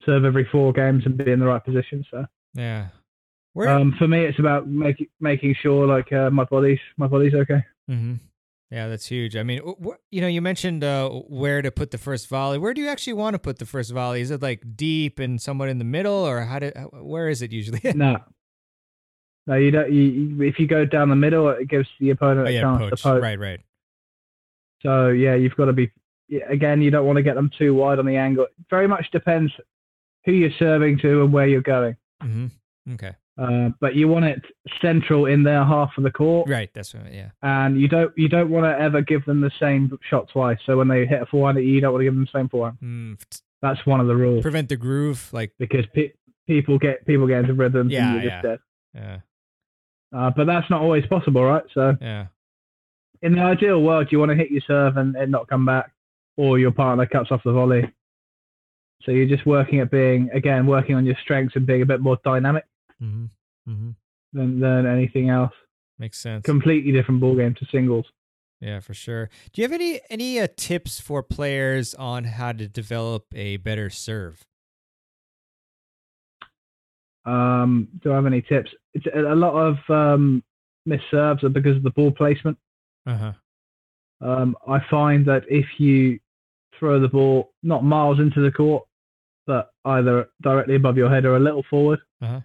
[0.05, 2.05] serve every four games and be in the right position.
[2.09, 2.87] So yeah.
[3.53, 3.69] Where?
[3.69, 7.63] um, for me, it's about making making sure like uh, my body's my body's okay.
[7.87, 8.15] hmm
[8.73, 9.35] Yeah, that's huge.
[9.35, 12.57] I mean, wh- you know, you mentioned uh, where to put the first volley.
[12.57, 14.19] Where do you actually want to put the first volley?
[14.21, 16.71] Is it like deep and somewhat in the middle, or how do?
[16.91, 17.81] Where is it usually?
[17.93, 18.17] no,
[19.45, 19.93] No, you don't.
[19.93, 23.01] You, if you go down the middle, it gives the opponent Oh a chance poach.
[23.01, 23.21] to poke.
[23.21, 23.59] Right, right.
[24.81, 25.91] So yeah, you've got to be.
[26.49, 28.45] Again, you don't want to get them too wide on the angle.
[28.45, 29.51] It very much depends
[30.25, 31.95] who you're serving to and where you're going.
[32.23, 32.93] Mm-hmm.
[32.93, 33.11] Okay.
[33.35, 34.41] Uh, but you want it
[34.79, 36.69] central in their half of the court, Right.
[36.73, 37.29] That's right, Yeah.
[37.41, 40.59] and you don't you don't want to ever give them the same shot twice.
[40.67, 42.77] So when they hit a forehand, you don't want to give them the same forehand.
[42.83, 45.29] Mm, That's one of the rules prevent the groove.
[45.33, 45.51] Like.
[45.57, 46.11] because pe-
[46.45, 47.89] people get people get into rhythm.
[47.89, 48.41] Yeah, and you're yeah.
[48.43, 48.59] dead.
[48.93, 49.17] Yeah.
[50.15, 51.63] Uh, but that's not always possible, right?
[51.73, 52.27] So Yeah.
[53.23, 55.91] in the ideal world, you want to hit your serve and it not come back,
[56.37, 57.91] or your partner cuts off the volley.
[59.01, 61.99] So you're just working at being again working on your strengths and being a bit
[61.99, 62.65] more dynamic
[63.03, 63.25] hmm
[63.69, 63.89] Mm-hmm.
[64.33, 65.53] than than anything else.
[65.99, 66.43] Makes sense.
[66.43, 68.05] Completely different ball game to singles.
[68.59, 69.29] Yeah, for sure.
[69.51, 73.89] Do you have any any uh, tips for players on how to develop a better
[73.89, 74.45] serve?
[77.25, 78.69] Um, do I have any tips?
[78.93, 80.43] It's a lot of um,
[80.85, 82.57] missed serves are because of the ball placement.
[83.05, 83.33] Uh huh.
[84.21, 86.19] Um, I find that if you
[86.77, 88.83] throw the ball not miles into the court,
[89.47, 92.41] but either directly above your head or a little forward, Uh-huh.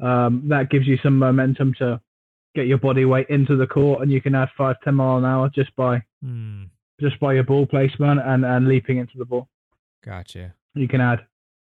[0.00, 2.00] Um, that gives you some momentum to
[2.54, 5.24] get your body weight into the court, and you can add five, ten mile an
[5.24, 6.64] hour just by Hmm.
[7.00, 9.48] just by your ball placement and, and leaping into the ball.
[10.04, 10.52] Gotcha.
[10.74, 11.20] You can add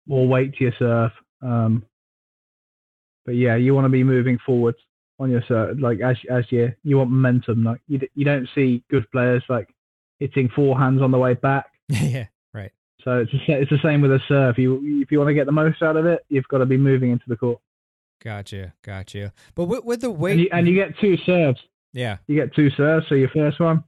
[0.07, 1.11] more weight to your serve.
[1.41, 1.85] Um,
[3.25, 4.79] but yeah, you want to be moving forwards
[5.19, 7.63] on your serve, like as as you you want momentum.
[7.63, 9.69] Like you you don't see good players like
[10.19, 11.67] hitting forehands on the way back.
[11.89, 12.25] yeah.
[12.53, 12.71] Right.
[13.03, 14.57] So it's the, it's the same with a serve.
[14.57, 16.77] You if you want to get the most out of it, you've got to be
[16.77, 17.59] moving into the court.
[18.23, 18.73] Gotcha.
[18.83, 19.33] Gotcha.
[19.55, 20.31] But with, with the weight.
[20.33, 21.59] And you, and you get two serves.
[21.93, 22.17] yeah.
[22.27, 23.07] You get two serves.
[23.09, 23.83] So your first one,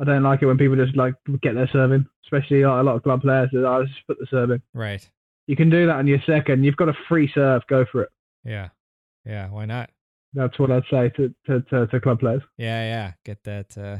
[0.00, 2.96] I don't like it when people just like get their serving, especially like, a lot
[2.96, 3.50] of club players.
[3.52, 4.62] that I just put the serve in.
[4.72, 5.06] Right.
[5.46, 6.64] You can do that on your second.
[6.64, 7.62] You've got a free serve.
[7.68, 8.10] Go for it.
[8.44, 8.68] Yeah.
[9.26, 9.48] Yeah.
[9.50, 9.90] Why not?
[10.32, 12.42] That's what I'd say to to, to, to club players.
[12.56, 12.82] Yeah.
[12.82, 13.12] Yeah.
[13.24, 13.76] Get that.
[13.76, 13.98] Uh,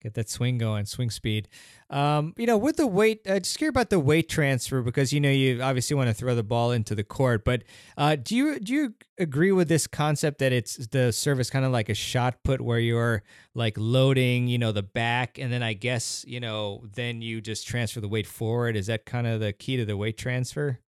[0.00, 1.48] get that swing going, swing speed.
[1.90, 5.20] Um, you know, with the weight, uh, just curious about the weight transfer because you
[5.20, 7.44] know you obviously want to throw the ball into the court.
[7.44, 7.64] But
[7.96, 11.72] uh, do you do you agree with this concept that it's the service kind of
[11.72, 13.22] like a shot put where you're
[13.54, 17.66] like loading, you know, the back, and then I guess you know then you just
[17.66, 18.76] transfer the weight forward.
[18.76, 20.78] Is that kind of the key to the weight transfer?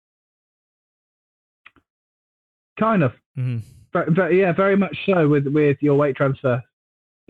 [2.78, 3.12] Kind of.
[3.36, 3.58] Mm-hmm.
[3.92, 6.62] But, but yeah, very much so with with your weight transfer,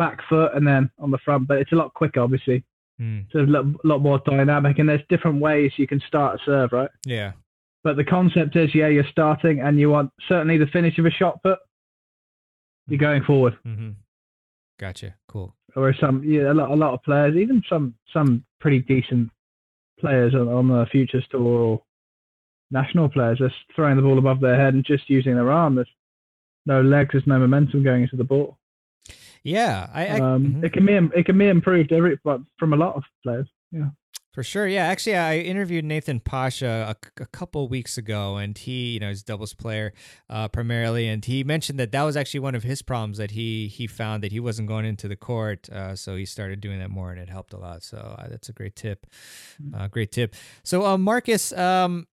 [0.00, 1.46] back foot and then on the front.
[1.46, 2.64] But it's a lot quicker, obviously.
[2.98, 3.26] Mm.
[3.26, 6.72] It's a lot, lot more dynamic, and there's different ways you can start a serve,
[6.72, 6.90] right?
[7.04, 7.32] Yeah.
[7.84, 11.10] But the concept is, yeah, you're starting, and you want certainly the finish of a
[11.10, 11.58] shot put.
[12.88, 13.58] You're going forward.
[13.66, 13.90] Mm-hmm.
[14.78, 15.14] Gotcha.
[15.28, 15.54] Cool.
[15.76, 19.30] Or some, yeah, a lot, a lot of players, even some, some pretty decent
[19.98, 21.82] players on, on the futures tour or
[22.70, 25.74] national players, just throwing the ball above their head and just using their arm.
[25.74, 25.88] There's
[26.64, 28.58] no legs, there's no momentum going into the ball.
[29.42, 29.88] Yeah.
[29.92, 30.64] I, I Um, mhm.
[30.64, 33.48] It can be, it can be improved every, but from a lot of players.
[33.72, 33.90] Yeah.
[34.32, 34.84] For sure, yeah.
[34.84, 39.24] Actually, I interviewed Nathan Pasha a, a couple weeks ago, and he, you know, is
[39.24, 39.92] doubles player
[40.28, 43.66] uh, primarily, and he mentioned that that was actually one of his problems that he
[43.66, 46.90] he found that he wasn't going into the court, uh, so he started doing that
[46.90, 47.82] more, and it helped a lot.
[47.82, 49.04] So uh, that's a great tip,
[49.74, 50.36] uh, great tip.
[50.62, 52.06] So, uh, Marcus, um,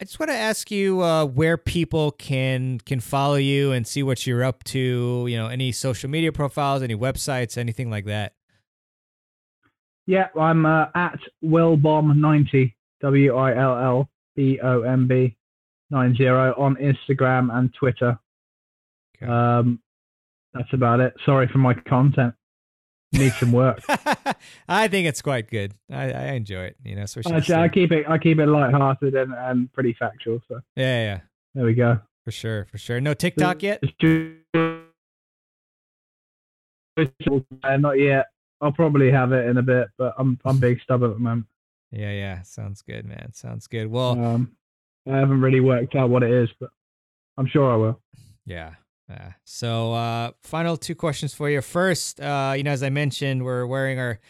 [0.00, 4.02] I just want to ask you uh, where people can can follow you and see
[4.02, 5.26] what you're up to.
[5.28, 8.32] You know, any social media profiles, any websites, anything like that.
[10.06, 12.72] Yeah, I'm uh, at Willbomb90,
[13.02, 15.36] W I L L B O M B
[15.90, 18.18] 90 on Instagram and Twitter.
[19.16, 19.30] Okay.
[19.30, 19.80] Um,
[20.54, 21.12] that's about it.
[21.26, 22.32] Sorry for my content.
[23.12, 23.80] Need some work.
[24.68, 25.74] I think it's quite good.
[25.90, 26.76] I, I enjoy it.
[26.84, 28.06] You know, especially I, I keep it.
[28.08, 30.40] I keep it light-hearted and, and pretty factual.
[30.48, 31.20] So yeah, yeah,
[31.54, 31.98] there we go.
[32.24, 33.00] for sure, for sure.
[33.00, 33.82] No TikTok yet.
[37.64, 38.26] Not yet.
[38.60, 41.46] I'll probably have it in a bit, but I'm I'm being stubborn at the moment.
[41.90, 42.42] Yeah, yeah.
[42.42, 43.32] Sounds good, man.
[43.32, 43.88] Sounds good.
[43.90, 44.52] Well, Um,
[45.10, 46.70] I haven't really worked out what it is, but
[47.38, 48.00] I'm sure I will.
[48.46, 48.74] yeah.
[49.10, 49.32] Yeah.
[49.44, 51.60] So, uh, final two questions for you.
[51.62, 54.20] First, uh, you know, as I mentioned, we're wearing our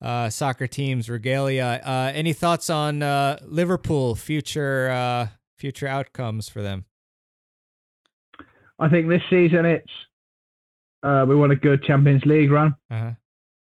[0.00, 1.80] uh, soccer team's regalia.
[1.84, 5.26] Uh, any thoughts on uh, Liverpool future uh,
[5.58, 6.86] future outcomes for them?
[8.78, 9.90] I think this season it's
[11.02, 13.10] uh, we want a good Champions League run Uh-huh.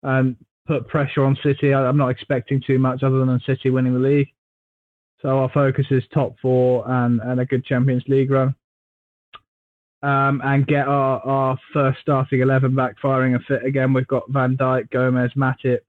[0.03, 0.37] and
[0.67, 1.73] put pressure on City.
[1.73, 4.29] I, I'm not expecting too much other than City winning the league.
[5.23, 8.55] So our focus is top four and, and a good Champions League run.
[10.01, 13.93] Um, and get our, our first starting 11 back firing and fit again.
[13.93, 15.81] We've got Van Dijk, Gomez, Matip,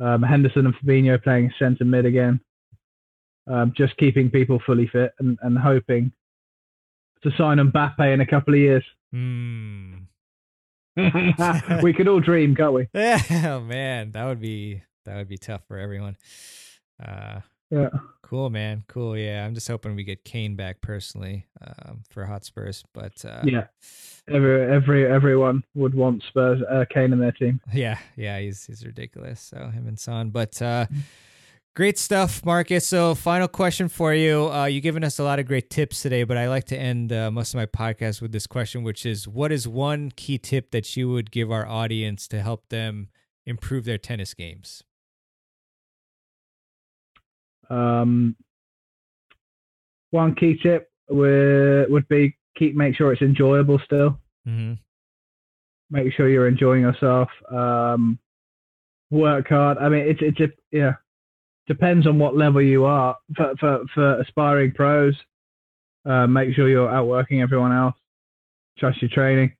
[0.00, 2.40] um, Henderson and Fabinho playing centre mid again.
[3.46, 6.12] Um, just keeping people fully fit and, and hoping
[7.22, 8.84] to sign Mbappe in a couple of years.
[9.12, 9.94] Hmm.
[11.82, 12.88] we could all dream, can't we?
[12.94, 16.16] oh man, that would be that would be tough for everyone.
[17.02, 17.88] Uh, Yeah.
[18.22, 18.84] cool, man.
[18.88, 19.16] Cool.
[19.16, 23.66] Yeah, I'm just hoping we get Kane back personally um, for Hotspurs, but uh, Yeah.
[24.28, 27.60] Every every everyone would want Spurs uh, Kane in their team.
[27.72, 29.40] yeah, yeah, he's he's ridiculous.
[29.40, 30.86] So him and Son, but uh,
[31.74, 32.86] great stuff, Marcus.
[32.86, 34.50] So final question for you.
[34.52, 37.10] Uh, you've given us a lot of great tips today, but I like to end
[37.12, 40.72] uh, most of my podcast with this question, which is, what is one key tip
[40.72, 43.08] that you would give our audience to help them
[43.46, 44.82] improve their tennis games?
[47.70, 48.36] Um,
[50.10, 54.18] one key tip would would be keep make sure it's enjoyable still.
[54.46, 54.74] Mm-hmm.
[55.90, 57.28] Make sure you're enjoying yourself.
[57.50, 58.18] Um,
[59.10, 59.78] work hard.
[59.78, 60.92] I mean, it's it's a, yeah
[61.68, 63.16] depends on what level you are.
[63.36, 65.14] For for, for aspiring pros,
[66.04, 67.94] uh, make sure you're outworking everyone else.
[68.78, 69.52] Trust your training.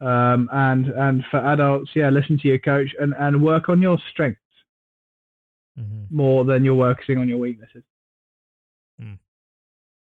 [0.00, 3.96] Um, and and for adults, yeah, listen to your coach and, and work on your
[4.10, 4.40] strengths
[5.78, 6.16] Mm-hmm.
[6.16, 7.82] more than you're working on your weaknesses.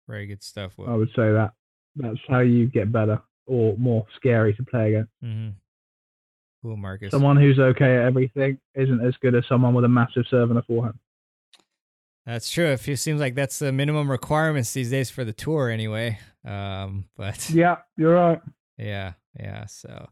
[0.09, 0.71] Very good stuff.
[0.79, 1.51] I would say that
[1.95, 5.11] that's how you get better or more scary to play against.
[5.23, 5.49] Mm-hmm.
[6.63, 7.11] Cool, Marcus.
[7.11, 10.57] Someone who's okay at everything isn't as good as someone with a massive serve and
[10.57, 10.97] a forehand.
[12.25, 12.71] That's true.
[12.71, 16.17] It seems like that's the minimum requirements these days for the tour, anyway.
[16.43, 18.41] Um, but Yeah, you're right.
[18.79, 19.67] Yeah, yeah.
[19.67, 20.09] So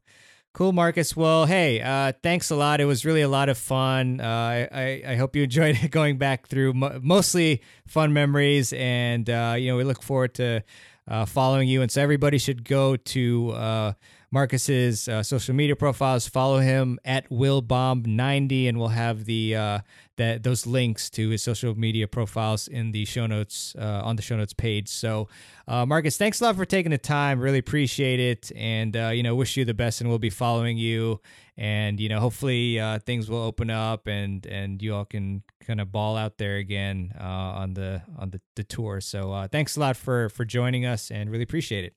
[0.58, 1.16] cool, Marcus.
[1.16, 2.82] Well, hey, uh, thanks a lot.
[2.82, 4.20] It was really a lot of fun.
[4.20, 9.54] Uh, I, I hope you enjoyed going back through mo- mostly fun memories, and uh,
[9.56, 10.64] you know we look forward to
[11.08, 11.84] uh, following you.
[11.84, 13.94] And so everybody should go to uh,
[14.32, 19.82] Marcus's uh, social media profiles, follow him at willbomb90, and we'll have the
[20.16, 24.36] that those links to his social media profiles in the show notes on the show
[24.36, 24.88] notes page.
[24.90, 25.30] So,
[25.68, 27.42] uh, Marcus, thanks a lot for taking the time.
[27.42, 30.78] Really appreciate it, and uh, you know, wish you the best, and we'll be following
[30.78, 31.20] you.
[31.58, 35.82] And you know, hopefully uh, things will open up, and and you all can kind
[35.82, 39.02] of ball out there again uh, on the on the, the tour.
[39.02, 41.96] So, uh, thanks a lot for for joining us, and really appreciate it.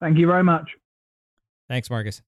[0.00, 0.70] Thank you very much.
[1.68, 2.22] Thanks, Marcus.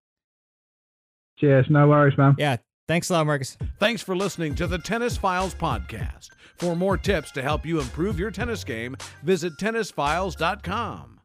[1.38, 1.66] Cheers.
[1.68, 2.34] No worries, man.
[2.38, 2.56] Yeah,
[2.88, 3.56] thanks a lot, Marcus.
[3.78, 6.30] Thanks for listening to the Tennis Files podcast.
[6.56, 11.15] For more tips to help you improve your tennis game, visit tennisfiles.com.